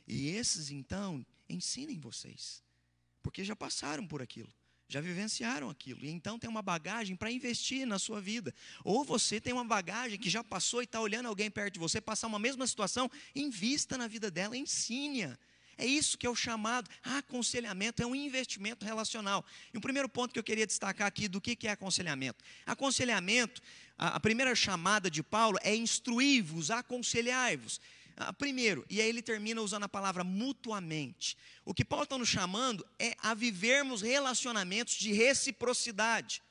E 0.07 0.29
esses, 0.29 0.71
então, 0.71 1.25
ensinem 1.47 1.99
vocês, 1.99 2.63
porque 3.21 3.43
já 3.43 3.55
passaram 3.55 4.05
por 4.07 4.21
aquilo, 4.21 4.51
já 4.87 4.99
vivenciaram 4.99 5.69
aquilo, 5.69 6.03
e 6.03 6.09
então 6.09 6.39
tem 6.39 6.49
uma 6.49 6.61
bagagem 6.61 7.15
para 7.15 7.31
investir 7.31 7.85
na 7.85 7.99
sua 7.99 8.19
vida. 8.19 8.53
Ou 8.83 9.03
você 9.03 9.39
tem 9.39 9.53
uma 9.53 9.63
bagagem 9.63 10.17
que 10.17 10.29
já 10.29 10.43
passou 10.43 10.81
e 10.81 10.85
está 10.85 10.99
olhando 10.99 11.27
alguém 11.27 11.51
perto 11.51 11.75
de 11.75 11.79
você 11.79 12.01
passar 12.01 12.27
uma 12.27 12.39
mesma 12.39 12.65
situação, 12.65 13.09
invista 13.35 13.97
na 13.97 14.07
vida 14.07 14.31
dela, 14.31 14.57
ensine-a. 14.57 15.37
É 15.77 15.85
isso 15.85 16.15
que 16.15 16.27
é 16.27 16.29
o 16.29 16.35
chamado. 16.35 16.89
Aconselhamento 17.01 18.03
é 18.03 18.05
um 18.05 18.15
investimento 18.15 18.85
relacional. 18.85 19.43
E 19.73 19.77
o 19.77 19.81
primeiro 19.81 20.07
ponto 20.07 20.31
que 20.31 20.37
eu 20.37 20.43
queria 20.43 20.67
destacar 20.67 21.07
aqui 21.07 21.27
do 21.27 21.41
que 21.41 21.67
é 21.67 21.71
aconselhamento. 21.71 22.43
Aconselhamento, 22.67 23.61
a 24.01 24.19
primeira 24.19 24.55
chamada 24.55 25.11
de 25.11 25.21
Paulo 25.21 25.59
é 25.61 25.75
instruí-vos, 25.75 26.71
aconselhai-vos. 26.71 27.79
Ah, 28.17 28.33
primeiro, 28.33 28.83
e 28.89 28.99
aí 28.99 29.07
ele 29.07 29.21
termina 29.21 29.61
usando 29.61 29.83
a 29.83 29.89
palavra 29.89 30.23
mutuamente. 30.23 31.37
O 31.63 31.71
que 31.71 31.85
Paulo 31.85 32.05
está 32.05 32.17
nos 32.17 32.27
chamando 32.27 32.83
é 32.97 33.15
a 33.21 33.35
vivermos 33.35 34.01
relacionamentos 34.01 34.95
de 34.95 35.13
reciprocidade. 35.13 36.41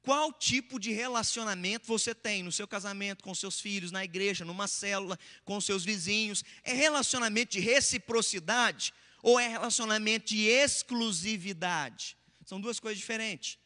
Qual 0.00 0.32
tipo 0.32 0.80
de 0.80 0.90
relacionamento 0.92 1.86
você 1.86 2.14
tem 2.14 2.42
no 2.42 2.50
seu 2.50 2.66
casamento, 2.66 3.22
com 3.22 3.34
seus 3.34 3.60
filhos, 3.60 3.90
na 3.90 4.02
igreja, 4.02 4.44
numa 4.44 4.66
célula, 4.66 5.18
com 5.44 5.60
seus 5.60 5.84
vizinhos? 5.84 6.42
É 6.62 6.72
relacionamento 6.72 7.52
de 7.52 7.60
reciprocidade 7.60 8.94
ou 9.22 9.38
é 9.38 9.48
relacionamento 9.48 10.28
de 10.28 10.46
exclusividade? 10.46 12.16
São 12.46 12.58
duas 12.58 12.80
coisas 12.80 12.98
diferentes. 12.98 13.58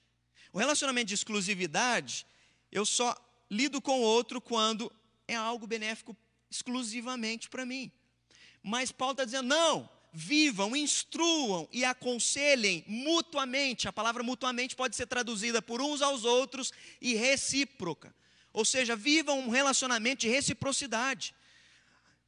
O 0.53 0.59
relacionamento 0.59 1.09
de 1.09 1.14
exclusividade, 1.14 2.27
eu 2.70 2.87
só 2.87 3.14
lido 3.50 3.80
com 3.80 4.00
o 4.00 4.02
outro 4.02 4.40
quando 4.40 4.92
é 5.26 5.35
algo 5.35 5.66
benéfico 5.66 6.16
exclusivamente 6.50 7.48
para 7.48 7.66
mim. 7.66 7.90
Mas 8.62 8.92
Paulo 8.92 9.12
está 9.12 9.24
dizendo: 9.24 9.48
não, 9.48 9.88
vivam, 10.12 10.74
instruam 10.76 11.68
e 11.72 11.85
aconselhem 11.85 12.85
mutuamente. 12.87 13.88
A 13.88 13.92
palavra 13.92 14.22
mutuamente 14.22 14.76
pode 14.76 14.96
ser 14.96 15.06
traduzida 15.06 15.62
por 15.62 15.80
uns 15.80 16.02
aos 16.02 16.24
outros 16.24 16.72
e 17.00 17.14
recíproca. 17.14 18.14
Ou 18.52 18.64
seja, 18.64 18.96
vivam 18.96 19.38
um 19.38 19.48
relacionamento 19.48 20.22
de 20.22 20.28
reciprocidade. 20.28 21.35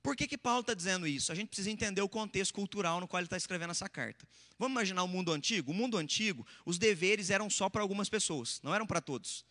Por 0.03 0.17
que, 0.17 0.27
que 0.27 0.39
Paulo 0.39 0.61
está 0.61 0.75
dizendo 0.75 1.07
isso? 1.07 1.31
A 1.31 1.35
gente 1.35 1.49
precisa 1.49 1.71
entender 1.71 2.03
o 2.03 2.09
contexto 2.09 2.53
cultural 2.53 3.01
no 3.01 3.07
qual 3.07 3.21
ele 3.21 3.27
está 3.27 3.37
escrevendo 3.37 3.71
essa 3.71 3.89
carta. 3.89 4.27
Vamos 4.59 4.73
imaginar 4.73 5.05
o 5.05 5.09
mundo 5.09 5.33
antigo? 5.33 5.71
O 5.71 5.75
mundo 5.75 5.97
antigo, 5.97 6.45
os 6.67 6.77
deveres 6.77 7.31
eram 7.31 7.49
só 7.49 7.69
para 7.69 7.83
algumas 7.83 8.09
pessoas, 8.09 8.61
não 8.63 8.75
eram 8.75 8.87
para 8.87 9.01
todos. 9.01 9.45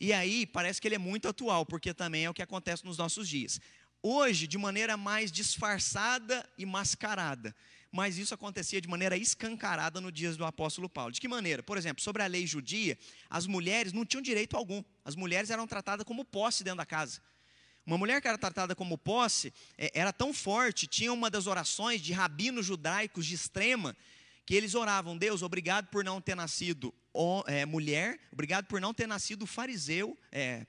E 0.00 0.12
aí 0.12 0.46
parece 0.46 0.80
que 0.80 0.88
ele 0.88 0.94
é 0.94 0.98
muito 0.98 1.28
atual, 1.28 1.66
porque 1.66 1.92
também 1.92 2.24
é 2.24 2.30
o 2.30 2.34
que 2.34 2.42
acontece 2.42 2.84
nos 2.84 2.96
nossos 2.96 3.28
dias 3.28 3.60
hoje 4.02 4.46
de 4.46 4.56
maneira 4.56 4.96
mais 4.96 5.30
disfarçada 5.30 6.48
e 6.56 6.64
mascarada. 6.64 7.54
Mas 7.90 8.18
isso 8.18 8.34
acontecia 8.34 8.80
de 8.80 8.88
maneira 8.88 9.16
escancarada 9.16 10.00
no 10.00 10.12
dias 10.12 10.36
do 10.36 10.44
apóstolo 10.44 10.88
Paulo. 10.88 11.10
De 11.10 11.20
que 11.20 11.28
maneira? 11.28 11.62
Por 11.62 11.78
exemplo, 11.78 12.02
sobre 12.02 12.22
a 12.22 12.26
lei 12.26 12.46
judia, 12.46 12.98
as 13.30 13.46
mulheres 13.46 13.92
não 13.92 14.04
tinham 14.04 14.20
direito 14.20 14.56
algum. 14.56 14.82
As 15.04 15.16
mulheres 15.16 15.48
eram 15.50 15.66
tratadas 15.66 16.04
como 16.04 16.24
posse 16.24 16.62
dentro 16.62 16.78
da 16.78 16.86
casa. 16.86 17.20
Uma 17.86 17.96
mulher 17.96 18.20
que 18.20 18.28
era 18.28 18.36
tratada 18.36 18.74
como 18.74 18.98
posse 18.98 19.52
é, 19.78 19.90
era 19.94 20.12
tão 20.12 20.34
forte, 20.34 20.86
tinha 20.86 21.10
uma 21.10 21.30
das 21.30 21.46
orações 21.46 22.02
de 22.02 22.12
rabinos 22.12 22.66
judaicos 22.66 23.24
de 23.24 23.34
extrema, 23.34 23.96
que 24.48 24.54
eles 24.54 24.74
oravam: 24.74 25.14
Deus, 25.14 25.42
obrigado 25.42 25.88
por 25.88 26.02
não 26.02 26.22
ter 26.22 26.34
nascido 26.34 26.94
é, 27.46 27.66
mulher, 27.66 28.18
obrigado 28.32 28.64
por 28.64 28.80
não 28.80 28.94
ter 28.94 29.06
nascido 29.06 29.44
fariseu, 29.44 30.16
é, 30.32 30.66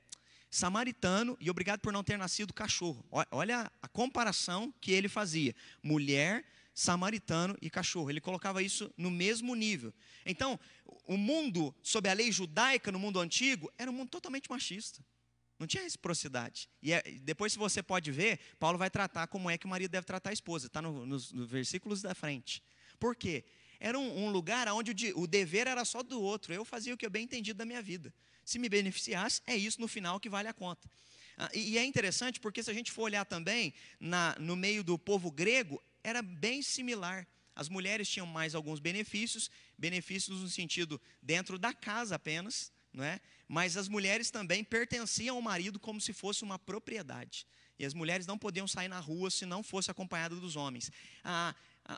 samaritano 0.51 1.37
e 1.39 1.49
obrigado 1.49 1.79
por 1.79 1.93
não 1.93 2.03
ter 2.03 2.17
nascido 2.17 2.53
cachorro. 2.53 3.05
Olha 3.31 3.71
a 3.81 3.87
comparação 3.87 4.73
que 4.81 4.91
ele 4.91 5.07
fazia: 5.07 5.55
mulher, 5.81 6.43
samaritano 6.73 7.55
e 7.61 7.69
cachorro. 7.69 8.09
Ele 8.09 8.19
colocava 8.19 8.61
isso 8.61 8.93
no 8.97 9.09
mesmo 9.09 9.55
nível. 9.55 9.93
Então, 10.25 10.59
o 11.05 11.15
mundo, 11.15 11.73
sob 11.81 12.09
a 12.09 12.13
lei 12.13 12.33
judaica 12.33 12.91
no 12.91 12.99
mundo 12.99 13.17
antigo, 13.17 13.71
era 13.77 13.89
um 13.89 13.93
mundo 13.93 14.09
totalmente 14.09 14.49
machista. 14.49 15.01
Não 15.57 15.65
tinha 15.65 15.83
reciprocidade. 15.83 16.67
E 16.83 16.91
é, 16.91 17.01
depois, 17.21 17.53
se 17.53 17.57
você 17.57 17.81
pode 17.81 18.11
ver, 18.11 18.41
Paulo 18.59 18.77
vai 18.77 18.89
tratar 18.89 19.27
como 19.27 19.49
é 19.49 19.57
que 19.57 19.65
o 19.65 19.69
marido 19.69 19.91
deve 19.91 20.05
tratar 20.05 20.31
a 20.31 20.33
esposa. 20.33 20.67
Está 20.67 20.81
no, 20.81 21.05
nos, 21.05 21.31
nos 21.31 21.49
versículos 21.49 22.01
da 22.01 22.13
frente. 22.13 22.61
Por 22.99 23.15
quê? 23.15 23.45
Era 23.79 23.97
um, 23.97 24.25
um 24.25 24.29
lugar 24.29 24.67
onde 24.69 25.11
o, 25.13 25.21
o 25.21 25.27
dever 25.27 25.67
era 25.67 25.85
só 25.85 26.03
do 26.03 26.21
outro. 26.21 26.53
Eu 26.53 26.65
fazia 26.65 26.93
o 26.93 26.97
que 26.97 27.05
eu 27.05 27.09
bem 27.09 27.23
entendido 27.23 27.57
da 27.57 27.65
minha 27.65 27.81
vida 27.81 28.13
se 28.49 28.57
me 28.57 28.67
beneficiasse, 28.67 29.41
é 29.45 29.55
isso 29.55 29.79
no 29.79 29.87
final 29.87 30.19
que 30.19 30.27
vale 30.27 30.47
a 30.47 30.53
conta. 30.53 30.89
Ah, 31.37 31.49
e, 31.53 31.73
e, 31.73 31.77
é 31.77 31.85
interessante 31.85 32.39
porque 32.39 32.63
se 32.63 32.71
a 32.71 32.73
gente 32.73 32.91
for 32.91 33.03
olhar 33.03 33.23
também 33.23 33.73
na, 33.99 34.35
no 34.39 34.55
meio 34.55 34.83
do 34.83 34.97
povo 34.97 35.31
grego, 35.31 35.81
era 36.03 36.21
bem 36.21 36.61
similar. 36.61 37.27
As 37.55 37.69
mulheres 37.69 38.09
tinham 38.09 38.25
mais 38.25 38.55
alguns 38.55 38.79
benefícios, 38.79 39.51
benefícios 39.77 40.41
no 40.41 40.49
sentido 40.49 40.99
dentro 41.21 41.59
da 41.59 41.73
casa 41.73 42.15
apenas, 42.15 42.71
não 42.91 43.03
é? 43.03 43.19
mas 43.47 43.77
as 43.77 43.87
mulheres 43.87 44.31
também 44.31 44.63
pertenciam 44.63 45.35
ao 45.35 45.41
marido 45.41 45.79
como 45.79 46.01
se 46.01 46.11
fosse 46.11 46.43
uma 46.43 46.57
propriedade. 46.57 47.45
E 47.77 47.85
as 47.85 47.93
mulheres 47.93 48.27
não 48.27 48.37
podiam 48.37 48.67
sair 48.67 48.87
na 48.87 48.99
rua 48.99 49.31
se 49.31 49.45
não 49.45 49.63
fosse 49.63 49.89
acompanhada 49.89 50.35
dos 50.35 50.55
homens. 50.55 50.91
Ah, 51.23 51.55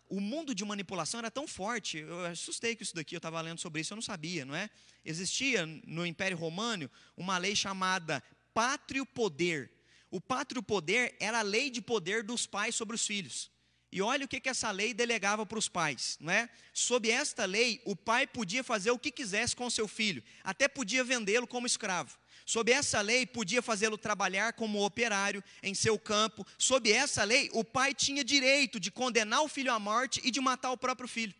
o 0.09 0.19
mundo 0.19 0.53
de 0.55 0.63
manipulação 0.63 1.19
era 1.19 1.31
tão 1.31 1.47
forte, 1.47 1.97
eu 1.97 2.25
assustei 2.25 2.75
com 2.75 2.83
isso 2.83 2.95
daqui, 2.95 3.15
eu 3.15 3.17
estava 3.17 3.41
lendo 3.41 3.59
sobre 3.59 3.81
isso, 3.81 3.93
eu 3.93 3.95
não 3.95 4.01
sabia, 4.01 4.45
não 4.45 4.55
é? 4.55 4.69
Existia 5.03 5.65
no 5.65 6.05
Império 6.05 6.37
Romano 6.37 6.89
uma 7.17 7.37
lei 7.37 7.55
chamada 7.55 8.23
pátrio 8.53 9.05
poder. 9.05 9.71
O 10.09 10.19
pátrio 10.19 10.61
poder 10.61 11.15
era 11.19 11.39
a 11.39 11.43
lei 11.43 11.69
de 11.69 11.81
poder 11.81 12.23
dos 12.23 12.45
pais 12.45 12.75
sobre 12.75 12.95
os 12.95 13.05
filhos. 13.05 13.49
E 13.91 14.01
olha 14.01 14.25
o 14.25 14.27
que, 14.27 14.39
que 14.39 14.47
essa 14.47 14.71
lei 14.71 14.93
delegava 14.93 15.45
para 15.45 15.59
os 15.59 15.67
pais, 15.67 16.17
não 16.21 16.31
é? 16.31 16.49
Sob 16.73 17.11
esta 17.11 17.43
lei, 17.43 17.81
o 17.83 17.93
pai 17.93 18.25
podia 18.25 18.63
fazer 18.63 18.89
o 18.91 18.97
que 18.97 19.11
quisesse 19.11 19.53
com 19.53 19.69
seu 19.69 19.87
filho, 19.87 20.23
até 20.43 20.67
podia 20.67 21.03
vendê-lo 21.03 21.45
como 21.45 21.67
escravo. 21.67 22.17
Sob 22.45 22.71
essa 22.71 23.01
lei, 23.01 23.25
podia 23.25 23.61
fazê-lo 23.61 23.97
trabalhar 23.97 24.53
como 24.53 24.83
operário 24.83 25.43
em 25.61 25.73
seu 25.73 25.99
campo. 25.99 26.45
Sob 26.57 26.91
essa 26.91 27.23
lei, 27.23 27.49
o 27.53 27.63
pai 27.63 27.93
tinha 27.93 28.23
direito 28.23 28.79
de 28.79 28.89
condenar 28.89 29.41
o 29.41 29.47
filho 29.47 29.71
à 29.71 29.79
morte 29.79 30.19
e 30.23 30.31
de 30.31 30.39
matar 30.39 30.71
o 30.71 30.77
próprio 30.77 31.07
filho. 31.07 31.35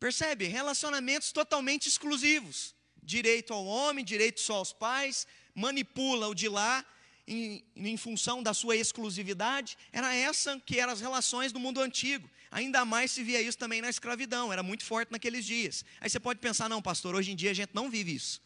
Percebe? 0.00 0.46
Relacionamentos 0.46 1.30
totalmente 1.30 1.88
exclusivos. 1.88 2.74
Direito 3.02 3.52
ao 3.52 3.64
homem, 3.64 4.04
direito 4.04 4.40
só 4.40 4.54
aos 4.54 4.72
pais, 4.72 5.26
manipula 5.54 6.28
o 6.28 6.34
de 6.34 6.48
lá 6.48 6.84
em, 7.26 7.64
em, 7.76 7.96
função 7.96 8.42
da 8.42 8.52
sua 8.52 8.76
exclusividade. 8.76 9.76
Era 9.92 10.14
essa 10.14 10.60
que 10.60 10.78
eram 10.78 10.92
as 10.92 11.00
relações 11.00 11.52
do 11.52 11.60
mundo 11.60 11.80
antigo. 11.80 12.28
Ainda 12.50 12.84
mais 12.84 13.10
se 13.10 13.22
via 13.22 13.40
isso 13.40 13.56
também 13.56 13.80
na 13.80 13.88
escravidão, 13.88 14.52
era 14.52 14.62
muito 14.62 14.84
forte 14.84 15.10
naqueles 15.10 15.44
dias. 15.44 15.84
Aí 16.00 16.10
você 16.10 16.20
pode 16.20 16.38
pensar, 16.38 16.68
não, 16.68 16.82
pastor, 16.82 17.14
hoje 17.14 17.32
em 17.32 17.36
dia 17.36 17.50
a 17.50 17.54
gente 17.54 17.70
não 17.74 17.90
vive 17.90 18.14
isso. 18.14 18.40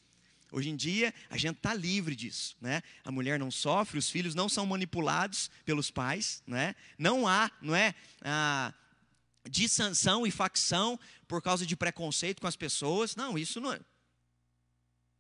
Hoje 0.53 0.71
em 0.71 0.77
dia, 0.77 1.13
a 1.29 1.37
gente 1.37 1.57
está 1.57 1.75
livre 1.75 2.15
disso. 2.15 2.57
Né? 2.61 2.81
A 3.05 3.11
mulher 3.11 3.39
não 3.39 3.51
sofre, 3.51 3.99
os 3.99 4.09
filhos 4.09 4.35
não 4.35 4.49
são 4.49 4.65
manipulados 4.65 5.51
pelos 5.65 5.91
pais. 5.91 6.43
Né? 6.47 6.75
Não 6.97 7.27
há 7.27 7.51
não 7.61 7.75
é, 7.75 7.95
a 8.23 8.73
dissanção 9.49 10.27
e 10.27 10.31
facção 10.31 10.99
por 11.27 11.43
causa 11.43 11.67
de 11.67 11.77
preconceito 11.77 12.41
com 12.41 12.47
as 12.47 12.57
pessoas. 12.57 13.17
Não, 13.17 13.37
isso 13.37 13.61
não 13.61 13.73
é. 13.73 13.81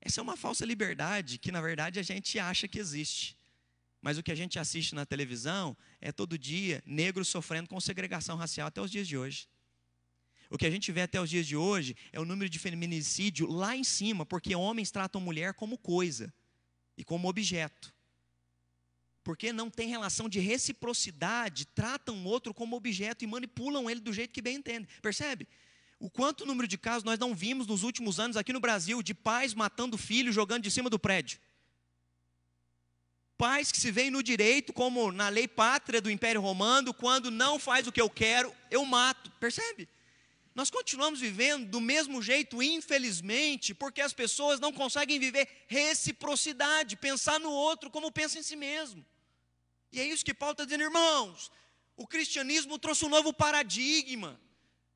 Essa 0.00 0.20
é 0.20 0.22
uma 0.22 0.36
falsa 0.36 0.64
liberdade 0.64 1.38
que, 1.38 1.50
na 1.50 1.60
verdade, 1.60 1.98
a 1.98 2.02
gente 2.02 2.38
acha 2.38 2.68
que 2.68 2.78
existe. 2.78 3.36
Mas 4.00 4.18
o 4.18 4.22
que 4.22 4.30
a 4.30 4.34
gente 4.34 4.58
assiste 4.58 4.94
na 4.94 5.04
televisão 5.04 5.76
é 6.00 6.12
todo 6.12 6.38
dia 6.38 6.82
negros 6.86 7.28
sofrendo 7.28 7.68
com 7.68 7.80
segregação 7.80 8.36
racial 8.36 8.68
até 8.68 8.80
os 8.80 8.90
dias 8.90 9.08
de 9.08 9.16
hoje. 9.16 9.48
O 10.48 10.56
que 10.56 10.66
a 10.66 10.70
gente 10.70 10.92
vê 10.92 11.02
até 11.02 11.20
os 11.20 11.28
dias 11.28 11.46
de 11.46 11.56
hoje 11.56 11.96
é 12.12 12.20
o 12.20 12.24
número 12.24 12.48
de 12.48 12.58
feminicídio 12.58 13.46
lá 13.50 13.76
em 13.76 13.82
cima, 13.82 14.24
porque 14.24 14.54
homens 14.54 14.90
tratam 14.90 15.20
mulher 15.20 15.54
como 15.54 15.76
coisa 15.76 16.32
e 16.96 17.04
como 17.04 17.28
objeto. 17.28 17.94
Porque 19.24 19.52
não 19.52 19.68
tem 19.68 19.88
relação 19.88 20.28
de 20.28 20.38
reciprocidade, 20.38 21.66
tratam 21.66 22.16
o 22.16 22.28
outro 22.28 22.54
como 22.54 22.76
objeto 22.76 23.24
e 23.24 23.26
manipulam 23.26 23.90
ele 23.90 24.00
do 24.00 24.12
jeito 24.12 24.32
que 24.32 24.40
bem 24.40 24.58
entendem. 24.58 24.88
Percebe? 25.02 25.48
O 25.98 26.08
quanto 26.08 26.46
número 26.46 26.68
de 26.68 26.78
casos 26.78 27.02
nós 27.02 27.18
não 27.18 27.34
vimos 27.34 27.66
nos 27.66 27.82
últimos 27.82 28.20
anos 28.20 28.36
aqui 28.36 28.52
no 28.52 28.60
Brasil 28.60 29.02
de 29.02 29.14
pais 29.14 29.52
matando 29.52 29.98
filhos 29.98 30.34
jogando 30.34 30.62
de 30.62 30.70
cima 30.70 30.88
do 30.88 30.98
prédio. 30.98 31.40
Pais 33.38 33.70
que 33.70 33.78
se 33.78 33.90
veem 33.90 34.10
no 34.10 34.22
direito, 34.22 34.72
como 34.72 35.12
na 35.12 35.28
lei 35.28 35.46
pátria 35.46 36.00
do 36.00 36.10
Império 36.10 36.40
Romano, 36.40 36.94
quando 36.94 37.30
não 37.30 37.58
faz 37.58 37.86
o 37.86 37.92
que 37.92 38.00
eu 38.00 38.08
quero, 38.08 38.54
eu 38.70 38.84
mato. 38.84 39.30
Percebe? 39.32 39.88
Nós 40.54 40.70
continuamos 40.70 41.20
vivendo 41.20 41.68
do 41.68 41.82
mesmo 41.82 42.22
jeito, 42.22 42.62
infelizmente, 42.62 43.74
porque 43.74 44.00
as 44.00 44.14
pessoas 44.14 44.58
não 44.58 44.72
conseguem 44.72 45.18
viver 45.18 45.46
reciprocidade, 45.66 46.96
pensar 46.96 47.38
no 47.38 47.50
outro 47.50 47.90
como 47.90 48.10
pensa 48.10 48.38
em 48.38 48.42
si 48.42 48.56
mesmo. 48.56 49.04
E 49.92 50.00
é 50.00 50.06
isso 50.06 50.24
que 50.24 50.32
Paulo 50.32 50.52
está 50.52 50.64
dizendo, 50.64 50.84
irmãos. 50.84 51.50
O 51.94 52.06
cristianismo 52.06 52.78
trouxe 52.78 53.04
um 53.04 53.10
novo 53.10 53.34
paradigma, 53.34 54.40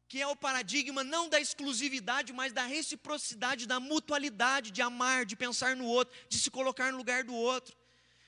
que 0.08 0.20
é 0.20 0.26
o 0.26 0.34
paradigma 0.34 1.04
não 1.04 1.28
da 1.28 1.38
exclusividade, 1.38 2.32
mas 2.32 2.54
da 2.54 2.64
reciprocidade, 2.64 3.66
da 3.66 3.78
mutualidade, 3.78 4.70
de 4.70 4.80
amar, 4.80 5.26
de 5.26 5.36
pensar 5.36 5.76
no 5.76 5.84
outro, 5.84 6.14
de 6.26 6.38
se 6.38 6.50
colocar 6.50 6.90
no 6.90 6.96
lugar 6.96 7.22
do 7.22 7.34
outro. 7.34 7.76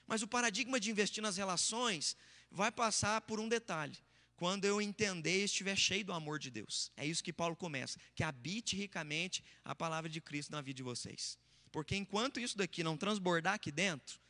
Mas 0.06 0.22
o 0.22 0.28
paradigma 0.28 0.78
de 0.78 0.90
investir 0.90 1.22
nas 1.22 1.36
relações 1.36 2.16
vai 2.50 2.70
passar 2.70 3.20
por 3.22 3.40
um 3.40 3.48
detalhe 3.48 3.96
quando 4.36 4.64
eu 4.64 4.82
entender 4.82 5.42
e 5.42 5.44
estiver 5.44 5.76
cheio 5.76 6.04
do 6.04 6.12
amor 6.12 6.38
de 6.38 6.50
Deus. 6.50 6.90
É 6.96 7.06
isso 7.06 7.22
que 7.22 7.32
Paulo 7.32 7.54
começa, 7.54 7.98
que 8.14 8.24
habite 8.24 8.74
ricamente 8.76 9.44
a 9.64 9.74
palavra 9.74 10.10
de 10.10 10.20
Cristo 10.20 10.50
na 10.50 10.60
vida 10.60 10.78
de 10.78 10.82
vocês. 10.82 11.38
Porque 11.70 11.94
enquanto 11.96 12.40
isso 12.40 12.58
daqui 12.58 12.82
não 12.82 12.96
transbordar 12.96 13.54
aqui 13.54 13.70
dentro, 13.70 14.20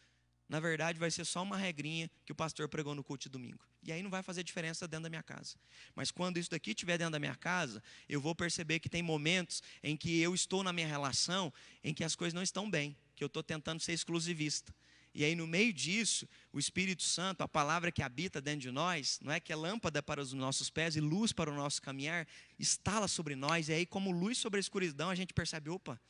na 0.49 0.61
verdade 0.61 0.99
vai 0.99 1.11
ser 1.11 1.25
só 1.25 1.43
uma 1.43 1.57
regrinha 1.57 2.11
que 2.27 2.33
o 2.33 2.35
pastor 2.35 2.69
pregou 2.69 2.95
no 2.95 3.03
culto 3.03 3.23
de 3.23 3.31
domingo. 3.31 3.65
E 3.83 3.91
aí 3.91 4.03
não 4.03 4.11
vai 4.11 4.23
fazer 4.23 4.45
diferença 4.45 4.87
dentro 4.87 5.05
da 5.05 5.09
minha 5.09 5.23
casa. 5.23 5.57
Mas 5.95 6.11
quando 6.11 6.37
isso 6.37 6.51
daqui 6.51 6.71
estiver 6.71 6.99
dentro 6.99 7.13
da 7.13 7.19
minha 7.19 7.35
casa, 7.35 7.83
eu 8.09 8.21
vou 8.21 8.35
perceber 8.35 8.79
que 8.79 8.89
tem 8.89 9.03
momentos 9.03 9.63
em 9.83 9.97
que 9.97 10.21
eu 10.21 10.35
estou 10.35 10.63
na 10.63 10.73
minha 10.73 10.87
relação 10.87 11.53
em 11.83 11.93
que 11.93 12.05
as 12.05 12.15
coisas 12.15 12.35
não 12.35 12.43
estão 12.43 12.71
bem, 12.71 12.97
que 13.17 13.25
eu 13.25 13.27
estou 13.27 13.43
tentando 13.43 13.81
ser 13.81 13.93
exclusivista. 13.93 14.73
E 15.15 15.25
aí, 15.25 15.35
no 15.35 15.47
meio 15.47 15.73
disso, 15.73 16.27
o 16.53 16.59
Espírito 16.59 17.03
Santo, 17.03 17.43
a 17.43 17.49
palavra 17.49 17.93
que 17.93 18.03
habita 18.03 18.41
dentro 18.41 18.61
de 18.61 18.71
nós, 18.71 19.19
não 19.23 19.31
é 19.31 19.39
que 19.39 19.53
é 19.53 19.57
lâmpada 19.57 20.03
para 20.03 20.23
os 20.23 20.33
nossos 20.33 20.71
pés 20.71 20.97
e 20.97 21.01
luz 21.01 21.33
para 21.33 21.51
o 21.51 21.55
nosso 21.55 21.83
caminhar, 21.83 22.27
instala 22.59 23.07
sobre 23.07 23.37
nós. 23.37 23.69
E 23.69 23.75
aí, 23.75 23.85
como 23.85 24.11
luz 24.11 24.39
sobre 24.39 24.59
a 24.59 24.61
escuridão, 24.61 25.11
a 25.11 25.15
gente 25.15 25.35
percebe: 25.35 25.69
opa, 25.69 26.01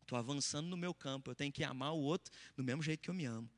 estou 0.00 0.16
avançando 0.16 0.66
no 0.68 0.76
meu 0.76 0.94
campo, 0.94 1.30
eu 1.30 1.34
tenho 1.34 1.52
que 1.52 1.62
amar 1.62 1.92
o 1.92 2.00
outro 2.00 2.32
do 2.56 2.64
mesmo 2.64 2.82
jeito 2.82 3.00
que 3.00 3.10
eu 3.10 3.14
me 3.14 3.26
amo. 3.26 3.50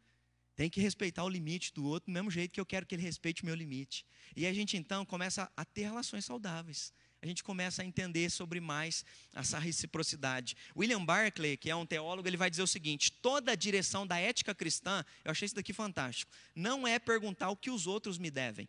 Tenho 0.56 0.70
que 0.70 0.80
respeitar 0.80 1.24
o 1.24 1.28
limite 1.28 1.72
do 1.72 1.84
outro 1.84 2.10
do 2.10 2.14
mesmo 2.14 2.30
jeito 2.30 2.52
que 2.52 2.60
eu 2.60 2.66
quero 2.66 2.86
que 2.86 2.94
ele 2.94 3.02
respeite 3.02 3.42
o 3.42 3.46
meu 3.46 3.54
limite. 3.54 4.06
E 4.36 4.46
a 4.46 4.52
gente 4.52 4.76
então 4.76 5.04
começa 5.04 5.50
a 5.56 5.64
ter 5.64 5.82
relações 5.82 6.24
saudáveis 6.24 6.92
a 7.24 7.26
gente 7.26 7.42
começa 7.42 7.80
a 7.80 7.84
entender 7.86 8.30
sobre 8.30 8.60
mais 8.60 9.02
essa 9.34 9.58
reciprocidade. 9.58 10.54
William 10.76 11.02
Barclay, 11.02 11.56
que 11.56 11.70
é 11.70 11.74
um 11.74 11.86
teólogo, 11.86 12.28
ele 12.28 12.36
vai 12.36 12.50
dizer 12.50 12.62
o 12.62 12.66
seguinte: 12.66 13.10
toda 13.10 13.52
a 13.52 13.54
direção 13.54 14.06
da 14.06 14.18
ética 14.18 14.54
cristã, 14.54 15.02
eu 15.24 15.30
achei 15.30 15.46
isso 15.46 15.54
daqui 15.54 15.72
fantástico, 15.72 16.30
não 16.54 16.86
é 16.86 16.98
perguntar 16.98 17.48
o 17.48 17.56
que 17.56 17.70
os 17.70 17.86
outros 17.86 18.18
me 18.18 18.30
devem, 18.30 18.68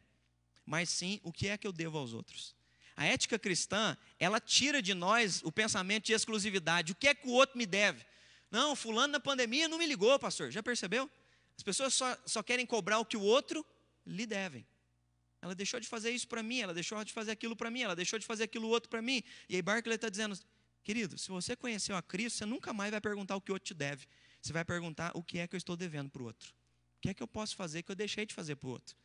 mas 0.66 0.88
sim 0.88 1.20
o 1.22 1.34
que 1.34 1.50
é 1.50 1.58
que 1.58 1.68
eu 1.68 1.74
devo 1.74 1.98
aos 1.98 2.14
outros. 2.14 2.56
A 2.96 3.06
ética 3.06 3.38
cristã, 3.38 3.98
ela 4.18 4.40
tira 4.40 4.82
de 4.82 4.94
nós 4.94 5.42
o 5.44 5.52
pensamento 5.52 6.06
de 6.06 6.14
exclusividade. 6.14 6.94
O 6.94 6.96
que 6.96 7.10
é 7.10 7.14
que 7.14 7.28
o 7.28 7.32
outro 7.32 7.58
me 7.58 7.66
deve? 7.66 8.06
Não, 8.50 8.74
fulano 8.74 9.12
na 9.12 9.20
pandemia 9.20 9.68
não 9.68 9.78
me 9.78 9.86
ligou, 9.86 10.18
pastor. 10.18 10.50
Já 10.50 10.64
percebeu? 10.64 11.12
As 11.58 11.64
pessoas 11.64 11.94
só, 11.94 12.18
só 12.26 12.42
querem 12.42 12.66
cobrar 12.66 13.00
o 13.00 13.06
que 13.06 13.18
o 13.18 13.22
outro 13.22 13.66
lhe 14.06 14.26
devem. 14.26 14.66
Ela 15.46 15.54
deixou 15.54 15.80
de 15.80 15.88
fazer 15.88 16.10
isso 16.10 16.28
para 16.28 16.42
mim, 16.42 16.60
ela 16.62 16.74
deixou 16.74 17.04
de 17.04 17.14
fazer 17.14 17.30
aquilo 17.30 17.56
para 17.56 17.70
mim, 17.70 17.82
ela 17.82 17.96
deixou 17.96 18.18
de 18.18 18.26
fazer 18.26 18.46
aquilo 18.46 18.68
outro 18.68 18.90
para 18.90 19.00
mim. 19.00 19.22
E 19.48 19.56
aí 19.56 19.62
Barclay 19.62 19.94
está 19.94 20.10
dizendo, 20.10 20.36
querido, 20.84 21.20
se 21.20 21.30
você 21.30 21.56
conheceu 21.56 21.96
a 21.96 22.02
Cristo, 22.02 22.40
você 22.40 22.46
nunca 22.48 22.74
mais 22.74 22.90
vai 22.90 23.00
perguntar 23.00 23.36
o 23.36 23.42
que 23.42 23.52
o 23.52 23.54
outro 23.54 23.68
te 23.68 23.76
deve. 23.76 24.08
Você 24.42 24.52
vai 24.52 24.66
perguntar 24.66 25.12
o 25.14 25.22
que 25.22 25.38
é 25.38 25.48
que 25.48 25.56
eu 25.56 25.58
estou 25.60 25.78
devendo 25.78 26.10
para 26.10 26.24
o 26.24 26.26
outro. 26.26 26.50
O 26.98 27.02
que 27.02 27.10
é 27.10 27.14
que 27.14 27.22
eu 27.22 27.28
posso 27.28 27.56
fazer 27.56 27.84
que 27.84 27.92
eu 27.92 27.96
deixei 27.96 28.26
de 28.26 28.34
fazer 28.34 28.56
para 28.56 28.68
o 28.68 28.72
outro. 28.72 28.98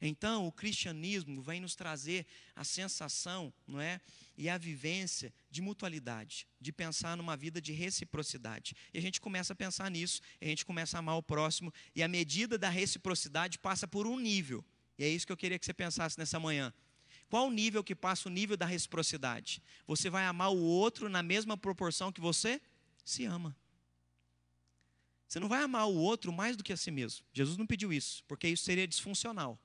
Então, 0.00 0.46
o 0.46 0.52
cristianismo 0.52 1.42
vem 1.42 1.60
nos 1.60 1.74
trazer 1.74 2.26
a 2.56 2.64
sensação, 2.64 3.52
não 3.66 3.78
é? 3.78 4.00
E 4.38 4.48
a 4.48 4.56
vivência 4.56 5.32
de 5.50 5.60
mutualidade, 5.60 6.46
de 6.58 6.72
pensar 6.72 7.14
numa 7.14 7.36
vida 7.36 7.60
de 7.60 7.72
reciprocidade. 7.72 8.74
E 8.92 8.98
a 8.98 9.02
gente 9.02 9.20
começa 9.20 9.52
a 9.52 9.56
pensar 9.56 9.90
nisso, 9.90 10.22
a 10.40 10.46
gente 10.46 10.64
começa 10.64 10.96
a 10.96 11.00
amar 11.00 11.18
o 11.18 11.22
próximo, 11.22 11.72
e 11.94 12.02
a 12.02 12.08
medida 12.08 12.56
da 12.56 12.70
reciprocidade 12.70 13.58
passa 13.58 13.86
por 13.86 14.06
um 14.06 14.18
nível. 14.18 14.64
E 14.98 15.04
é 15.04 15.08
isso 15.08 15.26
que 15.26 15.32
eu 15.32 15.36
queria 15.36 15.58
que 15.58 15.64
você 15.64 15.74
pensasse 15.74 16.18
nessa 16.18 16.38
manhã. 16.38 16.72
Qual 17.28 17.48
o 17.48 17.50
nível 17.50 17.82
que 17.82 17.94
passa 17.94 18.28
o 18.28 18.32
nível 18.32 18.56
da 18.56 18.66
reciprocidade? 18.66 19.62
Você 19.86 20.08
vai 20.08 20.24
amar 20.24 20.52
o 20.52 20.58
outro 20.58 21.08
na 21.08 21.22
mesma 21.22 21.56
proporção 21.56 22.12
que 22.12 22.20
você 22.20 22.60
se 23.04 23.24
ama. 23.24 23.56
Você 25.26 25.40
não 25.40 25.48
vai 25.48 25.62
amar 25.62 25.88
o 25.88 25.94
outro 25.94 26.32
mais 26.32 26.56
do 26.56 26.62
que 26.62 26.72
a 26.72 26.76
si 26.76 26.90
mesmo. 26.90 27.26
Jesus 27.32 27.56
não 27.56 27.66
pediu 27.66 27.92
isso, 27.92 28.22
porque 28.28 28.46
isso 28.48 28.62
seria 28.62 28.86
disfuncional. 28.86 29.58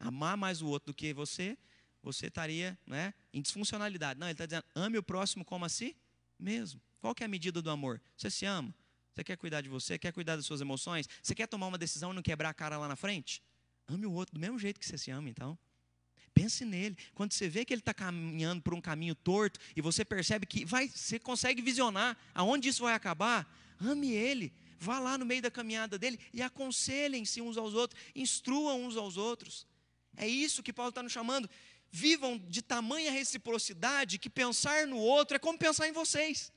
Amar 0.00 0.36
mais 0.36 0.60
o 0.60 0.66
outro 0.66 0.92
do 0.92 0.96
que 0.96 1.14
você, 1.14 1.56
você 2.02 2.26
estaria 2.26 2.76
né, 2.86 3.14
em 3.32 3.40
disfuncionalidade. 3.40 4.18
Não, 4.18 4.26
ele 4.26 4.32
está 4.32 4.44
dizendo, 4.44 4.64
ame 4.74 4.98
o 4.98 5.02
próximo 5.02 5.44
como 5.44 5.64
a 5.64 5.68
si 5.68 5.96
mesmo. 6.38 6.80
Qual 7.00 7.14
que 7.14 7.22
é 7.22 7.26
a 7.26 7.28
medida 7.28 7.62
do 7.62 7.70
amor? 7.70 8.00
Você 8.16 8.30
se 8.30 8.44
ama? 8.44 8.74
Você 9.14 9.22
quer 9.22 9.36
cuidar 9.36 9.60
de 9.60 9.68
você? 9.68 9.96
Quer 9.96 10.12
cuidar 10.12 10.34
das 10.34 10.44
suas 10.44 10.60
emoções? 10.60 11.08
Você 11.22 11.34
quer 11.34 11.46
tomar 11.46 11.68
uma 11.68 11.78
decisão 11.78 12.10
e 12.10 12.14
não 12.14 12.22
quebrar 12.22 12.48
a 12.48 12.54
cara 12.54 12.76
lá 12.76 12.88
na 12.88 12.96
frente? 12.96 13.40
Ame 13.86 14.06
o 14.06 14.12
outro 14.12 14.34
do 14.34 14.40
mesmo 14.40 14.58
jeito 14.58 14.80
que 14.80 14.86
você 14.86 14.96
se 14.96 15.10
ama, 15.10 15.28
então. 15.28 15.58
Pense 16.32 16.64
nele. 16.64 16.96
Quando 17.14 17.32
você 17.32 17.48
vê 17.48 17.64
que 17.64 17.72
ele 17.72 17.80
está 17.80 17.94
caminhando 17.94 18.60
por 18.60 18.74
um 18.74 18.80
caminho 18.80 19.14
torto 19.14 19.60
e 19.76 19.80
você 19.80 20.04
percebe 20.04 20.46
que 20.46 20.64
vai, 20.64 20.88
você 20.88 21.18
consegue 21.18 21.62
visionar 21.62 22.16
aonde 22.34 22.68
isso 22.68 22.82
vai 22.82 22.94
acabar, 22.94 23.48
ame 23.80 24.10
ele. 24.12 24.52
Vá 24.78 24.98
lá 24.98 25.16
no 25.16 25.24
meio 25.24 25.40
da 25.40 25.50
caminhada 25.50 25.98
dele 25.98 26.18
e 26.32 26.42
aconselhem-se 26.42 27.40
uns 27.40 27.56
aos 27.56 27.72
outros, 27.74 28.00
instruam 28.14 28.84
uns 28.84 28.96
aos 28.96 29.16
outros. 29.16 29.66
É 30.16 30.26
isso 30.26 30.62
que 30.62 30.72
Paulo 30.72 30.90
está 30.90 31.02
nos 31.02 31.12
chamando. 31.12 31.48
Vivam 31.90 32.36
de 32.36 32.60
tamanha 32.60 33.12
reciprocidade 33.12 34.18
que 34.18 34.28
pensar 34.28 34.86
no 34.86 34.96
outro 34.96 35.36
é 35.36 35.38
como 35.38 35.56
pensar 35.56 35.88
em 35.88 35.92
vocês. 35.92 36.52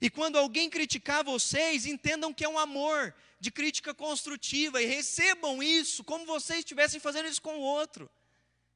E 0.00 0.10
quando 0.10 0.36
alguém 0.36 0.68
criticar 0.68 1.24
vocês, 1.24 1.86
entendam 1.86 2.32
que 2.32 2.44
é 2.44 2.48
um 2.48 2.58
amor 2.58 3.14
de 3.40 3.50
crítica 3.50 3.94
construtiva 3.94 4.82
e 4.82 4.86
recebam 4.86 5.62
isso 5.62 6.04
como 6.04 6.26
vocês 6.26 6.60
estivessem 6.60 7.00
fazendo 7.00 7.28
isso 7.28 7.40
com 7.40 7.56
o 7.56 7.60
outro. 7.60 8.10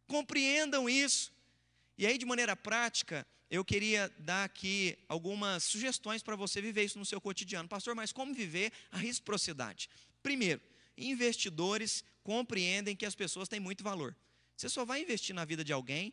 Compreendam 0.07 0.89
isso. 0.89 1.33
E 1.99 2.07
aí, 2.07 2.17
de 2.17 2.25
maneira 2.25 2.57
prática, 2.57 3.27
eu 3.51 3.65
queria 3.65 4.11
dar 4.19 4.45
aqui 4.45 4.99
algumas 5.09 5.65
sugestões 5.65 6.23
para 6.23 6.37
você 6.37 6.61
viver 6.63 6.85
isso 6.85 6.99
no 6.99 7.05
seu 7.05 7.21
cotidiano. 7.21 7.69
Pastor, 7.69 7.95
mas 7.95 8.13
como 8.13 8.33
viver 8.33 8.73
a 8.91 8.97
reciprocidade? 8.97 9.91
Primeiro, 10.23 10.61
investidores 10.97 12.03
compreendem 12.23 12.97
que 12.97 13.05
as 13.05 13.15
pessoas 13.15 13.49
têm 13.49 13.61
muito 13.61 13.85
valor. 13.85 14.17
Você 14.57 14.69
só 14.69 14.85
vai 14.85 15.03
investir 15.03 15.35
na 15.35 15.45
vida 15.45 15.63
de 15.63 15.73
alguém 15.73 16.13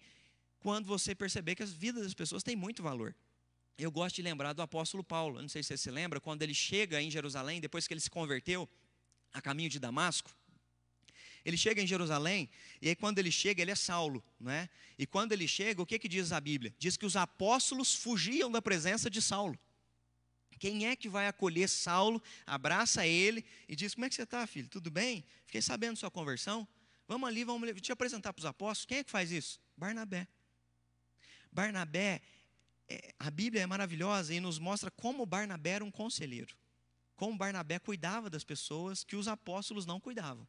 quando 0.60 0.86
você 0.86 1.16
perceber 1.16 1.56
que 1.56 1.64
as 1.64 1.72
vidas 1.72 2.04
das 2.04 2.14
pessoas 2.14 2.44
têm 2.44 2.56
muito 2.56 2.84
valor 2.84 3.16
eu 3.84 3.92
gosto 3.92 4.16
de 4.16 4.22
lembrar 4.22 4.54
do 4.54 4.62
apóstolo 4.62 5.04
Paulo. 5.04 5.42
Não 5.42 5.50
sei 5.50 5.62
se 5.62 5.68
você 5.68 5.78
se 5.78 5.92
lembra, 5.92 6.20
quando 6.20 6.42
ele 6.42 6.54
chega 6.54 7.02
em 7.02 7.12
Jerusalém, 7.12 7.62
depois 7.62 7.88
que 7.88 7.94
ele 7.94 8.02
se 8.02 8.10
converteu 8.10 8.68
a 9.34 9.42
caminho 9.42 9.70
de 9.70 9.80
Damasco. 9.80 10.36
Ele 11.46 11.56
chega 11.56 11.82
em 11.82 11.88
Jerusalém, 11.88 12.50
e 12.82 12.90
aí 12.90 12.96
quando 12.96 13.20
ele 13.20 13.32
chega, 13.32 13.62
ele 13.62 13.72
é 13.72 13.76
Saulo, 13.76 14.22
não 14.40 14.52
é? 14.52 14.68
E 14.98 15.06
quando 15.06 15.32
ele 15.32 15.48
chega, 15.48 15.82
o 15.82 15.86
que, 15.86 15.98
que 15.98 16.08
diz 16.08 16.32
a 16.32 16.42
Bíblia? 16.42 16.76
Diz 16.78 16.98
que 16.98 17.06
os 17.06 17.16
apóstolos 17.16 17.96
fugiam 17.96 18.52
da 18.52 18.62
presença 18.62 19.10
de 19.10 19.22
Saulo. 19.22 19.58
Quem 20.60 20.88
é 20.88 20.96
que 20.96 21.08
vai 21.08 21.28
acolher 21.28 21.70
Saulo, 21.70 22.22
abraça 22.46 23.06
ele 23.06 23.46
e 23.68 23.76
diz: 23.76 23.94
Como 23.94 24.06
é 24.06 24.10
que 24.10 24.16
você 24.16 24.24
está, 24.24 24.46
filho? 24.48 24.68
Tudo 24.68 24.90
bem? 24.90 25.24
Fiquei 25.46 25.62
sabendo 25.62 25.98
sua 25.98 26.12
conversão. 26.12 26.68
Vamos 27.08 27.30
ali, 27.30 27.44
vamos 27.44 27.80
te 27.80 27.92
apresentar 27.92 28.34
para 28.34 28.42
os 28.42 28.46
apóstolos. 28.46 28.86
Quem 28.86 28.98
é 28.98 29.04
que 29.04 29.12
faz 29.12 29.32
isso? 29.32 29.62
Barnabé. 29.78 30.28
Barnabé 31.52 32.22
a 33.20 33.30
Bíblia 33.30 33.64
é 33.64 33.66
maravilhosa 33.66 34.34
e 34.34 34.40
nos 34.40 34.60
mostra 34.60 34.90
como 34.92 35.26
Barnabé 35.26 35.72
era 35.72 35.86
um 35.86 35.92
conselheiro. 35.92 36.56
Como 37.16 37.38
Barnabé 37.38 37.80
cuidava 37.80 38.30
das 38.30 38.44
pessoas 38.44 39.04
que 39.04 39.16
os 39.16 39.28
apóstolos 39.28 39.86
não 39.86 40.00
cuidavam. 40.00 40.48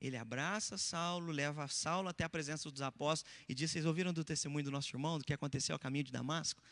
Ele 0.00 0.16
abraça 0.16 0.78
Saulo, 0.78 1.30
leva 1.30 1.68
Saulo 1.68 2.08
até 2.08 2.24
a 2.24 2.28
presença 2.28 2.70
dos 2.70 2.80
apóstolos 2.80 3.30
e 3.46 3.54
diz: 3.54 3.70
Vocês 3.70 3.84
ouviram 3.84 4.12
do 4.12 4.24
testemunho 4.24 4.64
do 4.64 4.70
nosso 4.70 4.94
irmão, 4.94 5.18
do 5.18 5.24
que 5.24 5.32
aconteceu 5.32 5.74
ao 5.74 5.78
caminho 5.78 6.04
de 6.04 6.12
Damasco? 6.12 6.62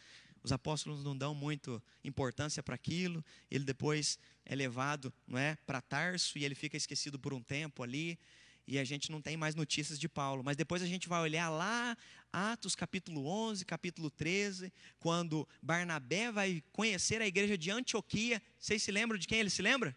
Os 0.43 0.53
apóstolos 0.53 1.05
não 1.05 1.17
dão 1.17 1.35
muito 1.35 1.83
importância 2.03 2.63
para 2.63 2.75
aquilo. 2.75 3.23
Ele 3.51 3.65
depois 3.65 4.19
é 4.47 4.55
levado 4.55 5.13
não 5.27 5.39
é, 5.39 5.57
para 5.67 5.83
Tarso 5.83 6.39
e 6.39 6.45
ele 6.45 6.55
fica 6.55 6.77
esquecido 6.77 7.19
por 7.19 7.35
um 7.35 7.43
tempo 7.43 7.83
ali 7.83 8.19
e 8.69 8.79
a 8.79 8.85
gente 8.85 9.11
não 9.11 9.21
tem 9.21 9.35
mais 9.35 9.55
notícias 9.55 9.99
de 9.99 10.09
Paulo. 10.09 10.45
Mas 10.45 10.57
depois 10.57 10.83
a 10.83 10.87
gente 10.87 11.09
vai 11.09 11.21
olhar 11.21 11.49
lá, 11.49 11.97
Atos 12.33 12.75
capítulo 12.75 13.27
11, 13.27 13.65
capítulo 13.65 14.11
13, 14.11 14.73
quando 14.99 15.49
Barnabé 15.63 16.31
vai 16.31 16.63
conhecer 16.73 17.23
a 17.23 17.27
igreja 17.27 17.57
de 17.57 17.71
Antioquia. 17.71 18.43
Vocês 18.59 18.83
se 18.83 18.91
lembram 18.91 19.19
de 19.19 19.27
quem 19.27 19.41
ele 19.41 19.51
se 19.51 19.63
lembra? 19.63 19.97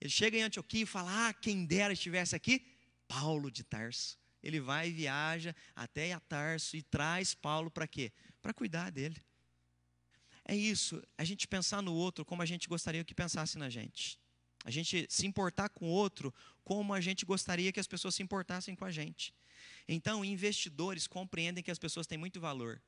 Ele 0.00 0.10
chega 0.10 0.36
em 0.36 0.42
Antioquia 0.42 0.82
e 0.82 0.86
fala: 0.86 1.28
Ah, 1.28 1.32
quem 1.32 1.64
dera 1.64 1.92
estivesse 1.92 2.34
aqui, 2.34 2.66
Paulo 3.06 3.50
de 3.50 3.64
Tarso. 3.64 4.18
Ele 4.42 4.60
vai 4.60 4.88
e 4.88 4.92
viaja 4.92 5.54
até 5.74 6.12
a 6.12 6.20
Tarso 6.20 6.76
e 6.76 6.82
traz 6.82 7.34
Paulo 7.34 7.70
para 7.70 7.86
quê? 7.86 8.12
Para 8.40 8.54
cuidar 8.54 8.90
dele. 8.90 9.20
É 10.44 10.56
isso, 10.56 11.02
a 11.16 11.24
gente 11.24 11.46
pensar 11.46 11.82
no 11.82 11.92
outro 11.92 12.24
como 12.24 12.40
a 12.40 12.46
gente 12.46 12.68
gostaria 12.68 13.04
que 13.04 13.14
pensasse 13.14 13.58
na 13.58 13.68
gente. 13.68 14.18
A 14.64 14.70
gente 14.70 15.06
se 15.10 15.26
importar 15.26 15.68
com 15.68 15.86
o 15.86 15.90
outro 15.90 16.34
como 16.64 16.94
a 16.94 17.00
gente 17.00 17.24
gostaria 17.24 17.72
que 17.72 17.80
as 17.80 17.86
pessoas 17.86 18.14
se 18.14 18.22
importassem 18.22 18.74
com 18.74 18.84
a 18.84 18.90
gente. 18.90 19.34
Então, 19.88 20.24
investidores 20.24 21.06
compreendem 21.06 21.64
que 21.64 21.70
as 21.70 21.78
pessoas 21.78 22.06
têm 22.06 22.18
muito 22.18 22.38
valor. 22.38 22.80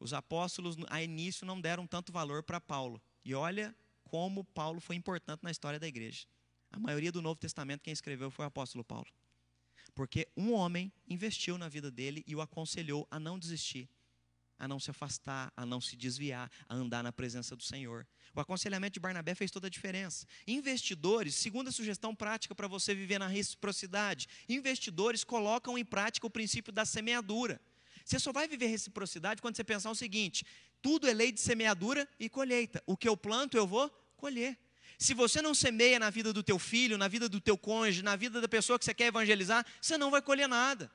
Os 0.00 0.12
apóstolos, 0.12 0.76
a 0.88 1.00
início, 1.00 1.46
não 1.46 1.60
deram 1.60 1.86
tanto 1.86 2.10
valor 2.10 2.42
para 2.42 2.60
Paulo. 2.60 3.00
E 3.24 3.32
olha 3.32 3.74
como 4.02 4.42
Paulo 4.44 4.80
foi 4.80 4.96
importante 4.96 5.44
na 5.44 5.50
história 5.52 5.78
da 5.78 5.86
igreja. 5.86 6.26
A 6.72 6.78
maioria 6.78 7.12
do 7.12 7.22
Novo 7.22 7.38
Testamento, 7.38 7.82
quem 7.82 7.92
escreveu 7.92 8.30
foi 8.30 8.44
o 8.44 8.48
apóstolo 8.48 8.82
Paulo. 8.82 9.06
Porque 9.94 10.26
um 10.36 10.52
homem 10.52 10.92
investiu 11.08 11.56
na 11.56 11.68
vida 11.68 11.90
dele 11.90 12.24
e 12.26 12.34
o 12.34 12.40
aconselhou 12.40 13.06
a 13.10 13.20
não 13.20 13.38
desistir 13.38 13.88
a 14.62 14.68
não 14.68 14.78
se 14.78 14.92
afastar, 14.92 15.52
a 15.56 15.66
não 15.66 15.80
se 15.80 15.96
desviar, 15.96 16.48
a 16.68 16.74
andar 16.76 17.02
na 17.02 17.10
presença 17.10 17.56
do 17.56 17.64
Senhor. 17.64 18.06
O 18.32 18.38
aconselhamento 18.38 18.94
de 18.94 19.00
Barnabé 19.00 19.34
fez 19.34 19.50
toda 19.50 19.66
a 19.66 19.70
diferença. 19.70 20.24
Investidores, 20.46 21.34
segunda 21.34 21.72
sugestão 21.72 22.14
prática 22.14 22.54
para 22.54 22.68
você 22.68 22.94
viver 22.94 23.18
na 23.18 23.26
reciprocidade: 23.26 24.28
investidores 24.48 25.24
colocam 25.24 25.76
em 25.76 25.84
prática 25.84 26.28
o 26.28 26.30
princípio 26.30 26.72
da 26.72 26.84
semeadura. 26.84 27.60
Você 28.04 28.20
só 28.20 28.30
vai 28.32 28.46
viver 28.46 28.68
reciprocidade 28.68 29.42
quando 29.42 29.56
você 29.56 29.64
pensar 29.64 29.90
o 29.90 29.96
seguinte: 29.96 30.46
tudo 30.80 31.08
é 31.08 31.12
lei 31.12 31.32
de 31.32 31.40
semeadura 31.40 32.08
e 32.20 32.28
colheita. 32.28 32.80
O 32.86 32.96
que 32.96 33.08
eu 33.08 33.16
planto, 33.16 33.56
eu 33.56 33.66
vou 33.66 33.90
colher. 34.16 34.56
Se 34.96 35.12
você 35.12 35.42
não 35.42 35.54
semeia 35.54 35.98
na 35.98 36.08
vida 36.08 36.32
do 36.32 36.40
teu 36.40 36.56
filho, 36.60 36.96
na 36.96 37.08
vida 37.08 37.28
do 37.28 37.40
teu 37.40 37.58
cônjuge, 37.58 38.00
na 38.00 38.14
vida 38.14 38.40
da 38.40 38.46
pessoa 38.46 38.78
que 38.78 38.84
você 38.84 38.94
quer 38.94 39.06
evangelizar, 39.06 39.66
você 39.80 39.98
não 39.98 40.08
vai 40.08 40.22
colher 40.22 40.46
nada. 40.46 40.88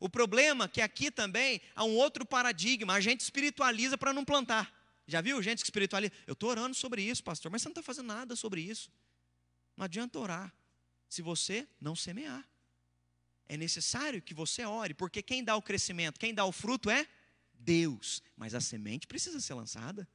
O 0.00 0.08
problema 0.08 0.64
é 0.64 0.68
que 0.68 0.80
aqui 0.80 1.10
também 1.10 1.60
há 1.76 1.84
um 1.84 1.94
outro 1.94 2.24
paradigma, 2.24 2.94
a 2.94 3.00
gente 3.00 3.20
espiritualiza 3.20 3.98
para 3.98 4.14
não 4.14 4.24
plantar. 4.24 4.74
Já 5.06 5.20
viu 5.20 5.42
gente 5.42 5.58
que 5.58 5.66
espiritualiza? 5.66 6.12
Eu 6.26 6.32
estou 6.32 6.48
orando 6.48 6.74
sobre 6.74 7.02
isso, 7.02 7.22
pastor, 7.22 7.52
mas 7.52 7.60
você 7.60 7.68
não 7.68 7.72
está 7.72 7.82
fazendo 7.82 8.06
nada 8.06 8.34
sobre 8.34 8.62
isso. 8.62 8.90
Não 9.76 9.84
adianta 9.84 10.18
orar 10.18 10.54
se 11.08 11.20
você 11.20 11.68
não 11.78 11.94
semear. 11.94 12.48
É 13.46 13.56
necessário 13.56 14.22
que 14.22 14.32
você 14.32 14.64
ore, 14.64 14.94
porque 14.94 15.22
quem 15.22 15.44
dá 15.44 15.54
o 15.54 15.60
crescimento, 15.60 16.18
quem 16.18 16.32
dá 16.32 16.44
o 16.44 16.52
fruto 16.52 16.88
é 16.88 17.06
Deus. 17.52 18.22
Mas 18.36 18.54
a 18.54 18.60
semente 18.60 19.06
precisa 19.06 19.40
ser 19.40 19.54
lançada. 19.54 20.08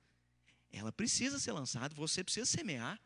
Ela 0.71 0.91
precisa 0.91 1.38
ser 1.38 1.52
lançada, 1.52 1.93
você 1.93 2.24
precisa 2.24 2.45
semear. 2.45 3.00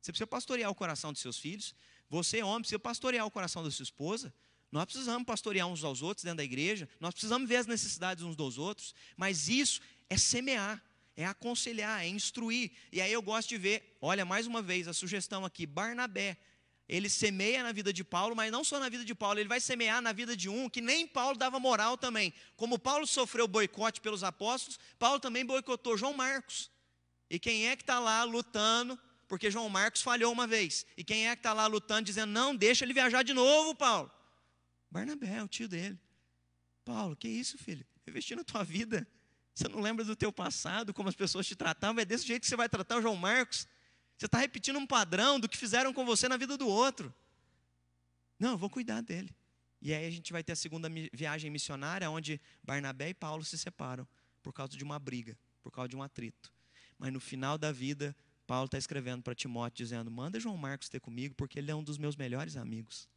Você 0.00 0.12
precisa 0.12 0.26
pastorear 0.26 0.70
o 0.70 0.74
coração 0.74 1.12
dos 1.12 1.20
seus 1.20 1.38
filhos. 1.38 1.74
Você, 2.08 2.42
homem, 2.42 2.60
precisa 2.60 2.78
pastorear 2.78 3.26
o 3.26 3.30
coração 3.30 3.64
da 3.64 3.70
sua 3.70 3.82
esposa. 3.82 4.32
Nós 4.70 4.84
precisamos 4.84 5.24
pastorear 5.24 5.66
uns 5.66 5.82
aos 5.82 6.00
outros 6.00 6.24
dentro 6.24 6.38
da 6.38 6.44
igreja. 6.44 6.88
Nós 7.00 7.12
precisamos 7.12 7.48
ver 7.48 7.56
as 7.56 7.66
necessidades 7.66 8.22
uns 8.22 8.36
dos 8.36 8.56
outros. 8.56 8.94
Mas 9.16 9.48
isso 9.48 9.80
é 10.08 10.16
semear, 10.16 10.82
é 11.16 11.24
aconselhar, 11.24 12.04
é 12.04 12.08
instruir. 12.08 12.70
E 12.92 13.00
aí 13.00 13.12
eu 13.12 13.20
gosto 13.20 13.48
de 13.48 13.58
ver, 13.58 13.96
olha, 14.00 14.24
mais 14.24 14.46
uma 14.46 14.62
vez, 14.62 14.86
a 14.86 14.92
sugestão 14.92 15.44
aqui: 15.44 15.66
Barnabé. 15.66 16.36
Ele 16.88 17.08
semeia 17.08 17.62
na 17.62 17.70
vida 17.70 17.92
de 17.92 18.02
Paulo, 18.02 18.34
mas 18.34 18.50
não 18.50 18.64
só 18.64 18.80
na 18.80 18.88
vida 18.88 19.04
de 19.04 19.14
Paulo, 19.14 19.38
ele 19.38 19.48
vai 19.48 19.60
semear 19.60 20.02
na 20.02 20.12
vida 20.12 20.36
de 20.36 20.48
um 20.48 20.68
que 20.68 20.80
nem 20.80 21.06
Paulo 21.06 21.38
dava 21.38 21.60
moral 21.60 21.96
também. 21.96 22.34
Como 22.56 22.80
Paulo 22.80 23.06
sofreu 23.06 23.46
boicote 23.46 24.00
pelos 24.00 24.24
apóstolos, 24.24 24.76
Paulo 24.98 25.20
também 25.20 25.46
boicotou 25.46 25.96
João 25.96 26.12
Marcos. 26.12 26.68
E 27.30 27.38
quem 27.38 27.68
é 27.68 27.76
que 27.76 27.84
está 27.84 28.00
lá 28.00 28.24
lutando? 28.24 28.98
Porque 29.28 29.52
João 29.52 29.68
Marcos 29.68 30.02
falhou 30.02 30.32
uma 30.32 30.48
vez. 30.48 30.84
E 30.96 31.04
quem 31.04 31.28
é 31.28 31.36
que 31.36 31.38
está 31.38 31.52
lá 31.52 31.68
lutando, 31.68 32.02
dizendo: 32.02 32.32
não, 32.32 32.56
deixa 32.56 32.84
ele 32.84 32.92
viajar 32.92 33.22
de 33.22 33.32
novo, 33.32 33.72
Paulo? 33.72 34.10
Barnabé, 34.90 35.42
o 35.42 35.48
tio 35.48 35.68
dele. 35.68 35.98
Paulo, 36.84 37.14
que 37.14 37.28
isso, 37.28 37.56
filho? 37.58 37.86
Investir 38.06 38.36
na 38.36 38.44
tua 38.44 38.64
vida. 38.64 39.06
Você 39.54 39.68
não 39.68 39.80
lembra 39.80 40.04
do 40.04 40.16
teu 40.16 40.32
passado, 40.32 40.92
como 40.94 41.08
as 41.08 41.14
pessoas 41.14 41.46
te 41.46 41.54
tratavam? 41.54 42.00
É 42.00 42.04
desse 42.04 42.26
jeito 42.26 42.42
que 42.42 42.48
você 42.48 42.56
vai 42.56 42.68
tratar 42.68 42.96
o 42.96 43.02
João 43.02 43.16
Marcos? 43.16 43.66
Você 44.16 44.26
está 44.26 44.38
repetindo 44.38 44.78
um 44.78 44.86
padrão 44.86 45.38
do 45.38 45.48
que 45.48 45.56
fizeram 45.56 45.92
com 45.92 46.04
você 46.04 46.28
na 46.28 46.36
vida 46.36 46.56
do 46.56 46.68
outro. 46.68 47.14
Não, 48.38 48.52
eu 48.52 48.58
vou 48.58 48.70
cuidar 48.70 49.00
dele. 49.00 49.34
E 49.82 49.94
aí 49.94 50.06
a 50.06 50.10
gente 50.10 50.32
vai 50.32 50.42
ter 50.42 50.52
a 50.52 50.56
segunda 50.56 50.88
viagem 51.12 51.50
missionária, 51.50 52.10
onde 52.10 52.40
Barnabé 52.62 53.10
e 53.10 53.14
Paulo 53.14 53.44
se 53.44 53.56
separam 53.56 54.06
por 54.42 54.52
causa 54.52 54.76
de 54.76 54.84
uma 54.84 54.98
briga, 54.98 55.38
por 55.62 55.70
causa 55.70 55.88
de 55.88 55.96
um 55.96 56.02
atrito. 56.02 56.52
Mas 56.98 57.12
no 57.12 57.20
final 57.20 57.56
da 57.56 57.72
vida, 57.72 58.14
Paulo 58.46 58.66
está 58.66 58.76
escrevendo 58.76 59.22
para 59.22 59.34
Timóteo, 59.34 59.84
dizendo: 59.84 60.10
manda 60.10 60.38
João 60.38 60.56
Marcos 60.56 60.88
ter 60.88 61.00
comigo, 61.00 61.34
porque 61.34 61.58
ele 61.58 61.70
é 61.70 61.74
um 61.74 61.82
dos 61.82 61.96
meus 61.96 62.16
melhores 62.16 62.56
amigos. 62.56 63.08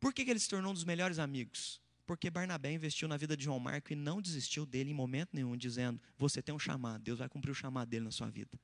Por 0.00 0.12
que, 0.12 0.24
que 0.24 0.30
ele 0.30 0.38
se 0.38 0.48
tornou 0.48 0.70
um 0.70 0.74
dos 0.74 0.84
melhores 0.84 1.18
amigos? 1.18 1.80
Porque 2.06 2.30
Barnabé 2.30 2.72
investiu 2.72 3.06
na 3.06 3.16
vida 3.16 3.36
de 3.36 3.44
João 3.44 3.58
Marcos 3.58 3.90
e 3.90 3.94
não 3.94 4.22
desistiu 4.22 4.64
dele 4.64 4.90
em 4.90 4.94
momento 4.94 5.30
nenhum, 5.32 5.56
dizendo: 5.56 6.00
Você 6.16 6.40
tem 6.40 6.54
um 6.54 6.58
chamado, 6.58 7.02
Deus 7.02 7.18
vai 7.18 7.28
cumprir 7.28 7.50
o 7.50 7.54
chamado 7.54 7.88
dele 7.88 8.04
na 8.04 8.10
sua 8.10 8.30
vida. 8.30 8.58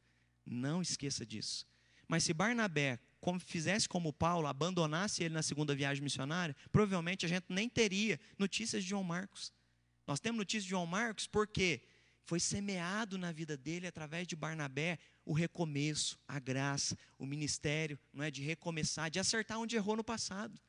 Não 0.46 0.80
esqueça 0.80 1.26
disso. 1.26 1.66
Mas 2.08 2.24
se 2.24 2.32
Barnabé 2.32 2.98
como, 3.20 3.40
fizesse 3.40 3.88
como 3.88 4.12
Paulo, 4.12 4.46
abandonasse 4.46 5.24
ele 5.24 5.34
na 5.34 5.42
segunda 5.42 5.74
viagem 5.74 6.02
missionária, 6.02 6.54
provavelmente 6.70 7.24
a 7.24 7.28
gente 7.28 7.46
nem 7.48 7.68
teria 7.68 8.20
notícias 8.38 8.82
de 8.82 8.90
João 8.90 9.02
Marcos. 9.02 9.52
Nós 10.06 10.20
temos 10.20 10.38
notícias 10.38 10.64
de 10.64 10.70
João 10.70 10.86
Marcos 10.86 11.26
porque 11.26 11.82
foi 12.24 12.40
semeado 12.40 13.18
na 13.18 13.32
vida 13.32 13.56
dele 13.56 13.86
através 13.86 14.26
de 14.26 14.36
Barnabé 14.36 14.98
o 15.24 15.32
recomeço, 15.32 16.18
a 16.28 16.38
graça, 16.38 16.98
o 17.18 17.26
ministério, 17.26 17.98
não 18.12 18.24
é 18.24 18.30
de 18.30 18.42
recomeçar, 18.42 19.10
de 19.10 19.18
acertar 19.18 19.58
onde 19.58 19.76
errou 19.76 19.96
no 19.96 20.04
passado. 20.04 20.60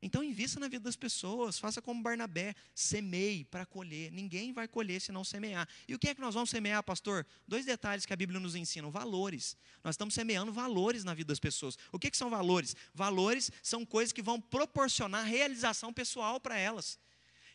Então 0.00 0.22
invista 0.22 0.60
na 0.60 0.68
vida 0.68 0.84
das 0.84 0.94
pessoas, 0.94 1.58
faça 1.58 1.82
como 1.82 2.02
Barnabé, 2.02 2.54
semeie 2.72 3.44
para 3.44 3.66
colher. 3.66 4.12
Ninguém 4.12 4.52
vai 4.52 4.68
colher 4.68 5.00
se 5.00 5.10
não 5.10 5.24
semear. 5.24 5.68
E 5.88 5.94
o 5.94 5.98
que 5.98 6.08
é 6.08 6.14
que 6.14 6.20
nós 6.20 6.34
vamos 6.34 6.50
semear, 6.50 6.82
pastor? 6.84 7.26
Dois 7.48 7.64
detalhes 7.64 8.06
que 8.06 8.12
a 8.12 8.16
Bíblia 8.16 8.38
nos 8.38 8.54
ensina: 8.54 8.88
valores. 8.88 9.56
Nós 9.82 9.94
estamos 9.94 10.14
semeando 10.14 10.52
valores 10.52 11.02
na 11.02 11.14
vida 11.14 11.28
das 11.28 11.40
pessoas. 11.40 11.76
O 11.90 11.98
que, 11.98 12.10
que 12.10 12.16
são 12.16 12.30
valores? 12.30 12.76
Valores 12.94 13.50
são 13.60 13.84
coisas 13.84 14.12
que 14.12 14.22
vão 14.22 14.40
proporcionar 14.40 15.24
realização 15.24 15.92
pessoal 15.92 16.38
para 16.38 16.56
elas. 16.56 16.98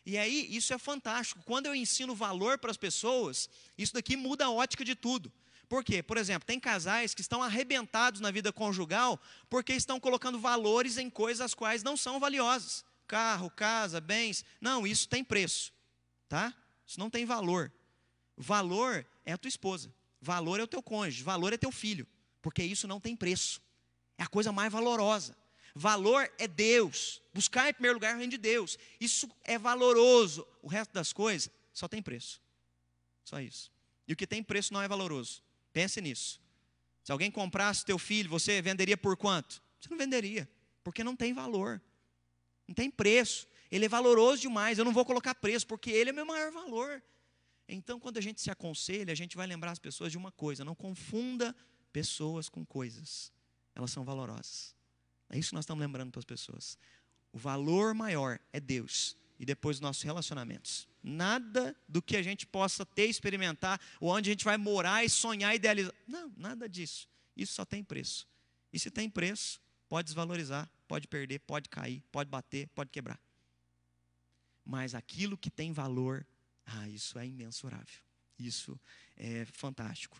E 0.06 0.18
aí, 0.18 0.54
isso 0.54 0.74
é 0.74 0.78
fantástico. 0.78 1.42
Quando 1.46 1.64
eu 1.64 1.74
ensino 1.74 2.14
valor 2.14 2.58
para 2.58 2.70
as 2.70 2.76
pessoas, 2.76 3.48
isso 3.78 3.94
daqui 3.94 4.16
muda 4.16 4.44
a 4.44 4.50
ótica 4.50 4.84
de 4.84 4.94
tudo. 4.94 5.32
Por 5.68 5.82
quê? 5.82 6.02
Por 6.02 6.16
exemplo, 6.16 6.46
tem 6.46 6.60
casais 6.60 7.14
que 7.14 7.20
estão 7.20 7.42
arrebentados 7.42 8.20
na 8.20 8.30
vida 8.30 8.52
conjugal 8.52 9.20
porque 9.48 9.72
estão 9.72 9.98
colocando 9.98 10.38
valores 10.38 10.98
em 10.98 11.08
coisas 11.08 11.40
as 11.40 11.54
quais 11.54 11.82
não 11.82 11.96
são 11.96 12.20
valiosas. 12.20 12.84
Carro, 13.06 13.50
casa, 13.50 14.00
bens. 14.00 14.44
Não, 14.60 14.86
isso 14.86 15.08
tem 15.08 15.24
preço. 15.24 15.72
Tá? 16.28 16.54
Isso 16.86 16.98
não 16.98 17.10
tem 17.10 17.24
valor. 17.24 17.72
Valor 18.36 19.06
é 19.24 19.32
a 19.32 19.38
tua 19.38 19.48
esposa. 19.48 19.92
Valor 20.20 20.60
é 20.60 20.62
o 20.62 20.68
teu 20.68 20.82
cônjuge. 20.82 21.22
Valor 21.22 21.52
é 21.52 21.56
teu 21.56 21.72
filho. 21.72 22.06
Porque 22.40 22.62
isso 22.62 22.86
não 22.86 23.00
tem 23.00 23.16
preço. 23.16 23.60
É 24.18 24.22
a 24.22 24.26
coisa 24.26 24.52
mais 24.52 24.72
valorosa. 24.72 25.36
Valor 25.74 26.30
é 26.38 26.46
Deus. 26.46 27.20
Buscar 27.32 27.68
em 27.68 27.72
primeiro 27.72 27.96
lugar 27.96 28.14
o 28.14 28.18
reino 28.18 28.30
de 28.30 28.38
Deus. 28.38 28.78
Isso 29.00 29.28
é 29.42 29.58
valoroso. 29.58 30.46
O 30.62 30.68
resto 30.68 30.92
das 30.92 31.12
coisas 31.12 31.50
só 31.72 31.88
tem 31.88 32.00
preço. 32.00 32.40
Só 33.24 33.40
isso. 33.40 33.72
E 34.06 34.12
o 34.12 34.16
que 34.16 34.26
tem 34.26 34.42
preço 34.42 34.72
não 34.72 34.82
é 34.82 34.86
valoroso. 34.86 35.42
Pense 35.74 36.00
nisso. 36.00 36.40
Se 37.02 37.12
alguém 37.12 37.30
comprasse 37.30 37.84
teu 37.84 37.98
filho, 37.98 38.30
você 38.30 38.62
venderia 38.62 38.96
por 38.96 39.14
quanto? 39.14 39.62
Você 39.78 39.90
não 39.90 39.98
venderia, 39.98 40.48
porque 40.82 41.04
não 41.04 41.14
tem 41.14 41.34
valor. 41.34 41.82
Não 42.66 42.74
tem 42.74 42.90
preço. 42.90 43.46
Ele 43.70 43.84
é 43.84 43.88
valoroso 43.88 44.40
demais. 44.40 44.78
Eu 44.78 44.84
não 44.84 44.92
vou 44.92 45.04
colocar 45.04 45.34
preço, 45.34 45.66
porque 45.66 45.90
ele 45.90 46.10
é 46.10 46.12
meu 46.12 46.24
maior 46.24 46.50
valor. 46.50 47.02
Então, 47.68 47.98
quando 47.98 48.18
a 48.18 48.20
gente 48.20 48.40
se 48.40 48.50
aconselha, 48.50 49.12
a 49.12 49.16
gente 49.16 49.36
vai 49.36 49.46
lembrar 49.46 49.72
as 49.72 49.78
pessoas 49.78 50.12
de 50.12 50.16
uma 50.16 50.30
coisa: 50.30 50.64
não 50.64 50.74
confunda 50.74 51.54
pessoas 51.92 52.48
com 52.48 52.64
coisas. 52.64 53.32
Elas 53.74 53.90
são 53.90 54.04
valorosas. 54.04 54.74
É 55.28 55.38
isso 55.38 55.50
que 55.50 55.54
nós 55.54 55.64
estamos 55.64 55.82
lembrando 55.82 56.12
para 56.12 56.20
as 56.20 56.24
pessoas. 56.24 56.78
O 57.32 57.38
valor 57.38 57.94
maior 57.94 58.38
é 58.52 58.60
Deus 58.60 59.16
e 59.44 59.46
depois 59.46 59.76
os 59.76 59.80
nossos 59.82 60.02
relacionamentos. 60.02 60.88
Nada 61.02 61.76
do 61.86 62.00
que 62.00 62.16
a 62.16 62.22
gente 62.22 62.46
possa 62.46 62.86
ter, 62.86 63.04
experimentar, 63.04 63.78
ou 64.00 64.10
onde 64.10 64.30
a 64.30 64.32
gente 64.32 64.44
vai 64.44 64.56
morar 64.56 65.04
e 65.04 65.10
sonhar, 65.10 65.54
idealizar. 65.54 65.92
Não, 66.08 66.32
nada 66.34 66.66
disso. 66.66 67.06
Isso 67.36 67.52
só 67.52 67.62
tem 67.62 67.84
preço. 67.84 68.26
E 68.72 68.78
se 68.78 68.90
tem 68.90 69.10
preço, 69.10 69.60
pode 69.86 70.06
desvalorizar, 70.06 70.66
pode 70.88 71.06
perder, 71.06 71.40
pode 71.40 71.68
cair, 71.68 72.02
pode 72.10 72.30
bater, 72.30 72.68
pode 72.68 72.88
quebrar. 72.88 73.20
Mas 74.64 74.94
aquilo 74.94 75.36
que 75.36 75.50
tem 75.50 75.74
valor, 75.74 76.26
ah, 76.64 76.88
isso 76.88 77.18
é 77.18 77.26
imensurável. 77.26 78.00
Isso 78.38 78.80
é 79.14 79.44
fantástico. 79.44 80.18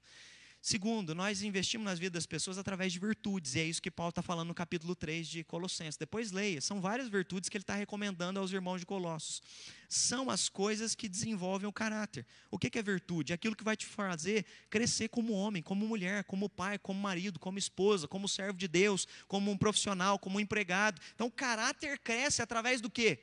Segundo, 0.67 1.15
nós 1.15 1.43
investimos 1.43 1.85
nas 1.85 1.99
vidas 1.99 2.23
das 2.23 2.27
pessoas 2.27 2.57
através 2.57 2.91
de 2.91 2.99
virtudes, 2.99 3.55
e 3.55 3.61
é 3.61 3.65
isso 3.65 3.83
que 3.83 3.91
Paulo 3.91 4.09
está 4.09 4.23
falando 4.23 4.49
no 4.49 4.55
capítulo 4.55 4.97
3 4.97 5.29
de 5.29 5.45
Colossenses. 5.45 5.99
Depois 5.99 6.33
leia, 6.33 6.59
são 6.59 6.81
várias 6.81 7.07
virtudes 7.07 7.51
que 7.51 7.57
ele 7.59 7.63
está 7.63 7.75
recomendando 7.75 8.41
aos 8.41 8.51
irmãos 8.51 8.81
de 8.81 8.87
Colossos. 8.87 9.43
São 9.91 10.31
as 10.31 10.49
coisas 10.49 10.95
que 10.95 11.07
desenvolvem 11.07 11.69
o 11.69 11.73
caráter. 11.73 12.25
O 12.51 12.59
que 12.59 12.79
é 12.79 12.83
virtude? 12.83 13.31
É 13.31 13.35
aquilo 13.35 13.55
que 13.55 13.63
vai 13.63 13.77
te 13.77 13.85
fazer 13.85 14.47
crescer 14.71 15.09
como 15.09 15.35
homem, 15.35 15.63
como 15.63 15.87
mulher, 15.87 16.25
como 16.25 16.49
pai, 16.49 16.79
como 16.79 16.99
marido, 16.99 17.39
como 17.39 17.59
esposa, 17.59 18.09
como 18.09 18.27
servo 18.27 18.57
de 18.57 18.67
Deus, 18.67 19.07
como 19.29 19.51
um 19.51 19.59
profissional, 19.59 20.19
como 20.19 20.39
um 20.39 20.41
empregado. 20.41 20.99
Então, 21.15 21.27
o 21.27 21.31
caráter 21.31 21.99
cresce 21.99 22.41
através 22.41 22.81
do 22.81 22.89
quê? 22.89 23.23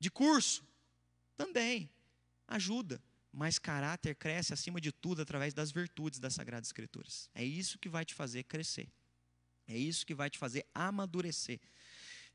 De 0.00 0.10
curso? 0.10 0.64
Também. 1.36 1.90
Ajuda 2.48 2.98
mas 3.32 3.58
caráter 3.58 4.14
cresce 4.14 4.52
acima 4.52 4.80
de 4.80 4.92
tudo 4.92 5.22
através 5.22 5.54
das 5.54 5.72
virtudes 5.72 6.18
das 6.18 6.34
Sagradas 6.34 6.68
Escrituras. 6.68 7.30
É 7.34 7.44
isso 7.44 7.78
que 7.78 7.88
vai 7.88 8.04
te 8.04 8.14
fazer 8.14 8.42
crescer. 8.44 8.88
É 9.66 9.76
isso 9.76 10.04
que 10.04 10.14
vai 10.14 10.28
te 10.28 10.38
fazer 10.38 10.66
amadurecer. 10.74 11.60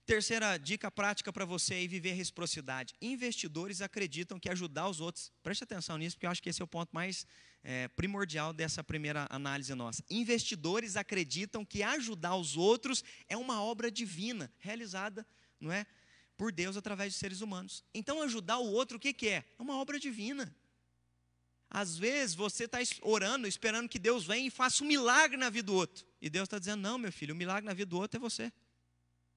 Terceira 0.08 0.58
dica 0.58 0.90
prática 0.90 1.34
para 1.34 1.44
você 1.44 1.84
é 1.84 1.88
viver 1.88 2.14
reciprocidade. 2.14 2.96
Investidores 3.02 3.82
acreditam 3.82 4.40
que 4.40 4.50
ajudar 4.50 4.88
os 4.88 5.02
outros, 5.02 5.34
preste 5.44 5.66
atenção 5.66 5.98
nisso, 5.98 6.16
porque 6.16 6.26
eu 6.26 6.32
acho 6.32 6.42
que 6.42 6.50
esse 6.50 6.62
é 6.62 6.66
o 6.66 6.68
ponto 6.68 6.90
mais 6.94 7.28
é, 7.62 7.90
primordial 7.90 8.54
dessa 8.54 8.82
primeira 8.82 9.28
análise 9.30 9.76
nossa. 9.76 10.02
Investidores 10.10 10.96
acreditam 10.96 11.66
que 11.66 11.84
ajudar 11.84 12.38
os 12.38 12.56
outros 12.56 13.04
é 13.28 13.36
uma 13.36 13.62
obra 13.62 13.92
divina, 13.92 14.50
realizada, 14.60 15.28
não 15.60 15.74
é? 15.74 15.86
Por 16.38 16.54
Deus 16.54 16.78
através 16.78 17.12
de 17.12 17.20
seres 17.20 17.42
humanos. 17.42 17.84
Então, 17.94 18.22
ajudar 18.22 18.60
o 18.60 18.72
outro, 18.72 18.96
o 18.96 19.00
que, 19.00 19.12
que 19.12 19.28
é? 19.28 19.44
É 19.60 19.62
uma 19.62 19.76
obra 19.76 20.00
divina. 20.00 20.56
Às 21.70 21.98
vezes 21.98 22.36
você 22.36 22.64
está 22.64 22.80
orando, 23.02 23.48
esperando 23.48 23.90
que 23.90 24.00
Deus 24.00 24.26
venha 24.26 24.48
e 24.48 24.50
faça 24.50 24.84
um 24.84 24.88
milagre 24.88 25.38
na 25.38 25.50
vida 25.50 25.68
do 25.68 25.76
outro. 25.76 26.06
E 26.22 26.30
Deus 26.30 26.46
está 26.46 26.58
dizendo: 26.58 26.82
não, 26.82 26.98
meu 26.98 27.12
filho, 27.12 27.34
o 27.34 27.38
milagre 27.38 27.66
na 27.66 27.74
vida 27.74 27.90
do 27.90 27.98
outro 27.98 28.18
é 28.18 28.20
você. 28.20 28.52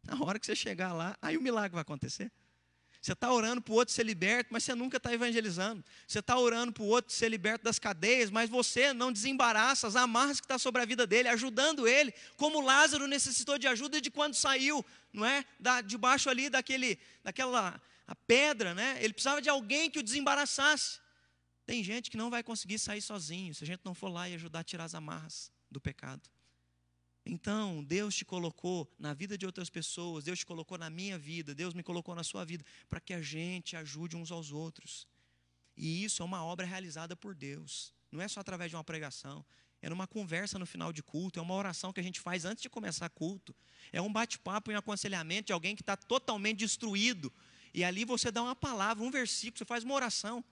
Na 0.03 0.23
hora 0.25 0.39
que 0.39 0.47
você 0.47 0.57
chegar 0.57 0.93
lá, 0.93 1.17
aí 1.21 1.37
o 1.37 1.43
milagre 1.43 1.73
vai 1.73 1.83
acontecer. 1.83 2.31
Você 3.01 3.13
está 3.13 3.33
orando 3.33 3.63
para 3.63 3.73
o 3.73 3.77
outro 3.77 3.95
ser 3.95 4.05
liberto, 4.05 4.53
mas 4.53 4.63
você 4.63 4.75
nunca 4.75 4.99
está 4.99 5.13
evangelizando. 5.13 5.83
Você 6.07 6.19
está 6.19 6.39
orando 6.39 6.71
para 6.71 6.83
o 6.83 6.87
outro 6.87 7.15
ser 7.15 7.31
liberto 7.31 7.65
das 7.65 7.79
cadeias, 7.79 8.31
mas 8.31 8.51
você 8.51 8.93
não 8.93 9.11
desembaraça 9.11 9.87
as 9.87 9.97
amarras 9.97 10.39
que 10.39 10.45
estão 10.45 10.57
tá 10.57 10.59
sobre 10.59 10.83
a 10.83 10.85
vida 10.85 11.07
dele, 11.07 11.29
ajudando 11.29 11.89
ele, 11.89 12.13
como 12.37 12.61
Lázaro 12.61 13.07
necessitou 13.07 13.57
de 13.57 13.67
ajuda 13.67 14.03
de 14.03 14.11
quando 14.11 14.35
saiu, 14.35 14.85
não 15.15 15.25
é? 15.25 15.47
Da, 15.59 15.81
debaixo 15.81 16.29
ali 16.29 16.51
daquele, 16.51 16.99
daquela 17.25 17.81
pedra, 18.27 18.75
né? 18.75 18.99
Ele 19.01 19.15
precisava 19.15 19.41
de 19.41 19.49
alguém 19.49 19.91
que 19.91 19.99
o 19.99 20.03
desembaraçasse. 20.03 21.01
Tem 21.71 21.85
gente 21.85 22.11
que 22.11 22.17
não 22.17 22.31
vai 22.31 22.43
conseguir 22.43 22.81
sair 22.81 23.01
sozinho 23.01 23.55
se 23.55 23.63
a 23.63 23.67
gente 23.69 23.83
não 23.85 23.95
for 23.95 24.09
lá 24.09 24.29
e 24.29 24.35
ajudar 24.35 24.59
a 24.59 24.65
tirar 24.65 24.83
as 24.83 24.93
amarras 24.93 25.53
do 25.71 25.81
pecado. 25.81 26.29
Então, 27.25 27.85
Deus 27.85 28.17
te 28.17 28.25
colocou 28.25 28.93
na 28.99 29.15
vida 29.15 29.39
de 29.39 29.47
outras 29.47 29.71
pessoas, 29.71 30.25
Deus 30.25 30.41
te 30.41 30.45
colocou 30.45 30.77
na 30.77 30.91
minha 30.91 31.17
vida, 31.17 31.55
Deus 31.55 31.73
me 31.73 31.85
colocou 31.85 32.13
na 32.13 32.25
sua 32.25 32.45
vida, 32.45 32.65
para 32.89 32.99
que 32.99 33.15
a 33.15 33.23
gente 33.23 33.77
ajude 33.77 34.17
uns 34.17 34.33
aos 34.33 34.51
outros. 34.51 35.07
E 35.77 36.03
isso 36.03 36.23
é 36.23 36.25
uma 36.25 36.45
obra 36.45 36.67
realizada 36.67 37.15
por 37.15 37.37
Deus. 37.37 37.95
Não 38.11 38.21
é 38.21 38.27
só 38.27 38.41
através 38.41 38.69
de 38.69 38.75
uma 38.75 38.83
pregação, 38.83 39.47
é 39.81 39.89
numa 39.89 40.09
conversa 40.09 40.59
no 40.59 40.67
final 40.67 40.93
de 40.93 41.05
culto, 41.05 41.39
é 41.39 41.43
uma 41.43 41.55
oração 41.55 41.93
que 41.93 42.01
a 42.01 42.03
gente 42.03 42.19
faz 42.19 42.45
antes 42.45 42.63
de 42.63 42.69
começar 42.69 43.09
culto, 43.11 43.55
é 43.93 44.03
um 44.03 44.13
bate-papo 44.13 44.73
e 44.73 44.75
um 44.75 44.79
aconselhamento 44.79 45.47
de 45.47 45.53
alguém 45.53 45.77
que 45.77 45.83
está 45.83 45.97
totalmente 45.97 46.59
destruído. 46.59 47.33
E 47.73 47.85
ali 47.85 48.05
você 48.05 48.33
dá 48.33 48.43
uma 48.43 48.57
palavra, 48.57 49.05
um 49.05 49.11
versículo, 49.13 49.59
você 49.59 49.65
faz 49.65 49.85
uma 49.85 49.95
oração. 49.95 50.45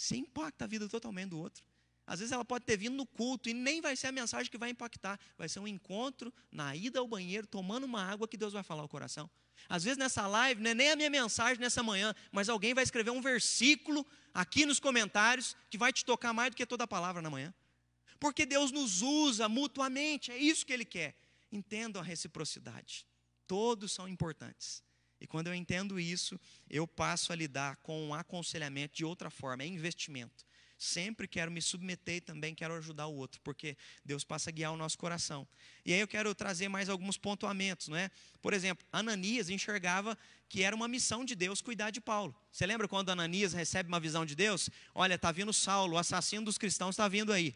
Você 0.00 0.16
impacta 0.16 0.64
a 0.64 0.66
vida 0.66 0.88
totalmente 0.88 1.28
do 1.28 1.38
outro. 1.38 1.62
Às 2.06 2.20
vezes 2.20 2.32
ela 2.32 2.42
pode 2.44 2.64
ter 2.64 2.74
vindo 2.74 2.96
no 2.96 3.04
culto 3.04 3.50
e 3.50 3.54
nem 3.54 3.82
vai 3.82 3.94
ser 3.94 4.06
a 4.06 4.12
mensagem 4.12 4.50
que 4.50 4.56
vai 4.56 4.70
impactar. 4.70 5.20
Vai 5.36 5.46
ser 5.46 5.60
um 5.60 5.68
encontro 5.68 6.32
na 6.50 6.74
ida 6.74 7.00
ao 7.00 7.06
banheiro, 7.06 7.46
tomando 7.46 7.84
uma 7.84 8.02
água 8.02 8.26
que 8.26 8.38
Deus 8.38 8.54
vai 8.54 8.62
falar 8.62 8.80
ao 8.80 8.88
coração. 8.88 9.28
Às 9.68 9.84
vezes 9.84 9.98
nessa 9.98 10.26
live, 10.26 10.62
não 10.62 10.70
é 10.70 10.74
nem 10.74 10.90
a 10.90 10.96
minha 10.96 11.10
mensagem 11.10 11.60
nessa 11.60 11.82
manhã, 11.82 12.14
mas 12.32 12.48
alguém 12.48 12.72
vai 12.72 12.82
escrever 12.82 13.10
um 13.10 13.20
versículo 13.20 14.06
aqui 14.32 14.64
nos 14.64 14.80
comentários 14.80 15.54
que 15.68 15.76
vai 15.76 15.92
te 15.92 16.02
tocar 16.02 16.32
mais 16.32 16.50
do 16.50 16.56
que 16.56 16.64
toda 16.64 16.84
a 16.84 16.88
palavra 16.88 17.20
na 17.20 17.28
manhã. 17.28 17.52
Porque 18.18 18.46
Deus 18.46 18.72
nos 18.72 19.02
usa 19.02 19.50
mutuamente, 19.50 20.32
é 20.32 20.38
isso 20.38 20.64
que 20.64 20.72
Ele 20.72 20.86
quer. 20.86 21.14
Entendam 21.52 22.00
a 22.00 22.04
reciprocidade. 22.04 23.06
Todos 23.46 23.92
são 23.92 24.08
importantes. 24.08 24.82
E 25.20 25.26
quando 25.26 25.48
eu 25.48 25.54
entendo 25.54 26.00
isso, 26.00 26.40
eu 26.68 26.86
passo 26.86 27.32
a 27.32 27.36
lidar 27.36 27.76
com 27.76 28.08
um 28.08 28.14
aconselhamento 28.14 28.94
de 28.94 29.04
outra 29.04 29.30
forma, 29.30 29.62
é 29.62 29.66
investimento 29.66 30.44
sempre 30.80 31.28
quero 31.28 31.50
me 31.50 31.60
submeter 31.60 32.16
e 32.16 32.20
também 32.20 32.54
quero 32.54 32.74
ajudar 32.74 33.06
o 33.06 33.14
outro, 33.14 33.40
porque 33.42 33.76
Deus 34.02 34.24
passa 34.24 34.48
a 34.48 34.52
guiar 34.52 34.72
o 34.72 34.76
nosso 34.76 34.96
coração. 34.96 35.46
E 35.84 35.92
aí 35.92 36.00
eu 36.00 36.08
quero 36.08 36.34
trazer 36.34 36.68
mais 36.68 36.88
alguns 36.88 37.18
pontuamentos, 37.18 37.88
não 37.88 37.96
é? 37.96 38.10
Por 38.40 38.54
exemplo, 38.54 38.86
Ananias 38.90 39.50
enxergava 39.50 40.16
que 40.48 40.62
era 40.62 40.74
uma 40.74 40.88
missão 40.88 41.22
de 41.22 41.34
Deus 41.34 41.60
cuidar 41.60 41.90
de 41.90 42.00
Paulo. 42.00 42.34
Você 42.50 42.64
lembra 42.64 42.88
quando 42.88 43.10
Ananias 43.10 43.52
recebe 43.52 43.88
uma 43.88 44.00
visão 44.00 44.24
de 44.24 44.34
Deus? 44.34 44.70
Olha, 44.94 45.14
está 45.14 45.30
vindo 45.30 45.52
Saulo, 45.52 45.94
o 45.94 45.98
assassino 45.98 46.46
dos 46.46 46.56
cristãos 46.56 46.94
está 46.94 47.06
vindo 47.06 47.30
aí. 47.30 47.54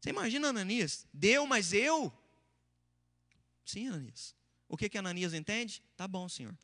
Você 0.00 0.08
imagina 0.08 0.48
Ananias? 0.48 1.06
Deu, 1.12 1.46
mas 1.46 1.74
eu? 1.74 2.10
Sim, 3.66 3.88
Ananias. 3.88 4.34
O 4.66 4.76
que 4.78 4.88
que 4.88 4.96
Ananias 4.96 5.34
entende? 5.34 5.82
Tá 5.94 6.08
bom, 6.08 6.26
Senhor. 6.26 6.56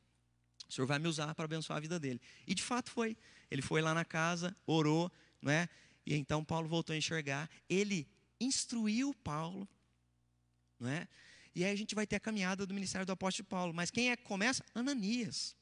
O 0.73 0.75
Senhor 0.75 0.87
vai 0.87 0.99
me 0.99 1.07
usar 1.07 1.35
para 1.35 1.45
abençoar 1.45 1.77
a 1.77 1.81
vida 1.81 2.01
dele. 2.01 2.19
E 2.47 2.55
de 2.55 2.63
fato 2.63 2.91
foi. 2.91 3.15
Ele 3.51 3.61
foi 3.61 3.83
lá 3.83 3.93
na 3.93 4.07
casa, 4.07 4.57
orou, 4.67 5.13
não 5.43 5.53
é? 5.53 5.69
E 6.07 6.15
então 6.15 6.43
Paulo 6.43 6.67
voltou 6.67 6.95
a 6.95 6.97
enxergar. 6.97 7.51
Ele 7.69 8.09
instruiu 8.41 9.13
Paulo, 9.23 9.69
não 10.81 10.89
é? 10.89 11.07
E 11.55 11.63
aí 11.63 11.71
a 11.71 11.77
gente 11.77 11.95
vai 11.95 12.07
ter 12.07 12.17
a 12.17 12.21
caminhada 12.21 12.65
do 12.65 12.73
ministério 12.73 13.07
do 13.07 13.13
apóstolo 13.13 13.47
Paulo. 13.47 13.75
Mas 13.75 13.91
quem 13.91 14.11
é 14.11 14.17
que 14.17 14.23
começa? 14.23 14.65
Ananias. 14.75 15.55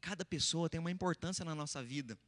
Cada 0.00 0.24
pessoa 0.24 0.66
tem 0.66 0.80
uma 0.80 0.90
importância 0.90 1.44
na 1.44 1.54
nossa 1.54 1.82
vida, 1.82 2.18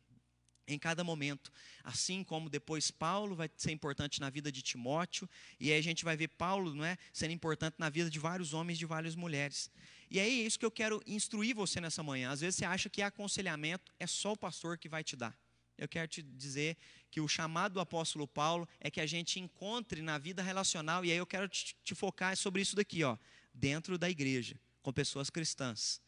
em 0.69 0.79
cada 0.79 1.03
momento. 1.03 1.51
Assim 1.83 2.23
como 2.23 2.51
depois 2.51 2.91
Paulo 2.91 3.35
vai 3.35 3.51
ser 3.57 3.73
importante 3.73 4.21
na 4.21 4.29
vida 4.29 4.53
de 4.53 4.61
Timóteo, 4.61 5.27
e 5.59 5.73
aí 5.73 5.79
a 5.79 5.83
gente 5.83 6.05
vai 6.05 6.19
ver 6.19 6.29
Paulo, 6.29 6.75
não 6.75 6.85
é, 6.85 6.99
sendo 7.15 7.33
importante 7.33 7.77
na 7.79 7.89
vida 7.89 8.11
de 8.11 8.19
vários 8.19 8.53
homens, 8.53 8.77
de 8.79 8.85
várias 8.85 9.15
mulheres. 9.15 9.71
E 10.11 10.21
aí 10.21 10.43
é 10.43 10.47
isso 10.47 10.59
que 10.59 10.67
eu 10.67 10.71
quero 10.71 11.03
instruir 11.07 11.55
você 11.55 11.81
nessa 11.81 12.03
manhã. 12.03 12.31
Às 12.31 12.41
vezes 12.41 12.57
você 12.57 12.65
acha 12.65 12.89
que 12.89 13.03
aconselhamento 13.03 13.93
é 13.99 14.07
só 14.07 14.33
o 14.33 14.37
pastor 14.37 14.79
que 14.79 14.89
vai 14.89 15.03
te 15.03 15.17
dar 15.17 15.37
eu 15.77 15.89
quero 15.89 16.09
te 16.09 16.23
dizer 16.23 16.77
que 17.11 17.21
o 17.21 17.29
chamado 17.29 17.75
do 17.75 17.81
apóstolo 17.81 18.27
Paulo 18.27 18.69
é 18.81 18.91
que 18.91 19.01
a 19.01 19.07
gente 19.07 19.41
encontre 19.41 20.03
na 20.03 20.19
vida 20.19 20.43
relacional, 20.43 21.05
e 21.05 21.11
aí 21.11 21.19
eu 21.19 21.27
quero 21.27 21.49
te, 21.49 21.77
te 21.83 21.95
focar 21.95 22.37
sobre 22.37 22.63
isso 22.63 22.77
daqui, 22.77 23.03
ó, 23.05 23.17
dentro 23.53 23.99
da 23.99 24.09
igreja, 24.09 24.59
com 24.83 24.93
pessoas 24.93 25.31
cristãs. 25.31 26.01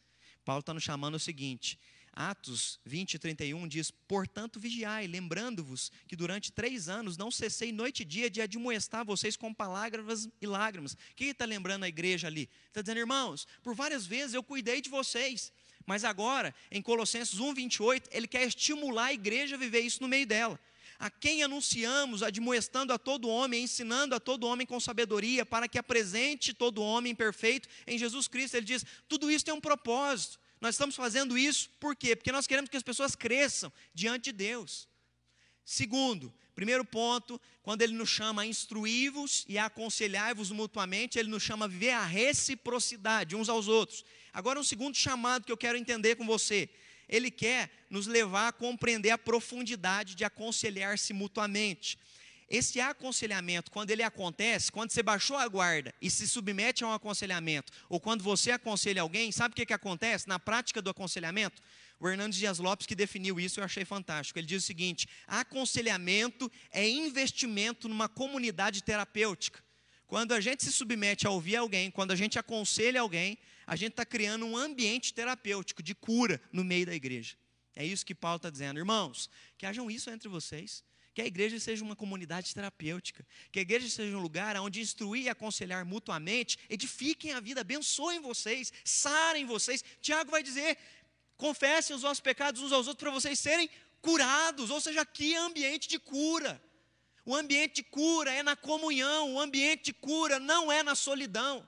Paulo 0.43 0.61
está 0.61 0.73
nos 0.73 0.83
chamando 0.83 1.15
o 1.15 1.19
seguinte: 1.19 1.79
Atos 2.17 2.79
20 2.83 3.13
e 3.13 3.19
31 3.19 3.67
diz: 3.67 3.91
Portanto, 3.91 4.59
vigiai, 4.59 5.05
lembrando-vos 5.05 5.91
que 6.07 6.15
durante 6.15 6.51
três 6.51 6.89
anos 6.89 7.15
não 7.15 7.29
cessei 7.29 7.71
noite 7.71 8.01
e 8.01 8.05
dia 8.05 8.27
de 8.27 8.41
admoestar 8.41 9.05
vocês 9.05 9.37
com 9.37 9.53
palavras 9.53 10.27
e 10.41 10.47
lágrimas. 10.47 10.97
Quem 11.15 11.29
está 11.29 11.45
lembrando 11.45 11.83
a 11.83 11.87
igreja 11.87 12.25
ali? 12.25 12.49
Está 12.69 12.81
dizendo, 12.81 12.97
irmãos, 12.97 13.47
por 13.61 13.75
várias 13.75 14.07
vezes 14.07 14.33
eu 14.33 14.41
cuidei 14.41 14.81
de 14.81 14.89
vocês, 14.89 15.53
mas 15.85 16.03
agora, 16.03 16.55
em 16.71 16.81
Colossenses 16.81 17.39
1, 17.39 17.53
28, 17.53 18.09
ele 18.11 18.27
quer 18.27 18.47
estimular 18.47 19.05
a 19.05 19.13
igreja 19.13 19.55
a 19.55 19.59
viver 19.59 19.81
isso 19.81 20.01
no 20.01 20.07
meio 20.07 20.25
dela. 20.25 20.59
A 20.97 21.11
quem 21.11 21.43
anunciamos, 21.43 22.23
admoestando 22.23 22.91
a 22.91 22.97
todo 22.97 23.29
homem, 23.29 23.65
ensinando 23.65 24.15
a 24.15 24.19
todo 24.19 24.47
homem 24.47 24.65
com 24.65 24.79
sabedoria, 24.79 25.45
para 25.45 25.67
que 25.67 25.77
apresente 25.77 26.51
todo 26.51 26.81
homem 26.81 27.13
perfeito 27.13 27.69
em 27.85 27.95
Jesus 27.95 28.27
Cristo. 28.27 28.57
Ele 28.57 28.65
diz: 28.65 28.83
tudo 29.07 29.29
isso 29.29 29.45
tem 29.45 29.53
um 29.53 29.61
propósito. 29.61 30.39
Nós 30.59 30.75
estamos 30.75 30.95
fazendo 30.95 31.37
isso 31.37 31.69
por 31.79 31.95
quê? 31.95 32.15
Porque 32.15 32.31
nós 32.31 32.47
queremos 32.47 32.69
que 32.69 32.77
as 32.77 32.83
pessoas 32.83 33.15
cresçam 33.15 33.71
diante 33.93 34.25
de 34.25 34.33
Deus. 34.33 34.87
Segundo, 35.63 36.33
primeiro 36.55 36.85
ponto, 36.85 37.39
quando 37.61 37.81
ele 37.81 37.93
nos 37.93 38.09
chama 38.09 38.43
a 38.43 38.45
instruí-vos 38.45 39.45
e 39.49 39.57
a 39.57 39.65
aconselhar-vos 39.65 40.49
mutuamente, 40.49 41.19
ele 41.19 41.29
nos 41.29 41.43
chama 41.43 41.65
a 41.65 41.67
viver 41.67 41.91
a 41.91 42.05
reciprocidade 42.05 43.35
uns 43.35 43.49
aos 43.49 43.67
outros. 43.67 44.05
Agora, 44.33 44.59
um 44.59 44.63
segundo 44.63 44.95
chamado 44.95 45.45
que 45.45 45.51
eu 45.51 45.57
quero 45.57 45.77
entender 45.77 46.15
com 46.15 46.25
você. 46.25 46.69
Ele 47.09 47.29
quer 47.29 47.69
nos 47.89 48.07
levar 48.07 48.49
a 48.49 48.51
compreender 48.51 49.11
a 49.11 49.17
profundidade 49.17 50.15
de 50.15 50.23
aconselhar-se 50.23 51.13
mutuamente. 51.13 51.97
Esse 52.49 52.79
aconselhamento, 52.79 53.69
quando 53.69 53.91
ele 53.91 54.03
acontece, 54.03 54.71
quando 54.71 54.91
você 54.91 55.03
baixou 55.03 55.35
a 55.35 55.47
guarda 55.47 55.93
e 56.01 56.09
se 56.09 56.25
submete 56.25 56.83
a 56.83 56.87
um 56.87 56.93
aconselhamento, 56.93 57.73
ou 57.89 57.99
quando 57.99 58.23
você 58.23 58.51
aconselha 58.51 59.01
alguém, 59.01 59.33
sabe 59.33 59.51
o 59.51 59.55
que, 59.55 59.65
que 59.65 59.73
acontece 59.73 60.29
na 60.29 60.39
prática 60.39 60.81
do 60.81 60.89
aconselhamento? 60.89 61.61
O 61.99 62.07
Hernandes 62.07 62.39
Dias 62.39 62.59
Lopes 62.59 62.87
que 62.87 62.95
definiu 62.95 63.37
isso, 63.37 63.59
eu 63.59 63.65
achei 63.65 63.83
fantástico. 63.83 64.39
Ele 64.39 64.47
diz 64.47 64.63
o 64.63 64.65
seguinte: 64.65 65.09
aconselhamento 65.27 66.49
é 66.71 66.87
investimento 66.87 67.89
numa 67.89 68.07
comunidade 68.07 68.81
terapêutica. 68.81 69.61
Quando 70.05 70.31
a 70.31 70.39
gente 70.39 70.63
se 70.63 70.71
submete 70.71 71.27
a 71.27 71.29
ouvir 71.29 71.57
alguém, 71.57 71.91
quando 71.91 72.11
a 72.11 72.15
gente 72.15 72.39
aconselha 72.39 73.01
alguém, 73.01 73.37
a 73.65 73.75
gente 73.75 73.91
está 73.91 74.05
criando 74.05 74.45
um 74.45 74.55
ambiente 74.55 75.13
terapêutico 75.13 75.83
de 75.83 75.93
cura 75.93 76.41
no 76.49 76.63
meio 76.63 76.85
da 76.85 76.95
igreja. 76.95 77.35
É 77.75 77.85
isso 77.85 78.05
que 78.05 78.15
Paulo 78.15 78.37
está 78.37 78.49
dizendo. 78.49 78.79
Irmãos, 78.79 79.29
que 79.57 79.65
hajam 79.65 79.91
isso 79.91 80.09
entre 80.09 80.29
vocês. 80.29 80.81
Que 81.17 81.23
a 81.23 81.25
igreja 81.25 81.59
seja 81.59 81.83
uma 81.83 81.95
comunidade 81.95 82.53
terapêutica. 82.53 83.25
Que 83.51 83.57
a 83.57 83.63
igreja 83.63 83.89
seja 83.89 84.15
um 84.15 84.19
lugar 84.21 84.55
onde 84.57 84.79
instruir 84.79 85.23
e 85.23 85.29
aconselhar 85.29 85.83
mutuamente, 85.83 86.59
edifiquem 86.69 87.33
a 87.33 87.39
vida, 87.39 87.61
abençoem 87.61 88.19
vocês, 88.19 88.71
sarem 88.85 89.43
vocês. 89.43 89.83
Tiago 89.99 90.29
vai 90.29 90.43
dizer: 90.43 90.77
confessem 91.35 91.95
os 91.95 92.03
vossos 92.03 92.19
pecados 92.19 92.61
uns 92.61 92.71
aos 92.71 92.85
outros 92.85 93.03
para 93.03 93.19
vocês 93.19 93.39
serem 93.39 93.67
curados, 93.99 94.69
ou 94.69 94.79
seja, 94.79 95.01
aqui 95.01 95.33
é 95.33 95.39
ambiente 95.39 95.89
de 95.89 95.97
cura. 95.97 96.61
O 97.25 97.35
ambiente 97.35 97.77
de 97.77 97.83
cura 97.85 98.31
é 98.31 98.43
na 98.43 98.55
comunhão, 98.55 99.33
o 99.33 99.39
ambiente 99.39 99.85
de 99.85 99.93
cura 99.93 100.39
não 100.39 100.71
é 100.71 100.83
na 100.83 100.93
solidão. 100.93 101.67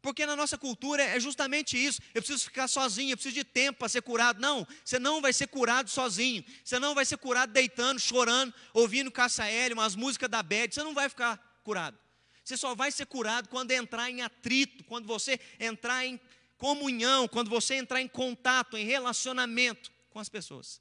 Porque 0.00 0.24
na 0.24 0.36
nossa 0.36 0.56
cultura 0.56 1.02
é 1.02 1.18
justamente 1.18 1.76
isso. 1.76 2.00
Eu 2.14 2.22
preciso 2.22 2.44
ficar 2.44 2.68
sozinho, 2.68 3.12
eu 3.12 3.16
preciso 3.16 3.34
de 3.34 3.44
tempo 3.44 3.80
para 3.80 3.88
ser 3.88 4.02
curado. 4.02 4.40
Não, 4.40 4.66
você 4.84 4.98
não 4.98 5.20
vai 5.20 5.32
ser 5.32 5.48
curado 5.48 5.90
sozinho. 5.90 6.44
Você 6.64 6.78
não 6.78 6.94
vai 6.94 7.04
ser 7.04 7.16
curado 7.16 7.52
deitando, 7.52 7.98
chorando, 7.98 8.54
ouvindo 8.72 9.10
caça 9.10 9.44
aérea, 9.44 9.74
umas 9.74 9.96
músicas 9.96 10.30
da 10.30 10.42
bed. 10.42 10.74
Você 10.74 10.82
não 10.82 10.94
vai 10.94 11.08
ficar 11.08 11.36
curado. 11.64 11.98
Você 12.44 12.56
só 12.56 12.74
vai 12.74 12.90
ser 12.90 13.06
curado 13.06 13.48
quando 13.48 13.72
entrar 13.72 14.10
em 14.10 14.22
atrito, 14.22 14.84
quando 14.84 15.06
você 15.06 15.38
entrar 15.60 16.06
em 16.06 16.18
comunhão, 16.56 17.28
quando 17.28 17.50
você 17.50 17.74
entrar 17.74 18.00
em 18.00 18.08
contato, 18.08 18.76
em 18.76 18.84
relacionamento 18.84 19.92
com 20.10 20.18
as 20.18 20.28
pessoas. 20.28 20.80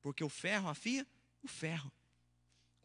Porque 0.00 0.22
o 0.22 0.28
ferro 0.28 0.68
afia 0.68 1.06
o 1.42 1.48
ferro. 1.48 1.90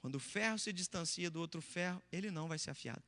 Quando 0.01 0.16
o 0.16 0.20
ferro 0.20 0.57
se 0.57 0.72
distancia 0.72 1.30
do 1.30 1.39
outro 1.39 1.62
ferro, 1.62 2.01
ele 2.12 2.32
não 2.32 2.47
vai 2.47 2.57
ser 2.57 2.72
afiado, 2.72 3.03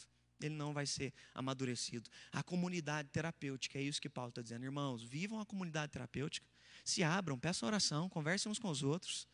ele 0.45 0.55
não 0.55 0.73
vai 0.73 0.85
ser 0.85 1.13
amadurecido. 1.33 2.09
A 2.31 2.43
comunidade 2.43 3.09
terapêutica, 3.09 3.79
é 3.79 3.81
isso 3.81 4.01
que 4.01 4.09
Paulo 4.09 4.29
está 4.29 4.41
dizendo. 4.41 4.63
Irmãos, 4.63 5.03
vivam 5.03 5.39
a 5.39 5.45
comunidade 5.45 5.91
terapêutica, 5.91 6.47
se 6.83 7.03
abram, 7.03 7.37
peçam 7.37 7.67
oração, 7.67 8.09
conversem 8.09 8.51
uns 8.51 8.59
com 8.59 8.69
os 8.69 8.83
outros. 8.83 9.27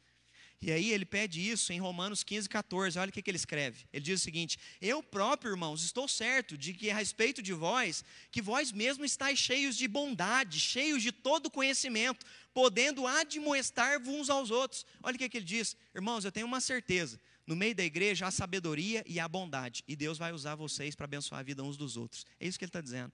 E 0.59 0.71
aí 0.71 0.91
ele 0.91 1.05
pede 1.05 1.39
isso 1.39 1.71
em 1.71 1.79
Romanos 1.79 2.23
15, 2.23 2.49
14. 2.49 2.97
Olha 2.97 3.09
o 3.09 3.11
que, 3.11 3.21
que 3.21 3.29
ele 3.29 3.37
escreve. 3.37 3.85
Ele 3.93 4.03
diz 4.03 4.19
o 4.19 4.23
seguinte: 4.23 4.57
Eu 4.81 5.03
próprio, 5.03 5.51
irmãos, 5.51 5.83
estou 5.83 6.07
certo 6.07 6.57
de 6.57 6.73
que 6.73 6.89
a 6.89 6.95
respeito 6.95 7.43
de 7.43 7.53
vós, 7.53 8.03
que 8.31 8.41
vós 8.41 8.71
mesmos 8.71 9.11
estáis 9.11 9.37
cheios 9.37 9.77
de 9.77 9.87
bondade, 9.87 10.59
cheios 10.59 11.03
de 11.03 11.11
todo 11.11 11.51
conhecimento, 11.51 12.25
podendo 12.53 13.05
admoestar-vos 13.05 14.07
uns 14.07 14.29
aos 14.31 14.49
outros. 14.49 14.83
Olha 15.03 15.15
o 15.15 15.19
que, 15.19 15.29
que 15.29 15.37
ele 15.37 15.45
diz. 15.45 15.77
Irmãos, 15.93 16.25
eu 16.25 16.31
tenho 16.31 16.47
uma 16.47 16.59
certeza. 16.59 17.19
No 17.47 17.55
meio 17.55 17.73
da 17.73 17.83
igreja 17.83 18.27
há 18.27 18.31
sabedoria 18.31 19.03
e 19.07 19.21
há 19.21 19.27
bondade. 19.27 19.81
E 19.87 19.95
Deus 19.95 20.17
vai 20.17 20.33
usar 20.33 20.55
vocês 20.55 20.93
para 20.93 21.05
abençoar 21.05 21.39
a 21.39 21.43
vida 21.43 21.63
uns 21.63 21.77
dos 21.77 21.95
outros. 21.95 22.25
É 22.39 22.45
isso 22.45 22.59
que 22.59 22.65
ele 22.65 22.69
está 22.69 22.81
dizendo. 22.81 23.13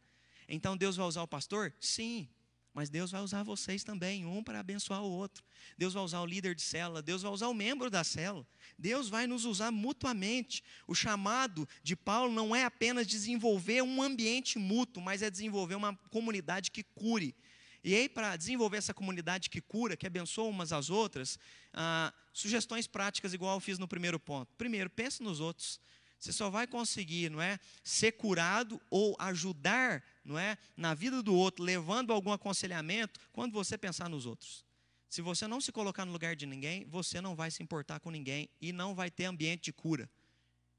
Então 0.49 0.75
Deus 0.75 0.95
vai 0.95 1.05
usar 1.05 1.21
o 1.21 1.27
pastor? 1.27 1.71
Sim. 1.79 2.27
Mas 2.73 2.89
Deus 2.89 3.11
vai 3.11 3.21
usar 3.21 3.43
vocês 3.43 3.83
também, 3.83 4.25
um 4.25 4.43
para 4.43 4.59
abençoar 4.59 5.03
o 5.03 5.11
outro. 5.11 5.43
Deus 5.77 5.93
vai 5.93 6.01
usar 6.01 6.21
o 6.21 6.25
líder 6.25 6.55
de 6.55 6.63
célula, 6.63 7.03
Deus 7.03 7.21
vai 7.21 7.31
usar 7.31 7.47
o 7.47 7.53
membro 7.53 7.87
da 7.87 8.03
célula. 8.03 8.47
Deus 8.79 9.09
vai 9.09 9.27
nos 9.27 9.45
usar 9.45 9.71
mutuamente. 9.71 10.63
O 10.87 10.95
chamado 10.95 11.69
de 11.83 11.95
Paulo 11.95 12.33
não 12.33 12.55
é 12.55 12.65
apenas 12.65 13.05
desenvolver 13.05 13.83
um 13.83 14.01
ambiente 14.01 14.57
mútuo, 14.57 15.03
mas 15.03 15.21
é 15.21 15.29
desenvolver 15.29 15.75
uma 15.75 15.95
comunidade 16.09 16.71
que 16.71 16.81
cure. 16.81 17.35
E 17.83 17.93
aí, 17.93 18.09
para 18.09 18.35
desenvolver 18.35 18.77
essa 18.77 18.93
comunidade 18.93 19.51
que 19.51 19.61
cura, 19.61 19.95
que 19.95 20.07
abençoa 20.07 20.49
umas 20.49 20.73
às 20.73 20.89
outras, 20.89 21.37
ah, 21.73 22.11
sugestões 22.33 22.87
práticas, 22.87 23.33
igual 23.33 23.55
eu 23.55 23.61
fiz 23.61 23.77
no 23.77 23.87
primeiro 23.87 24.19
ponto. 24.19 24.51
Primeiro, 24.57 24.89
pense 24.89 25.21
nos 25.21 25.39
outros. 25.39 25.79
Você 26.19 26.33
só 26.33 26.49
vai 26.49 26.65
conseguir, 26.65 27.29
não 27.29 27.41
é, 27.41 27.59
ser 27.83 28.13
curado 28.13 28.81
ou 28.89 29.15
ajudar, 29.19 30.01
não 30.23 30.39
é, 30.39 30.57
na 30.75 30.93
vida 30.93 31.21
do 31.21 31.35
outro, 31.35 31.63
levando 31.63 32.11
algum 32.11 32.31
aconselhamento, 32.31 33.19
quando 33.31 33.51
você 33.51 33.77
pensar 33.77 34.09
nos 34.09 34.25
outros. 34.25 34.65
Se 35.09 35.21
você 35.21 35.45
não 35.47 35.61
se 35.61 35.71
colocar 35.71 36.05
no 36.05 36.11
lugar 36.11 36.35
de 36.35 36.45
ninguém, 36.45 36.85
você 36.85 37.21
não 37.21 37.35
vai 37.35 37.51
se 37.51 37.61
importar 37.61 37.99
com 37.99 38.09
ninguém 38.09 38.49
e 38.59 38.71
não 38.71 38.95
vai 38.95 39.11
ter 39.11 39.25
ambiente 39.25 39.65
de 39.65 39.73
cura. 39.73 40.09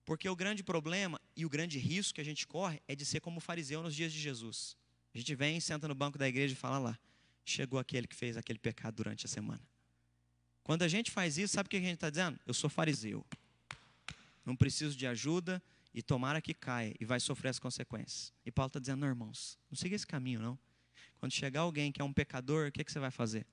Porque 0.05 0.29
o 0.29 0.35
grande 0.35 0.65
problema 0.65 1.21
e 1.37 1.47
o 1.47 1.51
grande 1.51 1.79
risco 1.79 2.15
que 2.15 2.21
a 2.21 2.25
gente 2.25 2.47
corre 2.47 2.83
é 2.89 2.97
de 2.97 3.05
ser 3.05 3.21
como 3.21 3.39
o 3.39 3.41
fariseu 3.41 3.83
nos 3.83 3.95
dias 3.95 4.13
de 4.13 4.19
Jesus. 4.19 4.77
A 5.15 5.19
gente 5.19 5.35
vem, 5.35 5.61
senta 5.61 5.87
no 5.87 5.95
banco 5.95 6.19
da 6.19 6.27
igreja 6.27 6.55
e 6.55 6.57
fala 6.57 6.79
lá, 6.79 6.99
chegou 7.45 7.79
aquele 7.79 8.07
que 8.07 8.17
fez 8.17 8.37
aquele 8.37 8.59
pecado 8.59 8.97
durante 8.97 9.25
a 9.27 9.29
semana. 9.29 9.63
Quando 10.65 10.83
a 10.83 10.89
gente 10.89 11.13
faz 11.13 11.39
isso, 11.39 11.55
sabe 11.55 11.69
o 11.69 11.71
que 11.71 11.77
a 11.77 11.81
gente 11.81 11.95
está 11.95 12.11
dizendo? 12.11 12.41
Eu 12.45 12.53
sou 12.53 12.69
fariseu 12.69 13.25
não 14.45 14.55
preciso 14.55 14.97
de 14.97 15.07
ajuda 15.07 15.63
e 15.93 16.03
tomara 16.03 16.41
que 16.41 16.53
caia 16.53 16.95
e 17.01 17.05
vai 17.05 17.19
sofrer 17.19 17.49
as 17.49 17.59
consequências. 17.59 18.33
E 18.45 18.51
Paulo 18.51 18.69
está 18.69 18.81
dizendo, 18.81 19.01
não, 19.01 19.09
irmãos, 19.09 19.59
não 19.71 19.77
siga 19.77 19.97
esse 19.97 20.07
caminho, 20.07 20.41
não. 20.41 20.59
Quando 21.19 21.33
chegar 21.33 21.61
alguém 21.61 21.91
que 21.91 22.01
é 22.01 22.05
um 22.05 22.13
pecador, 22.13 22.69
o 22.69 22.73
que, 22.73 22.85
que 22.85 22.93
você 22.93 22.99
vai 22.99 23.11
fazer? 23.11 23.47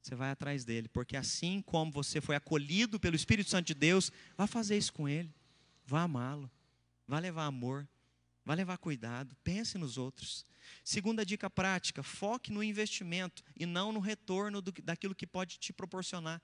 Você 0.00 0.14
vai 0.14 0.30
atrás 0.30 0.64
dele, 0.64 0.88
porque 0.88 1.16
assim 1.16 1.62
como 1.62 1.90
você 1.90 2.20
foi 2.20 2.36
acolhido 2.36 3.00
pelo 3.00 3.16
Espírito 3.16 3.50
Santo 3.50 3.66
de 3.66 3.74
Deus, 3.74 4.12
vá 4.36 4.46
fazer 4.46 4.76
isso 4.76 4.92
com 4.92 5.08
ele, 5.08 5.32
vá 5.84 6.02
amá-lo, 6.02 6.50
vá 7.06 7.18
levar 7.18 7.46
amor, 7.46 7.88
vá 8.44 8.54
levar 8.54 8.78
cuidado, 8.78 9.36
pense 9.42 9.78
nos 9.78 9.96
outros. 9.96 10.46
Segunda 10.82 11.24
dica 11.24 11.48
prática: 11.48 12.02
foque 12.02 12.52
no 12.52 12.62
investimento 12.62 13.42
e 13.56 13.66
não 13.66 13.92
no 13.92 14.00
retorno 14.00 14.60
do, 14.60 14.72
daquilo 14.82 15.14
que 15.14 15.26
pode 15.26 15.58
te 15.58 15.72
proporcionar. 15.72 16.40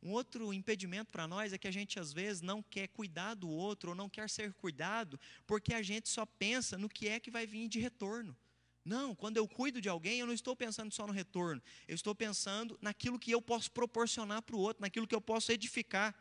Um 0.00 0.12
outro 0.12 0.52
impedimento 0.52 1.10
para 1.10 1.26
nós 1.26 1.52
é 1.52 1.58
que 1.58 1.66
a 1.66 1.72
gente 1.72 1.98
às 1.98 2.12
vezes 2.12 2.40
não 2.40 2.62
quer 2.62 2.86
cuidar 2.88 3.34
do 3.34 3.48
outro 3.48 3.90
ou 3.90 3.96
não 3.96 4.08
quer 4.08 4.30
ser 4.30 4.52
cuidado 4.54 5.18
porque 5.44 5.74
a 5.74 5.82
gente 5.82 6.08
só 6.08 6.24
pensa 6.24 6.78
no 6.78 6.88
que 6.88 7.08
é 7.08 7.18
que 7.18 7.30
vai 7.30 7.46
vir 7.46 7.68
de 7.68 7.80
retorno. 7.80 8.36
Não, 8.84 9.14
quando 9.14 9.36
eu 9.36 9.46
cuido 9.46 9.82
de 9.82 9.88
alguém, 9.88 10.20
eu 10.20 10.26
não 10.26 10.32
estou 10.32 10.56
pensando 10.56 10.94
só 10.94 11.06
no 11.06 11.12
retorno, 11.12 11.60
eu 11.86 11.94
estou 11.94 12.14
pensando 12.14 12.78
naquilo 12.80 13.18
que 13.18 13.30
eu 13.30 13.42
posso 13.42 13.70
proporcionar 13.70 14.40
para 14.40 14.56
o 14.56 14.58
outro, 14.60 14.80
naquilo 14.80 15.06
que 15.06 15.14
eu 15.14 15.20
posso 15.20 15.52
edificar. 15.52 16.14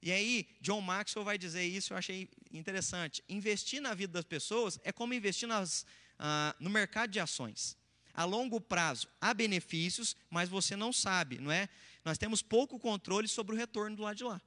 E 0.00 0.12
aí, 0.12 0.46
John 0.60 0.80
Maxwell 0.80 1.24
vai 1.24 1.36
dizer 1.36 1.64
isso, 1.64 1.92
eu 1.92 1.96
achei 1.96 2.28
interessante. 2.52 3.22
Investir 3.28 3.80
na 3.80 3.94
vida 3.94 4.12
das 4.12 4.24
pessoas 4.24 4.78
é 4.84 4.92
como 4.92 5.14
investir 5.14 5.48
nas, 5.48 5.84
ah, 6.18 6.54
no 6.60 6.70
mercado 6.70 7.10
de 7.10 7.20
ações. 7.20 7.76
A 8.14 8.24
longo 8.24 8.60
prazo 8.60 9.08
há 9.20 9.32
benefícios, 9.32 10.16
mas 10.28 10.48
você 10.48 10.74
não 10.74 10.92
sabe, 10.92 11.38
não 11.38 11.52
é? 11.52 11.68
Nós 12.04 12.18
temos 12.18 12.42
pouco 12.42 12.78
controle 12.78 13.28
sobre 13.28 13.54
o 13.54 13.58
retorno 13.58 13.96
do 13.96 14.02
lado 14.02 14.16
de 14.16 14.24
lá. 14.24 14.40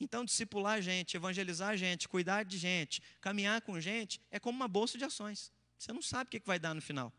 Então, 0.00 0.24
discipular 0.24 0.74
a 0.74 0.80
gente, 0.80 1.16
evangelizar 1.16 1.70
a 1.70 1.76
gente, 1.76 2.08
cuidar 2.08 2.44
de 2.44 2.56
gente, 2.56 3.02
caminhar 3.20 3.60
com 3.62 3.80
gente, 3.80 4.20
é 4.30 4.38
como 4.38 4.56
uma 4.56 4.68
bolsa 4.68 4.96
de 4.96 5.04
ações. 5.04 5.52
Você 5.78 5.92
não 5.92 6.02
sabe 6.02 6.28
o 6.28 6.30
que 6.30 6.46
vai 6.46 6.58
dar 6.58 6.74
no 6.74 6.80
final. 6.80 7.12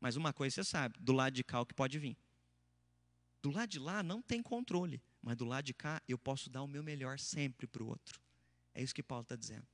Mas 0.00 0.16
uma 0.16 0.32
coisa 0.32 0.54
você 0.54 0.64
sabe: 0.64 0.96
do 1.00 1.12
lado 1.12 1.34
de 1.34 1.44
cá 1.44 1.60
o 1.60 1.66
que 1.66 1.74
pode 1.74 1.98
vir. 1.98 2.16
Do 3.42 3.50
lado 3.50 3.68
de 3.68 3.78
lá 3.78 4.02
não 4.02 4.20
tem 4.20 4.42
controle, 4.42 5.00
mas 5.22 5.36
do 5.36 5.44
lado 5.44 5.64
de 5.64 5.74
cá 5.74 6.02
eu 6.08 6.18
posso 6.18 6.48
dar 6.48 6.62
o 6.62 6.68
meu 6.68 6.82
melhor 6.82 7.18
sempre 7.18 7.66
para 7.66 7.82
o 7.82 7.88
outro. 7.88 8.20
É 8.74 8.82
isso 8.82 8.94
que 8.94 9.02
Paulo 9.02 9.22
está 9.22 9.36
dizendo. 9.36 9.66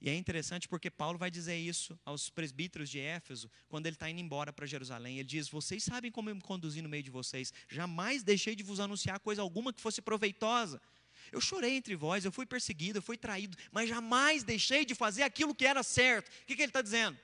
E 0.00 0.10
é 0.10 0.14
interessante 0.16 0.66
porque 0.66 0.90
Paulo 0.90 1.16
vai 1.16 1.30
dizer 1.30 1.56
isso 1.56 1.96
aos 2.04 2.28
presbíteros 2.28 2.90
de 2.90 2.98
Éfeso, 2.98 3.48
quando 3.68 3.86
ele 3.86 3.94
está 3.94 4.10
indo 4.10 4.20
embora 4.20 4.52
para 4.52 4.66
Jerusalém. 4.66 5.18
Ele 5.18 5.28
diz: 5.28 5.48
Vocês 5.48 5.84
sabem 5.84 6.10
como 6.10 6.28
eu 6.28 6.34
me 6.34 6.40
conduzi 6.40 6.82
no 6.82 6.88
meio 6.88 7.04
de 7.04 7.10
vocês, 7.10 7.52
jamais 7.68 8.24
deixei 8.24 8.56
de 8.56 8.64
vos 8.64 8.80
anunciar 8.80 9.20
coisa 9.20 9.42
alguma 9.42 9.72
que 9.72 9.80
fosse 9.80 10.02
proveitosa. 10.02 10.82
Eu 11.30 11.40
chorei 11.40 11.76
entre 11.76 11.94
vós, 11.94 12.24
eu 12.24 12.32
fui 12.32 12.44
perseguido, 12.44 12.98
eu 12.98 13.02
fui 13.02 13.16
traído, 13.16 13.56
mas 13.70 13.88
jamais 13.88 14.42
deixei 14.42 14.84
de 14.84 14.92
fazer 14.92 15.22
aquilo 15.22 15.54
que 15.54 15.64
era 15.64 15.84
certo. 15.84 16.28
O 16.28 16.46
que, 16.46 16.56
que 16.56 16.62
ele 16.62 16.70
está 16.70 16.82
dizendo? 16.82 17.16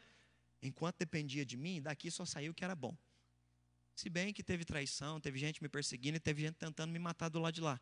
Enquanto 0.63 0.99
dependia 0.99 1.45
de 1.45 1.57
mim, 1.57 1.83
daqui 1.83 2.13
só 2.13 2.25
saiu 2.25 2.53
o 2.53 2.55
que 2.55 2.65
era 2.65 2.77
bom. 2.77 2.97
Se 3.99 4.09
bem 4.09 4.33
que 4.33 4.45
teve 4.45 4.65
traição, 4.65 5.21
teve 5.21 5.41
gente 5.41 5.61
me 5.61 5.69
perseguindo 5.69 6.19
e 6.19 6.21
teve 6.21 6.43
gente 6.43 6.55
tentando 6.55 6.93
me 6.93 7.01
matar 7.01 7.29
do 7.29 7.41
lado 7.41 7.53
de 7.53 7.61
lá. 7.61 7.81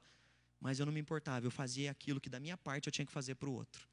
Mas 0.58 0.80
eu 0.80 0.86
não 0.86 0.92
me 0.94 0.98
importava, 0.98 1.44
eu 1.44 1.50
fazia 1.50 1.90
aquilo 1.90 2.18
que 2.18 2.30
da 2.30 2.40
minha 2.40 2.56
parte 2.56 2.86
eu 2.86 2.90
tinha 2.90 3.04
que 3.04 3.12
fazer 3.12 3.34
para 3.34 3.50
o 3.50 3.52
outro. 3.52 3.86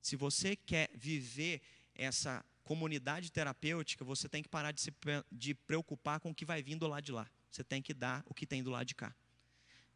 Se 0.00 0.16
você 0.16 0.56
quer 0.56 0.88
viver 0.94 1.60
essa 1.94 2.42
comunidade 2.64 3.30
terapêutica, 3.30 4.02
você 4.02 4.26
tem 4.26 4.42
que 4.42 4.48
parar 4.48 4.72
de 4.72 4.80
se 4.80 4.90
de 5.30 5.52
preocupar 5.54 6.18
com 6.18 6.30
o 6.30 6.34
que 6.34 6.46
vai 6.46 6.62
vir 6.62 6.76
do 6.76 6.86
lado 6.86 7.04
de 7.04 7.12
lá. 7.12 7.30
Você 7.50 7.62
tem 7.62 7.82
que 7.82 7.92
dar 7.92 8.22
o 8.24 8.32
que 8.32 8.46
tem 8.46 8.62
do 8.62 8.70
lado 8.70 8.86
de 8.86 8.94
cá. 8.94 9.14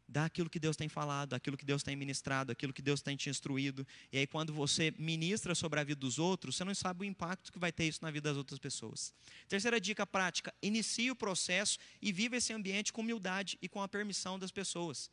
Dá 0.07 0.25
aquilo 0.25 0.49
que 0.49 0.59
Deus 0.59 0.75
tem 0.75 0.87
falado, 0.87 1.33
aquilo 1.33 1.57
que 1.57 1.65
Deus 1.65 1.81
tem 1.81 1.95
ministrado, 1.95 2.51
aquilo 2.51 2.71
que 2.71 2.81
Deus 2.81 3.01
tem 3.01 3.15
te 3.15 3.29
instruído. 3.29 3.85
E 4.11 4.19
aí, 4.19 4.27
quando 4.27 4.53
você 4.53 4.93
ministra 4.99 5.55
sobre 5.55 5.79
a 5.79 5.83
vida 5.83 5.99
dos 5.99 6.19
outros, 6.19 6.55
você 6.55 6.63
não 6.63 6.75
sabe 6.75 7.01
o 7.01 7.03
impacto 7.03 7.51
que 7.51 7.57
vai 7.57 7.71
ter 7.71 7.85
isso 7.85 8.03
na 8.03 8.11
vida 8.11 8.29
das 8.29 8.37
outras 8.37 8.59
pessoas. 8.59 9.13
Terceira 9.47 9.81
dica 9.81 10.05
prática: 10.05 10.53
inicie 10.61 11.09
o 11.09 11.15
processo 11.15 11.79
e 12.01 12.11
viva 12.11 12.37
esse 12.37 12.53
ambiente 12.53 12.93
com 12.93 13.01
humildade 13.01 13.57
e 13.61 13.67
com 13.67 13.81
a 13.81 13.87
permissão 13.87 14.37
das 14.37 14.51
pessoas. 14.51 15.09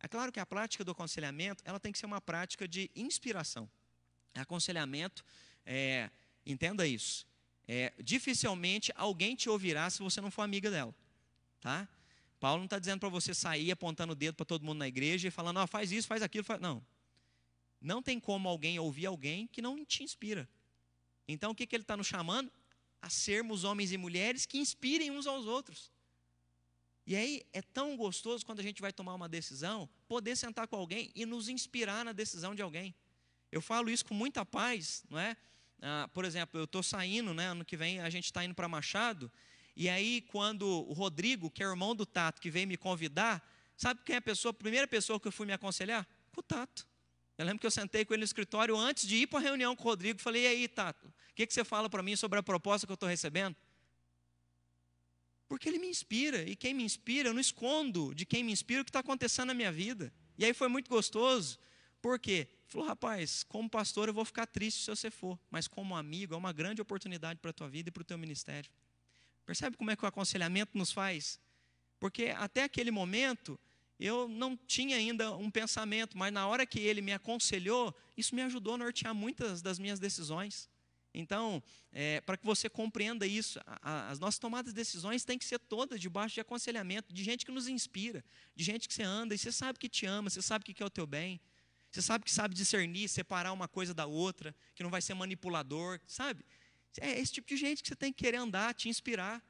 É 0.00 0.08
claro 0.08 0.32
que 0.32 0.40
a 0.40 0.46
prática 0.46 0.84
do 0.84 0.90
aconselhamento 0.90 1.62
ela 1.64 1.78
tem 1.78 1.92
que 1.92 1.98
ser 1.98 2.06
uma 2.06 2.20
prática 2.20 2.66
de 2.66 2.90
inspiração. 2.94 3.70
Aconselhamento, 4.34 5.24
é, 5.64 6.10
entenda 6.44 6.86
isso. 6.86 7.26
É, 7.66 7.92
dificilmente 8.02 8.92
alguém 8.94 9.36
te 9.36 9.48
ouvirá 9.48 9.90
se 9.90 10.00
você 10.00 10.20
não 10.20 10.30
for 10.30 10.42
amiga 10.42 10.70
dela. 10.70 10.94
Tá? 11.60 11.88
Paulo 12.38 12.58
não 12.58 12.66
está 12.66 12.78
dizendo 12.78 13.00
para 13.00 13.08
você 13.08 13.34
sair 13.34 13.70
apontando 13.70 14.12
o 14.12 14.16
dedo 14.16 14.34
para 14.34 14.46
todo 14.46 14.64
mundo 14.64 14.78
na 14.78 14.88
igreja 14.88 15.28
e 15.28 15.30
falando, 15.30 15.60
oh, 15.60 15.66
faz 15.66 15.90
isso, 15.90 16.06
faz 16.06 16.22
aquilo. 16.22 16.44
Faz... 16.44 16.60
Não. 16.60 16.84
Não 17.80 18.02
tem 18.02 18.18
como 18.18 18.48
alguém 18.48 18.78
ouvir 18.78 19.06
alguém 19.06 19.46
que 19.46 19.62
não 19.62 19.84
te 19.84 20.02
inspira. 20.02 20.48
Então 21.26 21.50
o 21.50 21.54
que, 21.54 21.66
que 21.66 21.76
ele 21.76 21.82
está 21.82 21.96
nos 21.96 22.06
chamando? 22.06 22.50
A 23.00 23.10
sermos 23.10 23.64
homens 23.64 23.92
e 23.92 23.96
mulheres 23.96 24.46
que 24.46 24.58
inspirem 24.58 25.10
uns 25.10 25.26
aos 25.26 25.46
outros. 25.46 25.92
E 27.06 27.16
aí 27.16 27.42
é 27.52 27.62
tão 27.62 27.96
gostoso 27.96 28.44
quando 28.44 28.60
a 28.60 28.62
gente 28.62 28.82
vai 28.82 28.92
tomar 28.92 29.14
uma 29.14 29.28
decisão, 29.28 29.88
poder 30.06 30.36
sentar 30.36 30.68
com 30.68 30.76
alguém 30.76 31.10
e 31.14 31.24
nos 31.24 31.48
inspirar 31.48 32.04
na 32.04 32.12
decisão 32.12 32.54
de 32.54 32.62
alguém. 32.62 32.94
Eu 33.50 33.62
falo 33.62 33.88
isso 33.88 34.04
com 34.04 34.14
muita 34.14 34.44
paz, 34.44 35.04
não 35.08 35.18
é? 35.18 35.36
Ah, 35.80 36.08
por 36.12 36.24
exemplo, 36.24 36.60
eu 36.60 36.64
estou 36.64 36.82
saindo, 36.82 37.32
né, 37.32 37.46
ano 37.46 37.64
que 37.64 37.76
vem 37.76 38.00
a 38.00 38.10
gente 38.10 38.24
está 38.24 38.44
indo 38.44 38.54
para 38.54 38.68
Machado, 38.68 39.30
e 39.78 39.88
aí 39.88 40.22
quando 40.22 40.66
o 40.66 40.92
Rodrigo, 40.92 41.48
que 41.48 41.62
é 41.62 41.66
irmão 41.66 41.94
do 41.94 42.04
Tato, 42.04 42.40
que 42.40 42.50
veio 42.50 42.66
me 42.66 42.76
convidar, 42.76 43.40
sabe 43.76 44.00
quem 44.04 44.16
é 44.16 44.18
a 44.18 44.20
pessoa, 44.20 44.50
a 44.50 44.54
primeira 44.54 44.88
pessoa 44.88 45.20
que 45.20 45.28
eu 45.28 45.32
fui 45.32 45.46
me 45.46 45.52
aconselhar? 45.52 46.04
Com 46.34 46.40
o 46.40 46.42
Tato. 46.42 46.84
Eu 47.38 47.46
lembro 47.46 47.60
que 47.60 47.66
eu 47.66 47.70
sentei 47.70 48.04
com 48.04 48.12
ele 48.12 48.22
no 48.22 48.24
escritório 48.24 48.76
antes 48.76 49.06
de 49.06 49.14
ir 49.14 49.28
para 49.28 49.38
a 49.38 49.42
reunião 49.42 49.76
com 49.76 49.84
o 49.84 49.86
Rodrigo, 49.86 50.20
falei, 50.20 50.42
e 50.42 50.46
aí, 50.48 50.66
Tato, 50.66 51.06
o 51.06 51.34
que, 51.36 51.46
que 51.46 51.54
você 51.54 51.62
fala 51.62 51.88
para 51.88 52.02
mim 52.02 52.16
sobre 52.16 52.40
a 52.40 52.42
proposta 52.42 52.88
que 52.88 52.90
eu 52.90 52.94
estou 52.94 53.08
recebendo? 53.08 53.54
Porque 55.48 55.68
ele 55.68 55.78
me 55.78 55.86
inspira, 55.86 56.42
e 56.42 56.56
quem 56.56 56.74
me 56.74 56.82
inspira, 56.82 57.28
eu 57.28 57.32
não 57.32 57.40
escondo 57.40 58.12
de 58.16 58.26
quem 58.26 58.42
me 58.42 58.50
inspira 58.50 58.82
o 58.82 58.84
que 58.84 58.90
está 58.90 58.98
acontecendo 58.98 59.46
na 59.46 59.54
minha 59.54 59.70
vida. 59.70 60.12
E 60.36 60.44
aí 60.44 60.52
foi 60.52 60.66
muito 60.66 60.90
gostoso, 60.90 61.56
por 62.02 62.18
quê? 62.18 62.48
Falou, 62.66 62.88
rapaz, 62.88 63.44
como 63.44 63.70
pastor 63.70 64.08
eu 64.08 64.14
vou 64.14 64.24
ficar 64.24 64.46
triste 64.46 64.82
se 64.82 64.90
você 64.90 65.08
for, 65.08 65.38
mas 65.48 65.68
como 65.68 65.96
amigo 65.96 66.34
é 66.34 66.36
uma 66.36 66.52
grande 66.52 66.82
oportunidade 66.82 67.38
para 67.38 67.50
a 67.50 67.54
tua 67.54 67.68
vida 67.68 67.90
e 67.90 67.92
para 67.92 68.00
o 68.00 68.04
teu 68.04 68.18
ministério. 68.18 68.68
Percebe 69.48 69.78
como 69.78 69.90
é 69.90 69.96
que 69.96 70.04
o 70.04 70.06
aconselhamento 70.06 70.76
nos 70.76 70.92
faz? 70.92 71.40
Porque 71.98 72.34
até 72.36 72.64
aquele 72.64 72.90
momento 72.90 73.58
eu 73.98 74.28
não 74.28 74.54
tinha 74.54 74.94
ainda 74.94 75.34
um 75.34 75.50
pensamento, 75.50 76.18
mas 76.18 76.30
na 76.30 76.46
hora 76.46 76.66
que 76.66 76.78
ele 76.78 77.00
me 77.00 77.14
aconselhou, 77.14 77.96
isso 78.14 78.34
me 78.34 78.42
ajudou 78.42 78.74
a 78.74 78.76
nortear 78.76 79.14
muitas 79.14 79.62
das 79.62 79.78
minhas 79.78 79.98
decisões. 79.98 80.68
Então, 81.14 81.62
é, 81.90 82.20
para 82.20 82.36
que 82.36 82.44
você 82.44 82.68
compreenda 82.68 83.26
isso, 83.26 83.58
a, 83.64 83.78
a, 83.90 84.10
as 84.10 84.18
nossas 84.18 84.38
tomadas 84.38 84.74
de 84.74 84.76
decisões 84.76 85.24
têm 85.24 85.38
que 85.38 85.46
ser 85.46 85.58
todas 85.58 85.98
debaixo 85.98 86.34
de 86.34 86.42
aconselhamento, 86.42 87.10
de 87.10 87.24
gente 87.24 87.46
que 87.46 87.50
nos 87.50 87.68
inspira, 87.68 88.22
de 88.54 88.62
gente 88.62 88.86
que 88.86 88.92
você 88.92 89.02
anda 89.02 89.34
e 89.34 89.38
você 89.38 89.50
sabe 89.50 89.78
que 89.78 89.88
te 89.88 90.04
ama, 90.04 90.28
você 90.28 90.42
sabe 90.42 90.62
que 90.62 90.74
quer 90.74 90.84
o 90.84 90.90
teu 90.90 91.06
bem, 91.06 91.40
você 91.90 92.02
sabe 92.02 92.22
que 92.22 92.30
sabe 92.30 92.54
discernir, 92.54 93.08
separar 93.08 93.54
uma 93.54 93.66
coisa 93.66 93.94
da 93.94 94.04
outra, 94.04 94.54
que 94.74 94.82
não 94.82 94.90
vai 94.90 95.00
ser 95.00 95.14
manipulador, 95.14 95.98
sabe? 96.06 96.44
É 97.00 97.18
esse 97.18 97.32
tipo 97.32 97.48
de 97.48 97.56
gente 97.56 97.82
que 97.82 97.88
você 97.88 97.96
tem 97.96 98.12
que 98.12 98.24
querer 98.24 98.38
andar, 98.38 98.74
te 98.74 98.88
inspirar. 98.88 99.42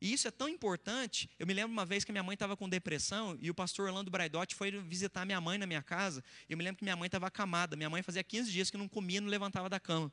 E 0.00 0.12
isso 0.12 0.28
é 0.28 0.30
tão 0.30 0.48
importante. 0.48 1.30
Eu 1.38 1.46
me 1.46 1.54
lembro 1.54 1.72
uma 1.72 1.86
vez 1.86 2.04
que 2.04 2.12
minha 2.12 2.22
mãe 2.22 2.34
estava 2.34 2.56
com 2.56 2.68
depressão 2.68 3.36
e 3.40 3.50
o 3.50 3.54
pastor 3.54 3.88
Orlando 3.88 4.10
Braidotti 4.10 4.54
foi 4.54 4.70
visitar 4.82 5.24
minha 5.24 5.40
mãe 5.40 5.56
na 5.56 5.66
minha 5.66 5.82
casa. 5.82 6.22
E 6.48 6.52
eu 6.52 6.58
me 6.58 6.64
lembro 6.64 6.78
que 6.78 6.84
minha 6.84 6.96
mãe 6.96 7.06
estava 7.06 7.26
acamada. 7.26 7.76
Minha 7.76 7.88
mãe 7.88 8.02
fazia 8.02 8.22
15 8.22 8.50
dias 8.50 8.70
que 8.70 8.76
não 8.76 8.88
comia, 8.88 9.20
não 9.20 9.28
levantava 9.28 9.68
da 9.68 9.80
cama. 9.80 10.12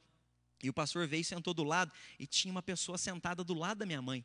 E 0.61 0.69
o 0.69 0.73
pastor 0.73 1.05
veio 1.05 1.21
e 1.21 1.25
sentou 1.25 1.53
do 1.53 1.63
lado 1.63 1.91
e 2.17 2.25
tinha 2.25 2.49
uma 2.51 2.63
pessoa 2.63 2.97
sentada 2.97 3.43
do 3.43 3.53
lado 3.53 3.79
da 3.79 3.85
minha 3.85 4.01
mãe. 4.01 4.23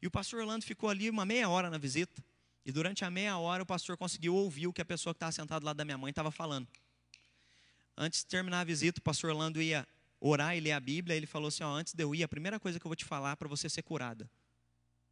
E 0.00 0.06
o 0.06 0.10
pastor 0.10 0.40
Orlando 0.40 0.64
ficou 0.64 0.88
ali 0.88 1.10
uma 1.10 1.26
meia 1.26 1.48
hora 1.48 1.68
na 1.68 1.76
visita. 1.76 2.24
E 2.64 2.72
durante 2.72 3.04
a 3.04 3.10
meia 3.10 3.36
hora 3.36 3.62
o 3.62 3.66
pastor 3.66 3.98
conseguiu 3.98 4.34
ouvir 4.34 4.66
o 4.66 4.72
que 4.72 4.80
a 4.80 4.84
pessoa 4.84 5.12
que 5.12 5.16
estava 5.16 5.32
sentada 5.32 5.60
do 5.60 5.66
lado 5.66 5.76
da 5.76 5.84
minha 5.84 5.98
mãe 5.98 6.10
estava 6.10 6.30
falando. 6.30 6.66
Antes 7.96 8.20
de 8.20 8.26
terminar 8.26 8.60
a 8.60 8.64
visita, 8.64 9.00
o 9.00 9.02
pastor 9.02 9.30
Orlando 9.30 9.60
ia 9.60 9.86
orar 10.20 10.56
e 10.56 10.60
ler 10.60 10.72
a 10.72 10.80
Bíblia. 10.80 11.16
Ele 11.16 11.26
falou 11.26 11.48
assim: 11.48 11.62
ó, 11.62 11.74
antes 11.74 11.94
de 11.94 12.02
eu 12.02 12.14
ir, 12.14 12.22
a 12.22 12.28
primeira 12.28 12.58
coisa 12.58 12.78
que 12.78 12.86
eu 12.86 12.88
vou 12.88 12.96
te 12.96 13.04
falar 13.04 13.36
para 13.36 13.48
você 13.48 13.68
ser 13.68 13.82
curada. 13.82 14.30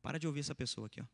Para 0.03 0.19
de 0.19 0.27
ouvir 0.27 0.41
essa 0.41 0.55
pessoa 0.55 0.87
aqui, 0.87 1.01
ó. 1.01 1.07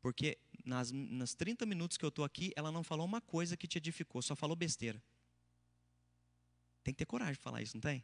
Porque 0.00 0.38
nas, 0.64 0.90
nas 0.90 1.34
30 1.34 1.66
minutos 1.66 1.96
que 1.96 2.04
eu 2.04 2.08
estou 2.08 2.24
aqui, 2.24 2.52
ela 2.56 2.72
não 2.72 2.82
falou 2.82 3.04
uma 3.04 3.20
coisa 3.20 3.56
que 3.56 3.68
te 3.68 3.78
edificou, 3.78 4.22
só 4.22 4.34
falou 4.34 4.56
besteira. 4.56 5.02
Tem 6.82 6.94
que 6.94 6.98
ter 6.98 7.06
coragem 7.06 7.34
de 7.34 7.40
falar 7.40 7.60
isso, 7.60 7.76
não 7.76 7.82
tem? 7.82 8.02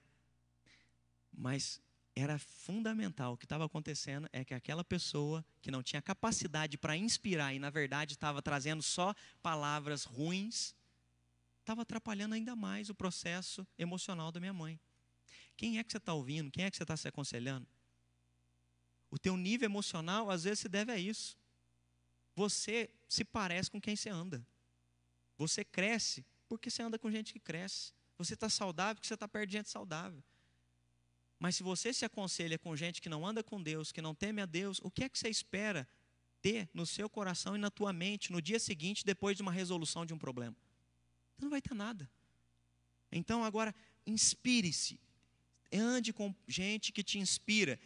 Mas 1.33 1.81
era 2.15 2.39
fundamental. 2.39 3.35
O 3.35 3.37
que 3.37 3.45
estava 3.45 3.65
acontecendo 3.65 4.29
é 4.33 4.45
que 4.45 4.55
aquela 4.55 4.83
pessoa 4.83 5.45
que 5.61 5.71
não 5.71 5.83
tinha 5.83 6.01
capacidade 6.01 6.79
para 6.79 6.97
inspirar 6.97 7.55
e, 7.55 7.59
na 7.59 7.71
verdade, 7.71 8.15
estava 8.15 8.41
trazendo 8.41 8.83
só 8.83 9.15
palavras 9.43 10.05
ruins, 10.05 10.75
estava 11.67 11.83
atrapalhando 11.83 12.37
ainda 12.37 12.55
mais 12.55 12.89
o 12.89 12.95
processo 12.95 13.67
emocional 13.77 14.31
da 14.31 14.39
minha 14.39 14.53
mãe. 14.53 14.79
Quem 15.57 15.79
é 15.79 15.85
que 15.85 15.91
você 15.91 15.99
está 15.99 16.15
ouvindo? 16.15 16.49
Quem 16.49 16.65
é 16.65 16.71
que 16.71 16.77
você 16.77 16.85
está 16.85 16.97
se 16.97 17.09
aconselhando? 17.09 17.67
O 19.11 19.19
teu 19.19 19.37
nível 19.37 19.67
emocional, 19.67 20.31
às 20.31 20.45
vezes, 20.45 20.61
se 20.61 20.69
deve 20.69 20.93
a 20.93 20.99
isso. 20.99 21.37
Você 22.37 22.89
se 23.09 23.25
parece 23.25 23.69
com 23.69 23.81
quem 23.81 23.97
você 23.97 24.09
anda. 24.09 24.47
Você 25.37 25.65
cresce 25.65 26.25
porque 26.49 26.71
você 26.71 26.83
anda 26.83 26.99
com 27.01 27.11
gente 27.11 27.33
que 27.33 27.41
cresce. 27.41 27.93
Você 28.17 28.35
está 28.35 28.49
saudável 28.49 28.95
porque 28.95 29.09
você 29.09 29.15
está 29.15 29.27
perto 29.27 29.49
de 29.49 29.57
gente 29.57 29.69
saudável. 29.69 30.23
Mas 31.39 31.57
se 31.57 31.65
você 31.65 31.93
se 31.93 32.05
aconselha 32.05 32.59
com 32.59 32.77
gente 32.77 33.03
que 33.03 33.09
não 33.09 33.27
anda 33.27 33.43
com 33.43 33.61
Deus, 33.61 33.91
que 33.91 34.01
não 34.01 34.15
teme 34.15 34.41
a 34.41 34.47
Deus, 34.47 34.79
o 34.85 34.91
que 34.91 35.03
é 35.03 35.09
que 35.09 35.19
você 35.19 35.29
espera 35.29 35.89
ter 36.41 36.69
no 36.73 36.87
seu 36.87 37.11
coração 37.11 37.57
e 37.57 37.59
na 37.59 37.71
tua 37.71 37.93
mente 37.93 38.31
no 38.31 38.41
dia 38.41 38.61
seguinte, 38.61 39.05
depois 39.05 39.37
de 39.37 39.43
uma 39.43 39.53
resolução 39.53 40.07
de 40.07 40.15
um 40.15 40.19
problema? 40.19 40.57
Não 41.39 41.51
vai 41.51 41.61
ter 41.61 41.75
nada. 41.75 42.11
Então, 43.11 43.45
agora, 43.45 43.75
inspire-se. 44.07 45.01
Ande 45.73 46.13
com 46.13 46.35
gente 46.47 46.93
que 46.93 47.03
te 47.03 47.19
inspira. 47.19 47.79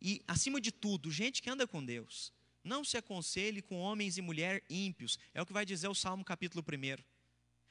E, 0.00 0.22
acima 0.26 0.60
de 0.60 0.72
tudo, 0.72 1.10
gente 1.10 1.40
que 1.42 1.50
anda 1.50 1.66
com 1.66 1.84
Deus. 1.84 2.32
Não 2.62 2.84
se 2.84 2.96
aconselhe 2.96 3.60
com 3.60 3.78
homens 3.78 4.18
e 4.18 4.22
mulheres 4.22 4.62
ímpios. 4.68 5.18
É 5.34 5.42
o 5.42 5.46
que 5.46 5.52
vai 5.52 5.64
dizer 5.64 5.88
o 5.88 5.94
Salmo 5.94 6.24
capítulo 6.24 6.64
1. 6.64 7.02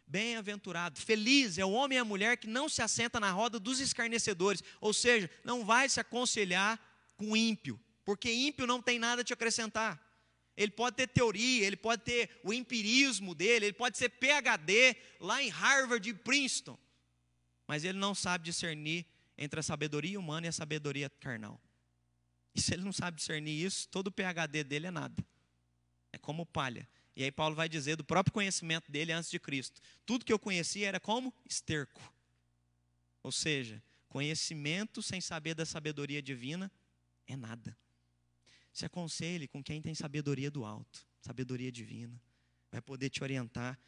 Bem-aventurado, 0.05 0.99
feliz 0.99 1.57
é 1.57 1.63
o 1.63 1.71
homem 1.71 1.97
e 1.97 1.99
a 1.99 2.03
mulher 2.03 2.35
que 2.35 2.45
não 2.47 2.67
se 2.67 2.81
assenta 2.81 3.17
na 3.17 3.31
roda 3.31 3.57
dos 3.57 3.79
escarnecedores, 3.79 4.61
ou 4.81 4.93
seja, 4.93 5.29
não 5.41 5.63
vai 5.63 5.87
se 5.87 6.01
aconselhar 6.01 6.77
com 7.15 7.33
ímpio, 7.33 7.79
porque 8.03 8.29
ímpio 8.29 8.67
não 8.67 8.81
tem 8.81 8.99
nada 8.99 9.21
a 9.21 9.23
te 9.23 9.31
acrescentar. 9.31 9.97
Ele 10.61 10.71
pode 10.71 10.95
ter 10.95 11.07
teoria, 11.07 11.65
ele 11.65 11.75
pode 11.75 12.03
ter 12.03 12.29
o 12.43 12.53
empirismo 12.53 13.33
dele, 13.33 13.65
ele 13.67 13.73
pode 13.73 13.97
ser 13.97 14.09
PhD 14.09 14.95
lá 15.19 15.41
em 15.41 15.49
Harvard 15.49 16.07
e 16.07 16.13
Princeton, 16.13 16.77
mas 17.65 17.83
ele 17.83 17.97
não 17.97 18.13
sabe 18.13 18.45
discernir 18.45 19.05
entre 19.37 19.59
a 19.59 19.63
sabedoria 19.63 20.19
humana 20.19 20.45
e 20.45 20.49
a 20.49 20.51
sabedoria 20.51 21.09
carnal. 21.09 21.59
E 22.53 22.61
se 22.61 22.73
ele 22.73 22.83
não 22.83 22.93
sabe 22.93 23.17
discernir 23.17 23.63
isso, 23.63 23.87
todo 23.89 24.07
o 24.07 24.11
PhD 24.11 24.63
dele 24.63 24.87
é 24.87 24.91
nada. 24.91 25.25
É 26.11 26.17
como 26.17 26.45
palha. 26.45 26.87
E 27.15 27.23
aí 27.23 27.31
Paulo 27.31 27.55
vai 27.55 27.67
dizer 27.67 27.95
do 27.95 28.03
próprio 28.03 28.33
conhecimento 28.33 28.91
dele 28.91 29.11
antes 29.11 29.31
de 29.31 29.39
Cristo. 29.39 29.81
Tudo 30.05 30.25
que 30.25 30.31
eu 30.31 30.39
conhecia 30.39 30.87
era 30.87 30.99
como 30.99 31.33
esterco. 31.45 32.01
Ou 33.23 33.31
seja, 33.31 33.81
conhecimento 34.09 35.01
sem 35.01 35.21
saber 35.21 35.55
da 35.55 35.65
sabedoria 35.65 36.21
divina 36.21 36.71
é 37.25 37.35
nada. 37.35 37.75
Se 38.73 38.85
aconselhe 38.85 39.47
com 39.47 39.63
quem 39.63 39.81
tem 39.81 39.93
sabedoria 39.93 40.49
do 40.49 40.63
alto, 40.63 41.05
sabedoria 41.19 41.71
divina. 41.71 42.19
Vai 42.71 42.81
poder 42.81 43.09
te 43.09 43.21
orientar 43.21 43.79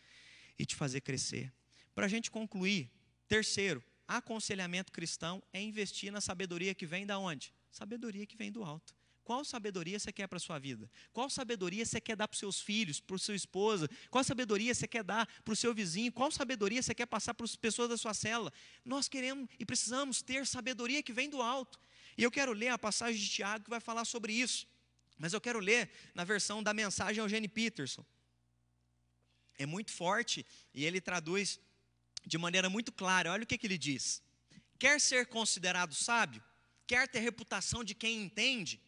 e 0.57 0.65
te 0.65 0.75
fazer 0.75 1.01
crescer. 1.01 1.51
Para 1.95 2.05
a 2.05 2.09
gente 2.09 2.29
concluir, 2.29 2.91
terceiro, 3.27 3.83
aconselhamento 4.07 4.91
cristão 4.91 5.41
é 5.53 5.61
investir 5.61 6.11
na 6.11 6.19
sabedoria 6.19 6.75
que 6.75 6.85
vem 6.85 7.05
da 7.05 7.17
onde? 7.17 7.53
Sabedoria 7.71 8.25
que 8.25 8.35
vem 8.35 8.51
do 8.51 8.63
alto. 8.63 8.93
Qual 9.23 9.45
sabedoria 9.45 9.97
você 9.97 10.11
quer 10.11 10.27
para 10.27 10.35
a 10.35 10.39
sua 10.39 10.59
vida? 10.59 10.89
Qual 11.13 11.29
sabedoria 11.29 11.85
você 11.85 12.01
quer 12.01 12.15
dar 12.15 12.27
para 12.27 12.33
os 12.33 12.39
seus 12.39 12.59
filhos, 12.59 12.99
para 12.99 13.15
a 13.15 13.19
sua 13.19 13.35
esposa? 13.35 13.89
Qual 14.09 14.21
sabedoria 14.21 14.75
você 14.75 14.85
quer 14.85 15.03
dar 15.03 15.25
para 15.43 15.53
o 15.53 15.55
seu 15.55 15.73
vizinho? 15.73 16.11
Qual 16.11 16.29
sabedoria 16.29 16.81
você 16.81 16.93
quer 16.93 17.05
passar 17.05 17.33
para 17.33 17.45
as 17.45 17.55
pessoas 17.55 17.87
da 17.87 17.95
sua 17.95 18.13
cela? 18.13 18.51
Nós 18.83 19.07
queremos 19.07 19.47
e 19.57 19.65
precisamos 19.65 20.21
ter 20.21 20.45
sabedoria 20.45 21.01
que 21.01 21.13
vem 21.13 21.29
do 21.29 21.41
alto. 21.41 21.79
E 22.17 22.23
eu 22.23 22.29
quero 22.29 22.51
ler 22.51 22.67
a 22.67 22.77
passagem 22.77 23.19
de 23.19 23.29
Tiago 23.29 23.63
que 23.63 23.69
vai 23.69 23.79
falar 23.79 24.03
sobre 24.03 24.33
isso. 24.33 24.67
Mas 25.23 25.31
eu 25.31 25.39
quero 25.39 25.59
ler 25.59 25.89
na 26.13 26.25
versão 26.25 26.61
da 26.61 26.73
mensagem 26.73 27.23
Eugênio 27.23 27.49
Peterson. 27.49 28.05
É 29.57 29.65
muito 29.65 29.89
forte 29.89 30.45
e 30.73 30.83
ele 30.83 30.99
traduz 30.99 31.61
de 32.25 32.37
maneira 32.37 32.69
muito 32.69 32.91
clara. 32.91 33.31
Olha 33.31 33.43
o 33.43 33.47
que, 33.47 33.57
que 33.57 33.65
ele 33.65 33.77
diz: 33.77 34.21
Quer 34.77 34.99
ser 34.99 35.27
considerado 35.27 35.95
sábio? 35.95 36.43
Quer 36.85 37.07
ter 37.07 37.21
reputação 37.21 37.85
de 37.85 37.95
quem 37.95 38.21
entende? 38.21 38.81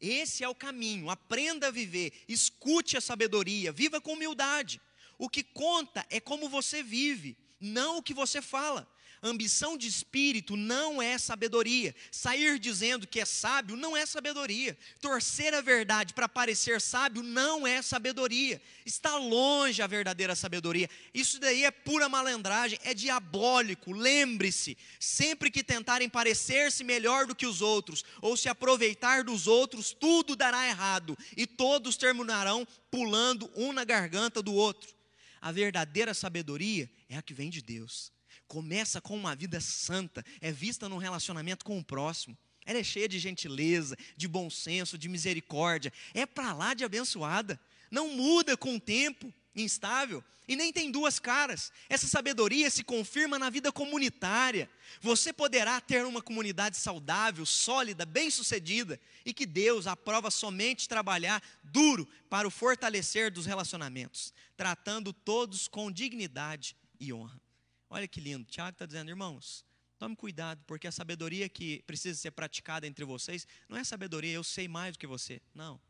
Esse 0.00 0.42
é 0.42 0.48
o 0.48 0.56
caminho. 0.56 1.08
Aprenda 1.08 1.68
a 1.68 1.70
viver, 1.70 2.12
escute 2.26 2.96
a 2.96 3.00
sabedoria, 3.00 3.70
viva 3.70 4.00
com 4.00 4.14
humildade. 4.14 4.80
O 5.16 5.28
que 5.28 5.44
conta 5.44 6.04
é 6.10 6.18
como 6.18 6.48
você 6.48 6.82
vive, 6.82 7.38
não 7.60 7.98
o 7.98 8.02
que 8.02 8.12
você 8.12 8.42
fala. 8.42 8.92
Ambição 9.22 9.78
de 9.78 9.86
espírito 9.88 10.56
não 10.56 11.00
é 11.00 11.16
sabedoria. 11.16 11.94
Sair 12.10 12.58
dizendo 12.58 13.06
que 13.06 13.18
é 13.18 13.24
sábio 13.24 13.74
não 13.74 13.96
é 13.96 14.04
sabedoria. 14.04 14.76
Torcer 15.00 15.54
a 15.54 15.62
verdade 15.62 16.12
para 16.12 16.28
parecer 16.28 16.80
sábio 16.80 17.22
não 17.22 17.66
é 17.66 17.80
sabedoria. 17.80 18.60
Está 18.84 19.16
longe 19.16 19.80
a 19.80 19.86
verdadeira 19.86 20.34
sabedoria. 20.34 20.88
Isso 21.14 21.40
daí 21.40 21.64
é 21.64 21.70
pura 21.70 22.08
malandragem, 22.08 22.78
é 22.82 22.92
diabólico. 22.92 23.92
Lembre-se: 23.92 24.76
sempre 25.00 25.50
que 25.50 25.64
tentarem 25.64 26.10
parecer-se 26.10 26.84
melhor 26.84 27.26
do 27.26 27.34
que 27.34 27.46
os 27.46 27.62
outros 27.62 28.04
ou 28.20 28.36
se 28.36 28.50
aproveitar 28.50 29.24
dos 29.24 29.46
outros, 29.46 29.92
tudo 29.98 30.36
dará 30.36 30.68
errado 30.68 31.16
e 31.36 31.46
todos 31.46 31.96
terminarão 31.96 32.68
pulando 32.90 33.50
um 33.56 33.72
na 33.72 33.84
garganta 33.84 34.42
do 34.42 34.52
outro. 34.52 34.94
A 35.40 35.50
verdadeira 35.50 36.12
sabedoria 36.12 36.90
é 37.08 37.16
a 37.16 37.22
que 37.22 37.32
vem 37.32 37.48
de 37.48 37.62
Deus 37.62 38.14
começa 38.46 39.00
com 39.00 39.16
uma 39.16 39.34
vida 39.34 39.60
santa, 39.60 40.24
é 40.40 40.50
vista 40.50 40.88
num 40.88 40.98
relacionamento 40.98 41.64
com 41.64 41.78
o 41.78 41.84
próximo. 41.84 42.36
Ela 42.64 42.80
é 42.80 42.84
cheia 42.84 43.08
de 43.08 43.18
gentileza, 43.18 43.96
de 44.16 44.26
bom 44.26 44.50
senso, 44.50 44.98
de 44.98 45.08
misericórdia. 45.08 45.92
É 46.12 46.26
para 46.26 46.52
lá 46.52 46.74
de 46.74 46.84
abençoada. 46.84 47.60
Não 47.90 48.08
muda 48.08 48.56
com 48.56 48.74
o 48.74 48.80
tempo, 48.80 49.32
instável, 49.54 50.22
e 50.48 50.54
nem 50.54 50.72
tem 50.72 50.90
duas 50.90 51.18
caras. 51.18 51.72
Essa 51.88 52.06
sabedoria 52.06 52.68
se 52.70 52.84
confirma 52.84 53.38
na 53.38 53.50
vida 53.50 53.72
comunitária. 53.72 54.68
Você 55.00 55.32
poderá 55.32 55.80
ter 55.80 56.04
uma 56.04 56.22
comunidade 56.22 56.76
saudável, 56.76 57.46
sólida, 57.46 58.04
bem-sucedida, 58.04 59.00
e 59.24 59.32
que 59.32 59.46
Deus 59.46 59.86
aprova 59.86 60.30
somente 60.30 60.88
trabalhar 60.88 61.42
duro 61.62 62.08
para 62.28 62.46
o 62.46 62.50
fortalecer 62.50 63.30
dos 63.30 63.46
relacionamentos, 63.46 64.32
tratando 64.56 65.12
todos 65.12 65.68
com 65.68 65.90
dignidade 65.90 66.76
e 66.98 67.12
honra. 67.12 67.40
Olha 67.88 68.08
que 68.08 68.20
lindo. 68.20 68.44
Tiago 68.44 68.70
está 68.70 68.86
dizendo, 68.86 69.10
irmãos, 69.10 69.64
tome 69.98 70.16
cuidado, 70.16 70.62
porque 70.66 70.86
a 70.86 70.92
sabedoria 70.92 71.48
que 71.48 71.82
precisa 71.86 72.18
ser 72.18 72.30
praticada 72.32 72.86
entre 72.86 73.04
vocês 73.04 73.46
não 73.68 73.76
é 73.76 73.84
sabedoria, 73.84 74.32
eu 74.32 74.44
sei 74.44 74.68
mais 74.68 74.96
do 74.96 74.98
que 74.98 75.06
você. 75.06 75.40
Não. 75.54 75.80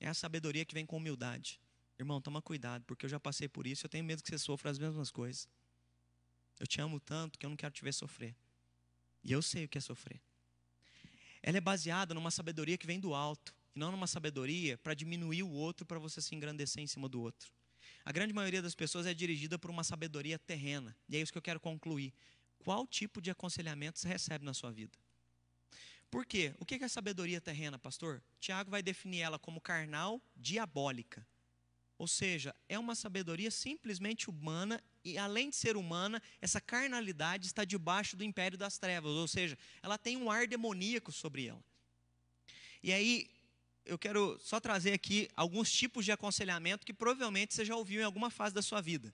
É 0.00 0.08
a 0.08 0.14
sabedoria 0.14 0.64
que 0.64 0.74
vem 0.74 0.86
com 0.86 0.96
humildade. 0.96 1.60
Irmão, 1.98 2.20
toma 2.20 2.40
cuidado, 2.40 2.84
porque 2.84 3.06
eu 3.06 3.10
já 3.10 3.18
passei 3.18 3.48
por 3.48 3.66
isso, 3.66 3.84
eu 3.84 3.90
tenho 3.90 4.04
medo 4.04 4.22
que 4.22 4.28
você 4.28 4.38
sofra 4.38 4.70
as 4.70 4.78
mesmas 4.78 5.10
coisas. 5.10 5.48
Eu 6.60 6.66
te 6.66 6.80
amo 6.80 7.00
tanto 7.00 7.38
que 7.38 7.44
eu 7.44 7.50
não 7.50 7.56
quero 7.56 7.72
te 7.72 7.82
ver 7.82 7.92
sofrer. 7.92 8.36
E 9.24 9.32
eu 9.32 9.42
sei 9.42 9.64
o 9.64 9.68
que 9.68 9.78
é 9.78 9.80
sofrer. 9.80 10.20
Ela 11.42 11.58
é 11.58 11.60
baseada 11.60 12.14
numa 12.14 12.30
sabedoria 12.30 12.78
que 12.78 12.86
vem 12.86 13.00
do 13.00 13.14
alto, 13.14 13.54
e 13.74 13.78
não 13.78 13.90
numa 13.90 14.06
sabedoria 14.06 14.78
para 14.78 14.94
diminuir 14.94 15.42
o 15.42 15.50
outro, 15.50 15.84
para 15.84 15.98
você 15.98 16.20
se 16.20 16.34
engrandecer 16.34 16.82
em 16.82 16.86
cima 16.86 17.08
do 17.08 17.20
outro. 17.20 17.52
A 18.08 18.10
grande 18.10 18.32
maioria 18.32 18.62
das 18.62 18.74
pessoas 18.74 19.04
é 19.04 19.12
dirigida 19.12 19.58
por 19.58 19.70
uma 19.70 19.84
sabedoria 19.84 20.38
terrena. 20.38 20.96
E 21.10 21.16
é 21.18 21.20
isso 21.20 21.30
que 21.30 21.36
eu 21.36 21.42
quero 21.42 21.60
concluir. 21.60 22.14
qual 22.64 22.86
tipo 22.86 23.20
de 23.20 23.30
aconselhamento 23.30 23.98
você 23.98 24.08
recebe 24.08 24.46
na 24.46 24.54
sua 24.54 24.72
vida. 24.72 24.96
Por 26.10 26.24
quê? 26.24 26.54
O 26.58 26.64
que 26.64 26.82
é 26.82 26.88
sabedoria 26.88 27.38
terrena, 27.38 27.78
pastor? 27.78 28.22
Tiago 28.40 28.70
vai 28.70 28.82
definir 28.82 29.20
ela 29.20 29.38
como 29.38 29.60
carnal 29.60 30.22
diabólica. 30.34 31.26
Ou 31.98 32.08
seja, 32.08 32.54
é 32.66 32.78
uma 32.78 32.94
sabedoria 32.94 33.50
simplesmente 33.50 34.30
humana 34.30 34.82
e, 35.04 35.18
além 35.18 35.50
de 35.50 35.56
ser 35.56 35.76
humana, 35.76 36.22
essa 36.40 36.62
carnalidade 36.62 37.46
está 37.46 37.62
debaixo 37.62 38.16
do 38.16 38.24
império 38.24 38.56
das 38.56 38.78
trevas. 38.78 39.12
Ou 39.12 39.28
seja, 39.28 39.58
ela 39.82 39.98
tem 39.98 40.16
um 40.16 40.30
ar 40.30 40.46
demoníaco 40.46 41.12
sobre 41.12 41.48
ela. 41.48 41.62
E 42.82 42.90
aí, 42.90 43.28
eu 43.88 43.98
quero 43.98 44.38
só 44.40 44.60
trazer 44.60 44.92
aqui 44.92 45.28
alguns 45.34 45.72
tipos 45.72 46.04
de 46.04 46.12
aconselhamento 46.12 46.84
que 46.84 46.92
provavelmente 46.92 47.54
você 47.54 47.64
já 47.64 47.74
ouviu 47.74 48.02
em 48.02 48.04
alguma 48.04 48.30
fase 48.30 48.54
da 48.54 48.60
sua 48.60 48.82
vida. 48.82 49.12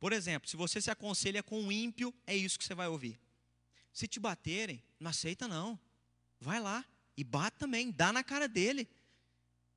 Por 0.00 0.12
exemplo, 0.12 0.48
se 0.48 0.56
você 0.56 0.80
se 0.80 0.90
aconselha 0.90 1.42
com 1.42 1.60
um 1.60 1.70
ímpio, 1.70 2.14
é 2.26 2.34
isso 2.34 2.58
que 2.58 2.64
você 2.64 2.74
vai 2.74 2.88
ouvir. 2.88 3.20
Se 3.92 4.08
te 4.08 4.18
baterem, 4.18 4.82
não 4.98 5.10
aceita 5.10 5.46
não. 5.46 5.78
Vai 6.40 6.60
lá 6.60 6.82
e 7.14 7.22
bate 7.22 7.58
também, 7.58 7.90
dá 7.90 8.10
na 8.10 8.24
cara 8.24 8.48
dele. 8.48 8.88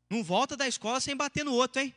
Não 0.09 0.23
volta 0.23 0.55
da 0.55 0.67
escola 0.67 1.01
sem 1.01 1.15
bater 1.15 1.43
no 1.43 1.53
outro, 1.53 1.81
hein? 1.81 1.93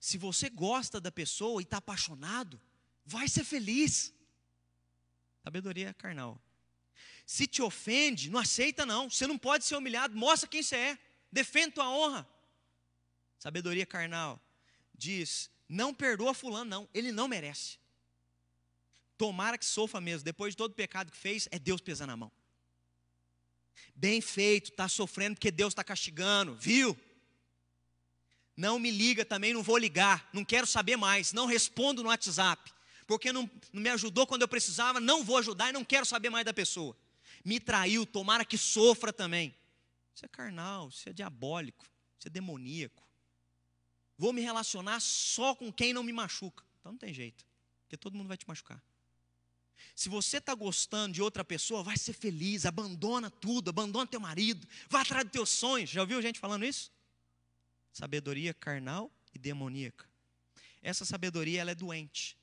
Se 0.00 0.18
você 0.18 0.50
gosta 0.50 1.00
da 1.00 1.12
pessoa 1.12 1.60
e 1.60 1.64
está 1.64 1.76
apaixonado, 1.76 2.60
vai 3.04 3.28
ser 3.28 3.44
feliz. 3.44 4.12
Sabedoria 5.44 5.94
carnal. 5.94 6.40
Se 7.30 7.46
te 7.46 7.62
ofende, 7.62 8.28
não 8.28 8.40
aceita 8.40 8.84
não. 8.84 9.08
Você 9.08 9.24
não 9.24 9.38
pode 9.38 9.64
ser 9.64 9.76
humilhado, 9.76 10.16
mostra 10.16 10.48
quem 10.48 10.64
você 10.64 10.74
é. 10.74 10.98
Defenda 11.30 11.76
tua 11.76 11.88
honra. 11.88 12.28
Sabedoria 13.38 13.86
carnal 13.86 14.42
diz: 14.92 15.48
não 15.68 15.94
perdoa 15.94 16.34
fulano, 16.34 16.68
não, 16.68 16.88
ele 16.92 17.12
não 17.12 17.28
merece. 17.28 17.78
Tomara 19.16 19.56
que 19.56 19.64
sofra 19.64 20.00
mesmo, 20.00 20.24
depois 20.24 20.54
de 20.54 20.56
todo 20.56 20.72
o 20.72 20.74
pecado 20.74 21.12
que 21.12 21.16
fez, 21.16 21.46
é 21.52 21.58
Deus 21.60 21.80
pesando 21.80 22.10
a 22.10 22.16
mão. 22.16 22.32
Bem 23.94 24.20
feito, 24.20 24.72
está 24.72 24.88
sofrendo 24.88 25.36
porque 25.36 25.52
Deus 25.52 25.70
está 25.70 25.84
castigando, 25.84 26.56
viu? 26.56 26.98
Não 28.56 28.76
me 28.80 28.90
liga 28.90 29.24
também, 29.24 29.54
não 29.54 29.62
vou 29.62 29.78
ligar, 29.78 30.28
não 30.32 30.44
quero 30.44 30.66
saber 30.66 30.96
mais, 30.96 31.32
não 31.32 31.46
respondo 31.46 32.02
no 32.02 32.08
WhatsApp, 32.08 32.72
porque 33.06 33.32
não, 33.32 33.48
não 33.72 33.82
me 33.82 33.90
ajudou 33.90 34.26
quando 34.26 34.42
eu 34.42 34.48
precisava, 34.48 34.98
não 34.98 35.22
vou 35.22 35.36
ajudar 35.36 35.68
e 35.68 35.72
não 35.72 35.84
quero 35.84 36.04
saber 36.04 36.28
mais 36.28 36.44
da 36.44 36.52
pessoa. 36.52 36.96
Me 37.44 37.58
traiu, 37.58 38.04
tomara 38.04 38.44
que 38.44 38.58
sofra 38.58 39.12
também. 39.12 39.54
Isso 40.14 40.24
é 40.24 40.28
carnal, 40.28 40.88
isso 40.88 41.08
é 41.08 41.12
diabólico, 41.12 41.86
isso 42.18 42.28
é 42.28 42.30
demoníaco. 42.30 43.02
Vou 44.18 44.32
me 44.32 44.42
relacionar 44.42 45.00
só 45.00 45.54
com 45.54 45.72
quem 45.72 45.92
não 45.92 46.02
me 46.02 46.12
machuca. 46.12 46.64
Então 46.78 46.92
não 46.92 46.98
tem 46.98 47.12
jeito, 47.12 47.46
porque 47.82 47.96
todo 47.96 48.14
mundo 48.14 48.28
vai 48.28 48.36
te 48.36 48.46
machucar. 48.46 48.82
Se 49.94 50.08
você 50.08 50.38
está 50.38 50.54
gostando 50.54 51.14
de 51.14 51.22
outra 51.22 51.44
pessoa, 51.44 51.82
vai 51.82 51.96
ser 51.96 52.12
feliz, 52.12 52.66
abandona 52.66 53.30
tudo, 53.30 53.70
abandona 53.70 54.06
teu 54.06 54.20
marido, 54.20 54.66
vá 54.88 55.00
atrás 55.00 55.24
dos 55.24 55.32
teus 55.32 55.48
sonhos. 55.48 55.90
Já 55.90 56.02
ouviu 56.02 56.20
gente 56.20 56.38
falando 56.38 56.64
isso? 56.64 56.92
Sabedoria 57.92 58.52
carnal 58.54 59.10
e 59.34 59.38
demoníaca. 59.38 60.08
Essa 60.82 61.04
sabedoria 61.04 61.60
ela 61.60 61.70
é 61.70 61.74
doente. 61.74 62.36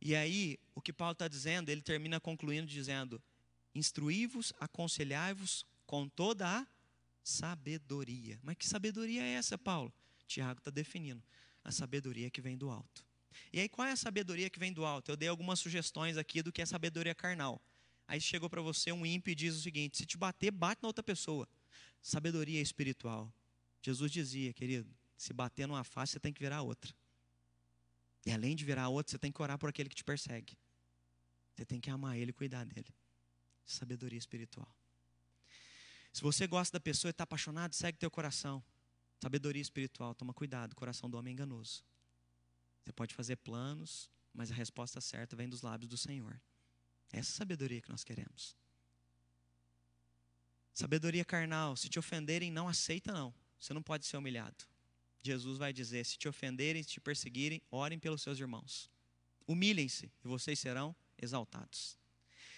E 0.00 0.14
aí, 0.16 0.58
o 0.74 0.80
que 0.80 0.92
Paulo 0.92 1.12
está 1.12 1.28
dizendo, 1.28 1.68
ele 1.68 1.80
termina 1.80 2.18
concluindo 2.18 2.66
dizendo: 2.66 3.22
instruí-vos, 3.74 4.52
aconselhai-vos 4.60 5.66
com 5.86 6.08
toda 6.08 6.46
a 6.48 6.66
sabedoria. 7.22 8.38
Mas 8.42 8.56
que 8.56 8.66
sabedoria 8.66 9.22
é 9.22 9.32
essa, 9.34 9.56
Paulo? 9.56 9.92
Tiago 10.26 10.58
está 10.58 10.70
definindo. 10.70 11.22
A 11.64 11.70
sabedoria 11.70 12.30
que 12.30 12.40
vem 12.40 12.56
do 12.56 12.70
alto. 12.70 13.04
E 13.52 13.60
aí, 13.60 13.68
qual 13.68 13.86
é 13.86 13.92
a 13.92 13.96
sabedoria 13.96 14.50
que 14.50 14.58
vem 14.58 14.72
do 14.72 14.84
alto? 14.84 15.10
Eu 15.10 15.16
dei 15.16 15.28
algumas 15.28 15.60
sugestões 15.60 16.16
aqui 16.16 16.42
do 16.42 16.52
que 16.52 16.60
é 16.60 16.66
sabedoria 16.66 17.14
carnal. 17.14 17.62
Aí 18.06 18.20
chegou 18.20 18.50
para 18.50 18.60
você 18.60 18.90
um 18.92 19.06
ímpio 19.06 19.32
e 19.32 19.34
diz 19.34 19.54
o 19.56 19.60
seguinte: 19.60 19.98
se 19.98 20.06
te 20.06 20.16
bater, 20.16 20.50
bate 20.50 20.82
na 20.82 20.88
outra 20.88 21.02
pessoa. 21.02 21.48
Sabedoria 22.00 22.60
espiritual. 22.60 23.32
Jesus 23.80 24.10
dizia, 24.10 24.52
querido, 24.52 24.92
se 25.16 25.32
bater 25.32 25.66
numa 25.66 25.84
face, 25.84 26.12
você 26.12 26.20
tem 26.20 26.32
que 26.32 26.40
virar 26.40 26.62
outra. 26.62 26.94
E 28.24 28.30
além 28.30 28.54
de 28.54 28.64
virar 28.64 28.88
outra, 28.88 29.10
você 29.10 29.18
tem 29.18 29.32
que 29.32 29.40
orar 29.42 29.58
por 29.58 29.68
aquele 29.68 29.88
que 29.88 29.94
te 29.94 30.04
persegue. 30.04 30.56
Você 31.54 31.64
tem 31.64 31.80
que 31.80 31.90
amar 31.90 32.16
ele 32.16 32.30
e 32.30 32.34
cuidar 32.34 32.64
dele. 32.64 32.92
Sabedoria 33.64 34.18
espiritual. 34.18 34.74
Se 36.12 36.20
você 36.20 36.46
gosta 36.46 36.78
da 36.78 36.80
pessoa 36.80 37.08
e 37.08 37.12
está 37.12 37.24
apaixonado, 37.24 37.74
segue 37.74 37.98
teu 37.98 38.10
coração. 38.10 38.62
Sabedoria 39.20 39.62
espiritual, 39.62 40.14
toma 40.14 40.34
cuidado, 40.34 40.74
coração 40.74 41.08
do 41.08 41.16
homem 41.16 41.30
é 41.30 41.34
enganoso. 41.34 41.84
Você 42.84 42.92
pode 42.92 43.14
fazer 43.14 43.36
planos, 43.36 44.10
mas 44.34 44.50
a 44.50 44.54
resposta 44.54 45.00
certa 45.00 45.36
vem 45.36 45.48
dos 45.48 45.62
lábios 45.62 45.88
do 45.88 45.96
Senhor. 45.96 46.40
Essa 47.12 47.30
é 47.30 47.36
sabedoria 47.36 47.80
que 47.80 47.90
nós 47.90 48.02
queremos. 48.02 48.56
Sabedoria 50.74 51.24
carnal, 51.24 51.76
se 51.76 51.88
te 51.88 51.98
ofenderem, 51.98 52.50
não 52.50 52.66
aceita 52.68 53.12
não. 53.12 53.32
Você 53.60 53.72
não 53.72 53.82
pode 53.82 54.06
ser 54.06 54.16
humilhado. 54.16 54.64
Jesus 55.22 55.56
vai 55.56 55.72
dizer: 55.72 56.04
se 56.04 56.18
te 56.18 56.28
ofenderem, 56.28 56.82
se 56.82 56.90
te 56.90 57.00
perseguirem, 57.00 57.62
orem 57.70 57.98
pelos 57.98 58.22
seus 58.22 58.38
irmãos. 58.38 58.90
Humilhem-se 59.46 60.10
e 60.24 60.28
vocês 60.28 60.58
serão 60.58 60.96
exaltados. 61.20 61.96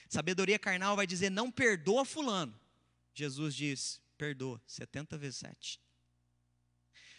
Sabedoria 0.09 0.59
carnal 0.59 0.97
vai 0.97 1.07
dizer: 1.07 1.31
não 1.31 1.51
perdoa 1.51 2.05
fulano. 2.05 2.59
Jesus 3.15 3.55
diz: 3.55 4.01
perdoa 4.17 4.61
70 4.67 5.17
vezes 5.19 5.39
7. 5.39 5.81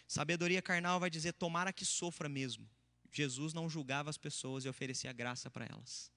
Sabedoria 0.06 0.62
carnal 0.62 1.00
vai 1.00 1.10
dizer: 1.10 1.32
tomara 1.32 1.72
que 1.72 1.84
sofra 1.84 2.28
mesmo. 2.28 2.68
Jesus 3.12 3.52
não 3.52 3.68
julgava 3.68 4.10
as 4.10 4.18
pessoas 4.18 4.64
e 4.64 4.68
oferecia 4.68 5.12
graça 5.12 5.50
para 5.50 5.66
elas. 5.66 6.10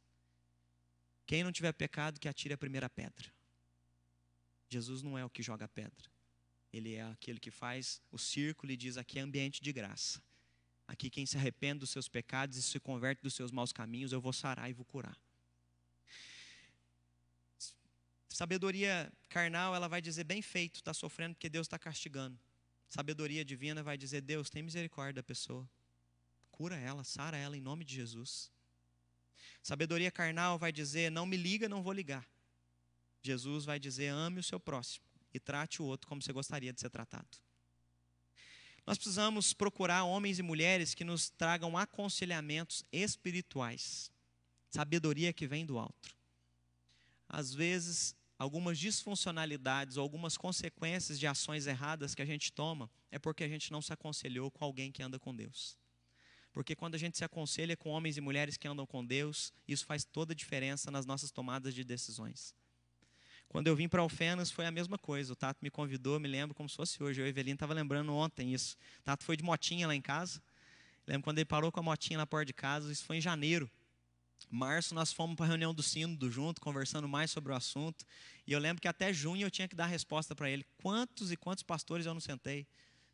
Quem 1.25 1.43
não 1.43 1.51
tiver 1.51 1.71
pecado, 1.71 2.19
que 2.19 2.27
atire 2.27 2.53
a 2.53 2.57
primeira 2.57 2.89
pedra. 2.89 3.31
Jesus 4.67 5.01
não 5.01 5.17
é 5.17 5.23
o 5.23 5.29
que 5.29 5.41
joga 5.41 5.67
pedra. 5.67 6.09
Ele 6.71 6.95
é 6.95 7.03
aquele 7.03 7.39
que 7.39 7.49
faz 7.49 8.01
o 8.11 8.17
círculo 8.17 8.71
e 8.71 8.77
diz: 8.77 8.97
aqui 8.97 9.19
é 9.19 9.21
ambiente 9.21 9.61
de 9.61 9.71
graça. 9.71 10.21
Aqui, 10.87 11.09
quem 11.09 11.25
se 11.25 11.37
arrepende 11.37 11.79
dos 11.79 11.91
seus 11.91 12.07
pecados 12.07 12.57
e 12.57 12.63
se 12.63 12.79
converte 12.79 13.21
dos 13.21 13.35
seus 13.35 13.51
maus 13.51 13.71
caminhos, 13.71 14.11
eu 14.11 14.19
vou 14.19 14.33
sarar 14.33 14.69
e 14.69 14.73
vou 14.73 14.83
curar. 14.85 15.15
Sabedoria 18.39 19.11
carnal, 19.27 19.75
ela 19.75 19.89
vai 19.89 20.01
dizer: 20.01 20.23
bem 20.23 20.41
feito, 20.41 20.75
está 20.75 20.93
sofrendo 20.93 21.35
porque 21.35 21.49
Deus 21.49 21.67
está 21.67 21.77
castigando. 21.77 22.39
Sabedoria 22.87 23.43
divina 23.43 23.83
vai 23.83 23.97
dizer: 23.97 24.21
Deus, 24.21 24.49
tem 24.49 24.63
misericórdia 24.63 25.15
da 25.15 25.23
pessoa. 25.23 25.69
Cura 26.49 26.77
ela, 26.77 27.03
sara 27.03 27.35
ela 27.35 27.57
em 27.57 27.59
nome 27.59 27.83
de 27.83 27.95
Jesus. 27.95 28.49
Sabedoria 29.61 30.09
carnal 30.09 30.57
vai 30.57 30.71
dizer: 30.71 31.11
Não 31.11 31.25
me 31.25 31.35
liga, 31.35 31.67
não 31.67 31.83
vou 31.83 31.91
ligar. 31.91 32.25
Jesus 33.21 33.65
vai 33.65 33.77
dizer: 33.77 34.07
Ame 34.07 34.39
o 34.39 34.43
seu 34.43 34.57
próximo 34.57 35.03
e 35.33 35.37
trate 35.37 35.81
o 35.81 35.85
outro 35.85 36.07
como 36.07 36.21
você 36.21 36.31
gostaria 36.31 36.71
de 36.71 36.79
ser 36.79 36.89
tratado. 36.89 37.37
Nós 38.87 38.97
precisamos 38.97 39.51
procurar 39.51 40.05
homens 40.05 40.39
e 40.39 40.41
mulheres 40.41 40.93
que 40.93 41.03
nos 41.03 41.29
tragam 41.29 41.77
aconselhamentos 41.77 42.85
espirituais, 42.89 44.09
sabedoria 44.69 45.33
que 45.33 45.45
vem 45.45 45.65
do 45.65 45.77
alto. 45.77 46.17
Às 47.27 47.53
vezes, 47.53 48.15
algumas 48.39 48.79
disfuncionalidades 48.79 49.97
ou 49.97 50.01
algumas 50.01 50.37
consequências 50.37 51.19
de 51.19 51.27
ações 51.27 51.67
erradas 51.67 52.15
que 52.15 52.21
a 52.21 52.25
gente 52.25 52.53
toma 52.53 52.89
é 53.11 53.19
porque 53.19 53.43
a 53.43 53.47
gente 53.49 53.69
não 53.69 53.81
se 53.81 53.91
aconselhou 53.91 54.49
com 54.49 54.63
alguém 54.63 54.93
que 54.93 55.03
anda 55.03 55.19
com 55.19 55.35
Deus. 55.35 55.77
Porque 56.53 56.73
quando 56.73 56.95
a 56.95 56.97
gente 56.97 57.17
se 57.17 57.25
aconselha 57.25 57.75
com 57.75 57.89
homens 57.89 58.17
e 58.17 58.21
mulheres 58.21 58.55
que 58.55 58.67
andam 58.67 58.85
com 58.87 59.05
Deus, 59.05 59.53
isso 59.67 59.85
faz 59.85 60.05
toda 60.05 60.31
a 60.31 60.35
diferença 60.35 60.89
nas 60.89 61.05
nossas 61.05 61.31
tomadas 61.31 61.75
de 61.75 61.83
decisões. 61.83 62.55
Quando 63.49 63.67
eu 63.67 63.75
vim 63.75 63.89
para 63.89 64.01
Alfenas 64.01 64.49
foi 64.49 64.65
a 64.65 64.71
mesma 64.71 64.97
coisa. 64.97 65.33
O 65.33 65.35
Tato 65.35 65.59
me 65.61 65.69
convidou, 65.69 66.19
me 66.19 66.27
lembro 66.27 66.55
como 66.55 66.69
se 66.69 66.77
fosse 66.77 67.03
hoje. 67.03 67.19
Eu 67.19 67.25
e 67.25 67.29
Evelino 67.29 67.55
estava 67.55 67.73
lembrando 67.73 68.13
ontem 68.13 68.53
isso. 68.53 68.77
O 68.99 69.03
Tato 69.03 69.23
foi 69.25 69.35
de 69.35 69.43
motinha 69.43 69.85
lá 69.85 69.93
em 69.93 70.01
casa. 70.01 70.41
Lembro 71.05 71.23
quando 71.23 71.39
ele 71.39 71.45
parou 71.45 71.71
com 71.71 71.79
a 71.79 71.83
motinha 71.83 72.17
na 72.17 72.25
porta 72.25 72.45
de 72.45 72.53
casa, 72.53 72.91
isso 72.91 73.03
foi 73.03 73.17
em 73.17 73.21
janeiro. 73.21 73.69
Março 74.49 74.95
nós 74.95 75.11
fomos 75.11 75.35
para 75.35 75.45
a 75.45 75.49
reunião 75.49 75.73
do 75.73 75.83
sínodo 75.83 76.31
junto, 76.31 76.61
conversando 76.61 77.07
mais 77.07 77.31
sobre 77.31 77.51
o 77.51 77.55
assunto. 77.55 78.05
E 78.47 78.51
eu 78.51 78.59
lembro 78.59 78.81
que 78.81 78.87
até 78.87 79.11
junho 79.13 79.45
eu 79.45 79.51
tinha 79.51 79.67
que 79.67 79.75
dar 79.75 79.85
resposta 79.85 80.35
para 80.35 80.49
ele. 80.49 80.65
Quantos 80.81 81.31
e 81.31 81.37
quantos 81.37 81.63
pastores 81.63 82.05
eu 82.05 82.13
não 82.13 82.21
sentei? 82.21 82.65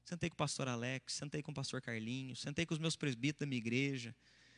Sentei 0.03 0.29
com 0.29 0.35
o 0.35 0.37
pastor 0.37 0.67
Alex, 0.67 1.13
sentei 1.13 1.41
com 1.41 1.51
o 1.51 1.53
pastor 1.53 1.81
Carlinhos, 1.81 2.39
sentei 2.39 2.65
com 2.65 2.73
os 2.73 2.79
meus 2.79 2.95
presbíteros 2.95 3.39
da 3.39 3.45
minha 3.47 3.57
igreja, 3.57 4.15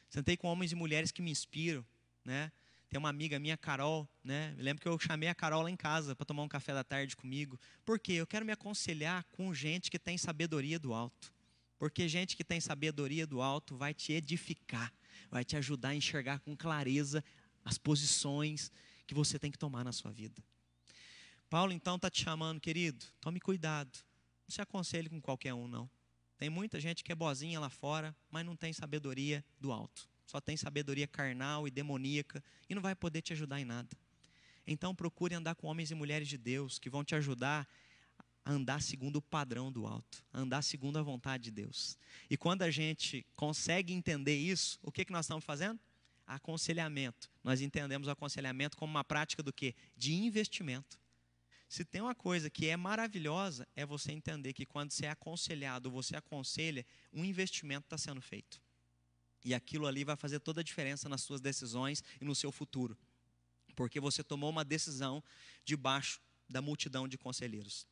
sentei 0.10 0.36
com 0.36 0.48
homens 0.48 0.74
e 0.74 0.76
mulheres 0.76 1.10
que 1.10 1.22
me 1.22 1.32
inspiram, 1.32 1.86
né? 2.24 2.52
Tem 2.90 2.98
uma 2.98 3.10
amiga 3.10 3.40
minha, 3.40 3.58
Carol, 3.58 4.08
né? 4.24 4.54
Eu 4.58 4.64
lembro 4.64 4.82
que 4.82 4.88
eu 4.88 4.98
chamei 5.00 5.28
a 5.30 5.36
Carol 5.36 5.62
lá 5.62 5.72
em 5.72 5.76
casa 5.76 6.16
para 6.16 6.26
tomar 6.26 6.44
um 6.44 6.48
café 6.48 6.74
da 6.74 6.84
tarde 6.84 7.16
comigo. 7.16 7.60
Por 7.86 8.00
quê? 8.00 8.14
Eu 8.14 8.28
quero 8.28 8.46
me 8.46 8.52
aconselhar 8.52 9.26
com 9.32 9.54
gente 9.54 9.92
que 9.92 10.00
tem 10.00 10.18
sabedoria 10.18 10.80
do 10.80 10.94
alto. 10.94 11.34
Porque 11.78 12.08
gente 12.08 12.36
que 12.36 12.44
tem 12.44 12.60
sabedoria 12.60 13.28
do 13.28 13.42
alto 13.42 13.76
vai 13.76 13.94
te 13.94 14.14
edificar 14.14 14.94
vai 15.30 15.44
te 15.44 15.56
ajudar 15.56 15.90
a 15.90 15.96
enxergar 15.96 16.40
com 16.40 16.56
clareza 16.56 17.24
as 17.64 17.78
posições 17.78 18.72
que 19.06 19.14
você 19.14 19.38
tem 19.38 19.52
que 19.52 19.58
tomar 19.58 19.84
na 19.84 19.92
sua 19.92 20.12
vida. 20.12 20.44
Paulo 21.50 21.72
então 21.72 21.96
está 21.96 22.10
te 22.10 22.24
chamando, 22.24 22.60
querido, 22.60 23.06
tome 23.22 23.40
cuidado. 23.40 23.98
Não 24.48 24.54
se 24.54 24.62
aconselhe 24.62 25.10
com 25.10 25.22
qualquer 25.22 25.54
um, 25.54 25.68
não. 25.68 25.90
Tem 26.38 26.50
muita 26.50 26.80
gente 26.80 27.04
que 27.04 27.12
é 27.12 27.16
bozinha 27.16 27.60
lá 27.60 27.70
fora, 27.70 28.16
mas 28.30 28.46
não 28.46 28.56
tem 28.56 28.72
sabedoria 28.72 29.44
do 29.60 29.72
alto. 29.72 30.10
só 30.26 30.42
tem 30.42 30.58
sabedoria 30.58 31.08
carnal 31.08 31.68
e 31.68 31.72
demoníaca 31.72 32.44
e 32.70 32.76
não 32.76 32.82
vai 32.82 32.94
poder 32.94 33.22
te 33.22 33.32
ajudar 33.32 33.62
em 33.62 33.66
nada. 33.66 33.90
Então 34.66 34.94
procure 34.94 35.34
andar 35.34 35.56
com 35.56 35.68
homens 35.68 35.90
e 35.90 35.96
mulheres 35.96 36.28
de 36.28 36.38
Deus 36.38 36.78
que 36.78 36.90
vão 36.90 37.04
te 37.04 37.16
ajudar 37.16 37.66
a 38.48 38.52
andar 38.54 38.82
segundo 38.82 39.18
o 39.18 39.22
padrão 39.22 39.70
do 39.70 39.86
alto, 39.86 40.24
a 40.32 40.40
andar 40.40 40.62
segundo 40.62 40.98
a 40.98 41.02
vontade 41.02 41.44
de 41.44 41.52
Deus. 41.52 41.98
E 42.30 42.38
quando 42.38 42.62
a 42.62 42.72
gente 42.72 43.26
consegue 43.36 43.92
entender 43.92 44.38
isso, 44.38 44.80
o 44.82 44.90
que, 44.90 45.04
que 45.04 45.12
nós 45.12 45.26
estamos 45.26 45.44
fazendo? 45.44 45.78
Aconselhamento. 46.26 47.30
Nós 47.44 47.60
entendemos 47.60 48.08
o 48.08 48.12
aconselhamento 48.12 48.78
como 48.78 48.90
uma 48.90 49.04
prática 49.04 49.44
do 49.44 49.52
que? 49.52 49.76
De 49.98 50.14
investimento. 50.14 50.98
Se 51.68 51.84
tem 51.84 52.00
uma 52.00 52.16
coisa 52.16 52.50
que 52.50 52.68
é 52.70 52.78
maravilhosa, 52.78 53.68
é 53.76 53.86
você 53.86 54.14
entender 54.14 54.54
que 54.54 54.66
quando 54.66 54.92
você 54.92 55.08
é 55.08 55.10
aconselhado, 55.10 55.92
você 55.92 56.16
aconselha, 56.16 56.86
um 57.12 57.26
investimento 57.26 57.88
está 57.88 57.98
sendo 57.98 58.22
feito. 58.22 58.62
E 59.44 59.54
aquilo 59.54 59.88
ali 59.88 60.06
vai 60.06 60.16
fazer 60.16 60.40
toda 60.40 60.62
a 60.62 60.64
diferença 60.64 61.10
nas 61.10 61.20
suas 61.20 61.42
decisões 61.42 62.02
e 62.22 62.24
no 62.24 62.34
seu 62.34 62.54
futuro. 62.54 62.98
Porque 63.76 64.00
você 64.00 64.24
tomou 64.24 64.50
uma 64.50 64.64
decisão 64.64 65.22
debaixo 65.66 66.22
da 66.50 66.62
multidão 66.62 67.10
de 67.10 67.18
conselheiros. 67.18 67.86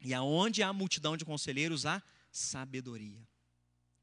E 0.00 0.14
aonde 0.14 0.62
há 0.62 0.72
multidão 0.72 1.16
de 1.16 1.24
conselheiros, 1.24 1.84
há 1.84 2.02
sabedoria. 2.30 3.20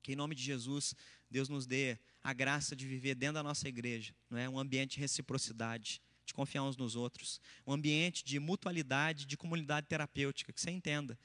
Que 0.04 0.14
em 0.14 0.16
nome 0.16 0.36
de 0.36 0.44
Jesus, 0.44 0.96
Deus 1.30 1.50
nos 1.50 1.66
dê 1.66 1.98
a 2.24 2.34
graça 2.34 2.76
de 2.76 2.86
viver 2.86 3.16
dentro 3.16 3.36
da 3.36 3.44
nossa 3.44 3.68
igreja, 3.68 4.14
não 4.30 4.38
é? 4.38 4.48
um 4.48 4.60
ambiente 4.60 4.96
de 4.96 5.00
reciprocidade, 5.00 6.02
de 6.26 6.34
confiar 6.34 6.64
uns 6.64 6.76
nos 6.76 6.96
outros, 6.96 7.40
um 7.66 7.72
ambiente 7.72 8.24
de 8.24 8.38
mutualidade, 8.40 9.26
de 9.26 9.38
comunidade 9.38 9.88
terapêutica, 9.88 10.52
que 10.52 10.60
você 10.60 10.70
entenda. 10.70 11.18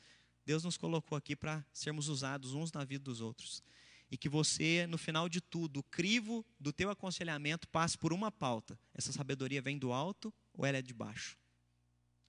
Deus 0.47 0.64
nos 0.64 0.77
colocou 0.77 1.16
aqui 1.16 1.37
para 1.37 1.64
sermos 1.73 2.09
usados 2.09 2.55
uns 2.55 2.73
na 2.73 2.85
vida 2.85 3.05
dos 3.05 3.20
outros. 3.20 3.62
E 4.11 4.16
que 4.16 4.29
você, 4.29 4.87
no 4.87 4.99
final 4.99 5.29
de 5.29 5.41
tudo, 5.41 5.81
o 5.81 5.83
crivo 5.85 6.45
do 6.61 6.73
teu 6.73 6.91
aconselhamento 6.91 7.66
passe 7.68 7.97
por 7.97 8.12
uma 8.12 8.31
pauta. 8.31 8.79
Essa 8.95 9.11
sabedoria 9.11 9.62
vem 9.62 9.79
do 9.79 9.93
alto 9.93 10.33
ou 10.53 10.66
ela 10.66 10.79
é 10.79 10.83
de 10.83 10.93
baixo? 10.93 11.39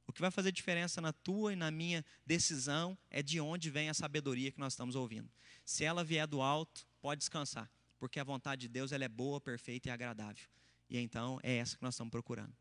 O 0.06 0.12
que 0.12 0.22
vai 0.22 0.32
fazer 0.32 0.52
diferença 0.52 1.00
na 1.00 1.14
tua 1.14 1.54
e 1.54 1.56
na 1.56 1.72
minha 1.72 2.04
decisão 2.26 2.98
é 3.10 3.24
de 3.24 3.40
onde 3.40 3.70
vem 3.70 3.90
a 3.90 3.94
sabedoria 3.94 4.52
que 4.52 4.60
nós 4.60 4.74
estamos 4.74 4.96
ouvindo. 4.96 5.30
Se 5.66 5.84
ela 5.84 6.04
vier 6.04 6.28
do 6.28 6.42
alto, 6.42 6.86
pode 7.02 7.20
descansar, 7.20 7.72
porque 7.98 8.20
a 8.20 8.24
vontade 8.24 8.62
de 8.62 8.68
Deus 8.68 8.92
ela 8.92 9.06
é 9.06 9.10
boa, 9.10 9.40
perfeita 9.40 9.88
e 9.88 9.92
agradável. 9.92 10.46
E 10.90 10.98
então 10.98 11.40
é 11.42 11.56
essa 11.56 11.78
que 11.78 11.84
nós 11.84 11.94
estamos 11.94 12.12
procurando. 12.12 12.54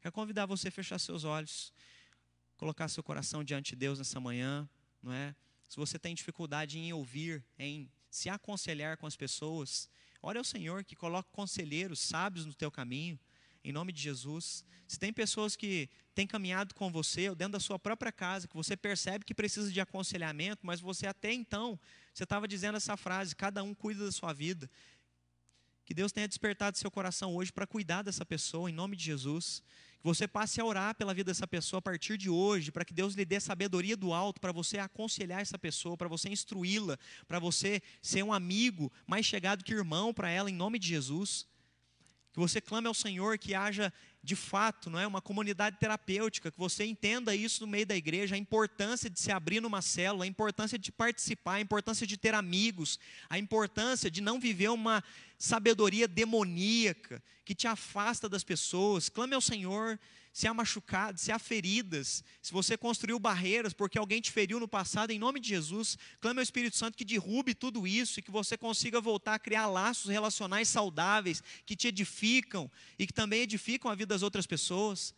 Quero 0.00 0.12
convidar 0.12 0.46
você 0.46 0.68
a 0.68 0.72
fechar 0.72 0.98
seus 0.98 1.24
olhos, 1.24 1.72
colocar 2.56 2.88
seu 2.88 3.02
coração 3.02 3.44
diante 3.44 3.70
de 3.70 3.76
Deus 3.76 3.98
nessa 3.98 4.18
manhã, 4.18 4.68
não 5.02 5.12
é? 5.12 5.34
Se 5.68 5.76
você 5.76 5.98
tem 5.98 6.14
dificuldade 6.14 6.78
em 6.78 6.92
ouvir, 6.92 7.44
em 7.58 7.88
se 8.10 8.28
aconselhar 8.28 8.96
com 8.96 9.06
as 9.06 9.14
pessoas, 9.14 9.88
ore 10.20 10.36
ao 10.36 10.44
Senhor 10.44 10.84
que 10.84 10.96
coloque 10.96 11.30
conselheiros 11.30 12.00
sábios 12.00 12.44
no 12.44 12.52
teu 12.52 12.70
caminho 12.70 13.18
em 13.64 13.72
nome 13.72 13.92
de 13.92 14.00
Jesus. 14.00 14.64
Se 14.86 14.98
tem 14.98 15.12
pessoas 15.12 15.54
que 15.54 15.88
têm 16.14 16.26
caminhado 16.26 16.74
com 16.74 16.90
você, 16.90 17.28
ou 17.28 17.34
dentro 17.34 17.52
da 17.52 17.60
sua 17.60 17.78
própria 17.78 18.10
casa, 18.10 18.48
que 18.48 18.56
você 18.56 18.76
percebe 18.76 19.24
que 19.24 19.34
precisa 19.34 19.70
de 19.70 19.80
aconselhamento, 19.80 20.66
mas 20.66 20.80
você 20.80 21.06
até 21.06 21.32
então, 21.32 21.78
você 22.12 22.24
estava 22.24 22.48
dizendo 22.48 22.76
essa 22.76 22.96
frase: 22.96 23.36
cada 23.36 23.62
um 23.62 23.74
cuida 23.74 24.04
da 24.04 24.12
sua 24.12 24.32
vida. 24.32 24.68
Que 25.84 25.94
Deus 25.94 26.12
tenha 26.12 26.28
despertado 26.28 26.78
seu 26.78 26.90
coração 26.90 27.34
hoje 27.34 27.52
para 27.52 27.66
cuidar 27.66 28.02
dessa 28.02 28.24
pessoa, 28.24 28.70
em 28.70 28.72
nome 28.72 28.96
de 28.96 29.04
Jesus. 29.04 29.62
Que 29.98 30.04
você 30.04 30.26
passe 30.26 30.60
a 30.60 30.64
orar 30.64 30.94
pela 30.94 31.12
vida 31.12 31.30
dessa 31.30 31.48
pessoa 31.48 31.78
a 31.78 31.82
partir 31.82 32.16
de 32.16 32.30
hoje, 32.30 32.70
para 32.70 32.84
que 32.84 32.94
Deus 32.94 33.14
lhe 33.14 33.24
dê 33.24 33.40
sabedoria 33.40 33.96
do 33.96 34.12
alto, 34.12 34.40
para 34.40 34.52
você 34.52 34.78
aconselhar 34.78 35.40
essa 35.40 35.58
pessoa, 35.58 35.96
para 35.96 36.08
você 36.08 36.28
instruí-la, 36.28 36.96
para 37.26 37.38
você 37.38 37.82
ser 38.00 38.22
um 38.22 38.32
amigo 38.32 38.90
mais 39.06 39.26
chegado 39.26 39.64
que 39.64 39.72
irmão 39.72 40.14
para 40.14 40.30
ela, 40.30 40.48
em 40.48 40.54
nome 40.54 40.78
de 40.78 40.86
Jesus. 40.86 41.46
Que 42.32 42.38
você 42.38 42.60
clame 42.60 42.86
ao 42.86 42.94
Senhor 42.94 43.38
que 43.38 43.54
haja 43.54 43.92
de 44.22 44.36
fato, 44.36 44.90
não 44.90 44.98
é, 44.98 45.06
uma 45.06 45.22
comunidade 45.22 45.78
terapêutica, 45.78 46.50
que 46.50 46.58
você 46.58 46.84
entenda 46.84 47.34
isso 47.34 47.62
no 47.62 47.66
meio 47.66 47.86
da 47.86 47.96
igreja, 47.96 48.34
a 48.34 48.38
importância 48.38 49.08
de 49.08 49.18
se 49.18 49.32
abrir 49.32 49.60
numa 49.60 49.80
célula, 49.80 50.24
a 50.24 50.28
importância 50.28 50.78
de 50.78 50.92
participar, 50.92 51.54
a 51.54 51.60
importância 51.60 52.06
de 52.06 52.16
ter 52.18 52.34
amigos, 52.34 52.98
a 53.30 53.38
importância 53.38 54.10
de 54.10 54.20
não 54.20 54.38
viver 54.38 54.68
uma 54.68 55.02
sabedoria 55.38 56.06
demoníaca 56.06 57.22
que 57.44 57.54
te 57.54 57.66
afasta 57.66 58.28
das 58.28 58.44
pessoas. 58.44 59.08
Clame 59.08 59.34
ao 59.34 59.40
Senhor 59.40 59.98
se 60.32 60.46
há 60.46 60.54
machucados, 60.54 61.22
se 61.22 61.32
há 61.32 61.38
feridas, 61.38 62.22
se 62.40 62.52
você 62.52 62.76
construiu 62.76 63.18
barreiras 63.18 63.72
porque 63.72 63.98
alguém 63.98 64.20
te 64.20 64.30
feriu 64.30 64.60
no 64.60 64.68
passado, 64.68 65.10
em 65.10 65.18
nome 65.18 65.40
de 65.40 65.48
Jesus, 65.48 65.98
clame 66.20 66.40
ao 66.40 66.44
Espírito 66.44 66.76
Santo 66.76 66.96
que 66.96 67.04
derrube 67.04 67.54
tudo 67.54 67.86
isso 67.86 68.20
e 68.20 68.22
que 68.22 68.30
você 68.30 68.56
consiga 68.56 69.00
voltar 69.00 69.34
a 69.34 69.38
criar 69.38 69.66
laços 69.66 70.10
relacionais 70.10 70.68
saudáveis 70.68 71.42
que 71.66 71.76
te 71.76 71.88
edificam 71.88 72.70
e 72.98 73.06
que 73.06 73.12
também 73.12 73.42
edificam 73.42 73.90
a 73.90 73.94
vida 73.94 74.14
das 74.14 74.22
outras 74.22 74.46
pessoas. 74.46 75.14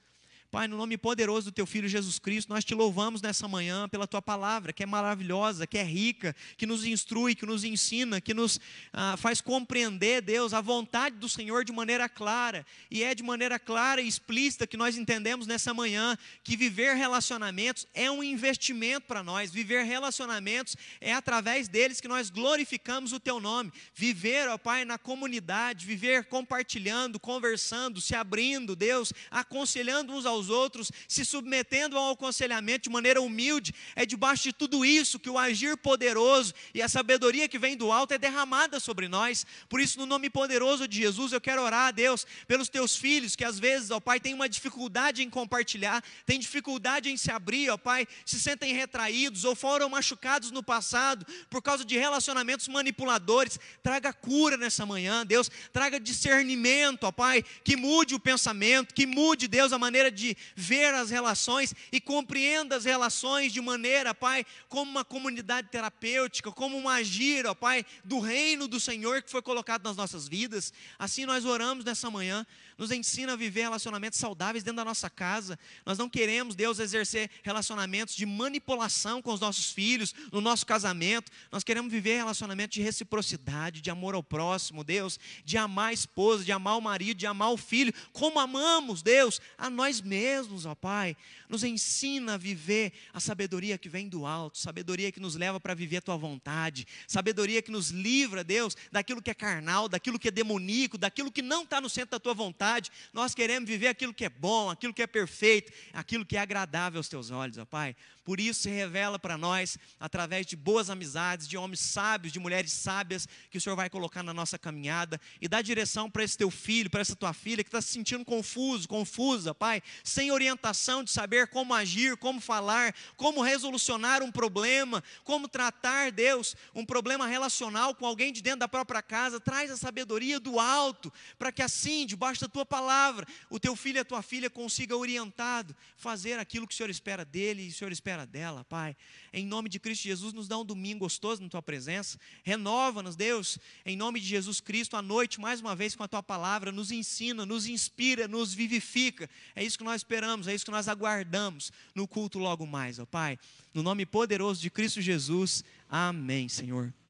Pai, 0.53 0.69
no 0.69 0.77
nome 0.77 0.99
poderoso 0.99 1.47
do 1.47 1.55
teu 1.55 1.65
filho 1.65 1.89
Jesus 1.89 2.19
Cristo, 2.19 2.51
nós 2.51 2.63
te 2.63 2.75
louvamos 2.75 3.23
nessa 3.23 3.49
manhã 3.49 3.89
pela 3.89 4.07
tua 4.07 4.21
palavra, 4.21 4.71
que 4.71 4.83
é 4.83 4.87
maravilhosa, 4.87 5.67
que 5.67 5.79
é 5.79 5.83
rica, 5.83 6.37
que 6.59 6.67
nos 6.67 6.85
instrui, 6.85 7.35
que 7.35 7.47
nos 7.47 7.65
ensina, 7.65 8.21
que 8.21 8.35
nos 8.35 8.61
ah, 8.93 9.17
faz 9.17 9.41
compreender, 9.41 10.21
Deus, 10.21 10.53
a 10.53 10.61
vontade 10.61 11.17
do 11.17 11.27
Senhor 11.27 11.65
de 11.65 11.73
maneira 11.73 12.07
clara. 12.07 12.67
E 12.91 13.03
é 13.03 13.15
de 13.15 13.23
maneira 13.23 13.59
clara 13.59 14.03
e 14.03 14.07
explícita 14.07 14.67
que 14.67 14.77
nós 14.77 14.99
entendemos 14.99 15.47
nessa 15.47 15.73
manhã 15.73 16.19
que 16.45 16.55
viver 16.55 16.97
relacionamentos 16.97 17.87
é 17.95 18.11
um 18.11 18.23
investimento 18.23 19.07
para 19.07 19.23
nós. 19.23 19.51
Viver 19.51 19.85
relacionamentos 19.85 20.77
é 21.01 21.15
através 21.15 21.67
deles 21.67 21.99
que 21.99 22.09
nós 22.09 22.29
glorificamos 22.29 23.15
o 23.15 23.19
teu 23.19 23.41
nome. 23.41 23.73
Viver, 23.95 24.51
ó 24.51 24.59
Pai, 24.59 24.85
na 24.85 24.99
comunidade, 24.99 25.87
viver 25.87 26.27
compartilhando, 26.27 27.19
conversando, 27.19 28.03
se 28.03 28.15
abrindo, 28.15 28.77
Deus, 28.77 29.15
aconselhando 29.31 30.13
uns 30.13 30.27
aos 30.27 30.42
aos 30.43 30.49
outros, 30.49 30.91
se 31.07 31.25
submetendo 31.25 31.97
ao 31.97 32.13
aconselhamento 32.13 32.85
de 32.85 32.91
maneira 32.91 33.23
humilde, 33.23 33.73
é 33.95 34.05
debaixo 34.05 34.43
de 34.43 34.53
tudo 34.53 34.85
isso 34.85 35.19
que 35.19 35.31
o 35.31 35.39
agir 35.39 35.77
poderoso 35.77 36.53
e 36.75 36.83
a 36.83 36.89
sabedoria 36.89 37.49
que 37.49 37.59
vem 37.59 37.77
do 37.77 37.93
alto 37.93 38.13
é 38.15 38.19
derramada 38.19 38.81
sobre 38.81 39.09
nós. 39.09 39.47
Por 39.69 39.81
isso, 39.81 39.99
no 39.99 40.07
nome 40.07 40.29
poderoso 40.29 40.89
de 40.89 40.99
Jesus, 40.99 41.33
eu 41.33 41.41
quero 41.41 41.63
orar 41.63 41.89
a 41.89 41.91
Deus 41.91 42.27
pelos 42.49 42.69
teus 42.69 42.97
filhos 42.97 43.37
que 43.37 43.45
às 43.45 43.59
vezes, 43.59 43.91
ó 43.91 44.01
Pai, 44.01 44.19
têm 44.19 44.35
uma 44.35 44.49
dificuldade 44.49 45.23
em 45.23 45.31
compartilhar, 45.31 46.03
têm 46.27 46.39
dificuldade 46.39 47.11
em 47.11 47.17
se 47.17 47.31
abrir, 47.31 47.71
ó 47.71 47.77
Pai, 47.77 48.07
se 48.27 48.41
sentem 48.41 48.75
retraídos 48.75 49.45
ou 49.45 49.55
foram 49.55 49.89
machucados 49.89 50.51
no 50.51 50.63
passado 50.63 51.25
por 51.49 51.63
causa 51.63 51.85
de 51.85 51.97
relacionamentos 51.97 52.67
manipuladores. 52.67 53.59
Traga 53.83 54.13
cura 54.13 54.57
nessa 54.57 54.85
manhã, 54.85 55.25
Deus, 55.25 55.51
traga 55.73 56.01
discernimento, 56.01 57.05
ó 57.05 57.13
Pai, 57.13 57.45
que 57.63 57.77
mude 57.77 58.15
o 58.15 58.21
pensamento, 58.21 58.95
que 58.95 59.07
mude, 59.07 59.47
Deus, 59.47 59.73
a 59.73 59.79
maneira 59.79 60.11
de 60.11 60.32
ver 60.55 60.95
as 60.95 61.11
relações 61.11 61.75
e 61.91 62.01
compreenda 62.01 62.77
as 62.77 62.85
relações 62.85 63.53
de 63.53 63.61
maneira, 63.61 64.15
Pai, 64.15 64.45
como 64.69 64.91
uma 64.91 65.05
comunidade 65.05 65.69
terapêutica, 65.69 66.51
como 66.51 66.77
um 66.77 66.89
agir, 66.89 67.47
ó 67.47 67.55
Pai, 67.55 67.85
do 68.05 68.19
reino 68.19 68.69
do 68.69 68.81
Senhor 68.81 69.23
que 69.23 69.31
foi 69.31 69.43
colocado 69.43 69.85
nas 69.85 69.97
nossas 69.97 70.29
vidas. 70.29 70.73
Assim 70.99 71.25
nós 71.27 71.45
oramos 71.45 71.85
nessa 71.85 72.11
manhã 72.11 72.47
nos 72.83 72.91
ensina 72.91 73.35
a 73.35 73.37
viver 73.37 73.61
relacionamentos 73.61 74.19
saudáveis 74.19 74.65
dentro 74.65 74.79
da 74.79 74.85
nossa 74.85 75.09
casa. 75.09 75.57
Nós 75.87 75.99
não 75.99 76.09
queremos, 76.09 76.57
Deus, 76.57 76.81
exercer 76.81 77.31
relacionamentos 77.45 78.17
de 78.17 78.27
manipulação 78.27 79.23
com 79.23 79.33
os 79.33 79.39
nossos 79.39 79.71
filhos, 79.71 80.13
no 80.33 80.41
nosso 80.41 80.67
casamento. 80.67 81.31
Nós 81.53 81.63
queremos 81.63 81.93
viver 81.93 82.17
relacionamentos 82.17 82.75
de 82.75 82.83
reciprocidade, 82.83 83.81
de 83.81 83.89
amor 83.89 84.17
ao 84.17 84.23
próximo, 84.23 84.83
Deus, 84.83 85.17
de 85.45 85.57
amar 85.57 85.91
a 85.91 85.93
esposa, 85.93 86.43
de 86.43 86.51
amar 86.51 86.77
o 86.77 86.81
marido, 86.81 87.19
de 87.19 87.25
amar 87.25 87.53
o 87.53 87.57
filho, 87.57 87.95
como 88.13 88.41
amamos, 88.41 89.01
Deus, 89.01 89.41
a 89.57 89.71
nós 89.71 90.01
mesmos, 90.01 90.67
ó 90.67 90.75
Pai. 90.75 91.17
Nos 91.49 91.63
ensina 91.63 92.35
a 92.35 92.37
viver 92.37 92.93
a 93.13 93.21
sabedoria 93.21 93.79
que 93.79 93.89
vem 93.89 94.09
do 94.09 94.27
alto, 94.27 94.59
sabedoria 94.59 95.13
que 95.13 95.21
nos 95.21 95.37
leva 95.37 95.61
para 95.61 95.73
viver 95.73 95.99
a 95.99 96.03
tua 96.03 96.17
vontade, 96.17 96.85
sabedoria 97.07 97.63
que 97.63 97.71
nos 97.71 97.91
livra, 97.91 98.43
Deus, 98.43 98.77
daquilo 98.91 99.23
que 99.23 99.31
é 99.31 99.35
carnal, 99.35 99.89
daquilo 99.89 100.19
que 100.19 100.27
é 100.27 100.33
demoníaco, 100.33 100.99
daquilo 100.99 101.31
que 101.31 101.43
não 101.43 101.63
está 101.63 101.81
no 101.81 101.89
centro 101.89 102.11
da 102.11 102.19
tua 102.19 102.35
vontade 102.35 102.72
nós 103.13 103.35
queremos 103.35 103.69
viver 103.69 103.89
aquilo 103.89 104.15
que 104.15 104.25
é 104.25 104.29
bom, 104.29 104.71
aquilo 104.71 104.95
que 104.95 105.03
é 105.03 105.07
perfeito, 105.07 105.73
aquilo 105.93 106.25
que 106.25 106.37
é 106.37 106.41
agradável 106.41 106.99
aos 106.99 107.09
teus 107.09 107.31
olhos, 107.31 107.59
ó 107.59 107.65
Pai. 107.65 107.97
Por 108.25 108.39
isso 108.39 108.63
se 108.63 108.71
revela 108.71 109.19
para 109.19 109.37
nós, 109.37 109.77
através 109.99 110.47
de 110.47 110.55
boas 110.55 110.89
amizades, 110.89 111.49
de 111.49 111.57
homens 111.57 111.81
sábios, 111.81 112.33
de 112.33 112.39
mulheres 112.39 112.73
sábias, 112.73 113.29
que 113.51 113.59
o 113.59 113.61
Senhor 113.61 113.75
vai 113.75 113.91
colocar 113.91 114.23
na 114.23 114.33
nossa 114.33 114.57
caminhada 114.57 115.21
e 115.41 115.49
dá 115.49 115.61
direção 115.61 116.09
para 116.09 116.23
esse 116.23 116.39
teu 116.39 116.51
filho, 116.51 116.89
para 116.89 117.01
essa 117.01 117.17
tua 117.17 117.33
filha 117.33 117.65
que 117.65 117.69
está 117.69 117.81
se 117.81 117.89
sentindo 117.89 118.25
confuso, 118.25 118.89
confusa, 118.89 119.53
Pai. 119.53 119.83
sem 120.05 120.31
orientação 120.31 121.03
de 121.03 121.11
saber 121.11 121.49
como 121.49 121.75
agir, 121.75 122.17
como 122.17 122.41
falar, 122.41 122.95
como 123.17 123.43
resolucionar 123.43 124.23
um 124.23 124.31
problema, 124.31 125.03
como 125.25 125.49
tratar, 125.49 126.13
Deus, 126.13 126.55
um 126.75 126.85
problema 126.85 127.27
relacional 127.27 127.93
com 127.95 128.07
alguém 128.07 128.33
de 128.33 128.41
dentro 128.41 128.61
da 128.61 128.69
própria 128.69 129.03
casa. 129.03 129.41
Traz 129.41 129.71
a 129.71 129.77
sabedoria 129.77 130.39
do 130.39 130.61
alto, 130.61 131.13
para 131.39 131.51
que 131.51 131.63
assim, 131.63 132.07
debaixo 132.07 132.41
da 132.41 132.49
tua 132.63 132.67
palavra, 132.67 133.27
o 133.51 133.59
teu 133.59 133.75
filho 133.75 133.97
e 133.97 134.01
a 134.01 134.05
tua 134.05 134.23
filha 134.23 134.49
consiga 134.49 134.97
orientado 134.97 135.75
fazer 135.97 136.39
aquilo 136.39 136.67
que 136.67 136.75
o 136.75 136.77
Senhor 136.77 136.91
espera 136.91 137.25
dele 137.25 137.65
e 137.65 137.69
o 137.69 137.73
Senhor 137.73 137.91
espera 137.91 138.25
dela, 138.25 138.65
Pai. 138.65 138.97
Em 139.33 139.45
nome 139.45 139.69
de 139.69 139.81
Cristo 139.81 140.05
Jesus, 140.05 140.33
nos 140.33 140.49
dá 140.49 140.59
um 140.59 140.65
domingo 140.65 141.01
gostoso 141.01 141.43
na 141.43 141.49
tua 141.49 141.63
presença. 141.63 142.19
Renova-nos, 142.43 143.17
Deus, 143.17 143.59
em 143.85 143.97
nome 143.97 144.21
de 144.21 144.27
Jesus 144.27 144.61
Cristo, 144.61 144.97
à 144.97 145.03
noite, 145.03 145.41
mais 145.41 145.61
uma 145.61 145.75
vez 145.75 145.97
com 145.97 146.05
a 146.05 146.09
tua 146.09 146.23
palavra, 146.23 146.71
nos 146.71 146.93
ensina, 146.93 147.45
nos 147.45 147.67
inspira, 147.67 148.29
nos 148.29 148.55
vivifica. 148.55 149.29
É 149.57 149.65
isso 149.65 149.79
que 149.79 149.85
nós 149.85 150.01
esperamos, 150.01 150.47
é 150.47 150.55
isso 150.55 150.65
que 150.65 150.71
nós 150.71 150.89
aguardamos 150.89 151.73
no 151.95 152.07
culto 152.07 152.39
logo 152.39 152.67
mais, 152.67 152.99
ó 152.99 153.07
Pai. 153.07 153.39
No 153.75 153.83
nome 153.83 154.07
poderoso 154.07 154.61
de 154.61 154.71
Cristo 154.71 155.01
Jesus. 155.01 155.65
Amém, 155.89 156.49
Senhor. 156.49 156.93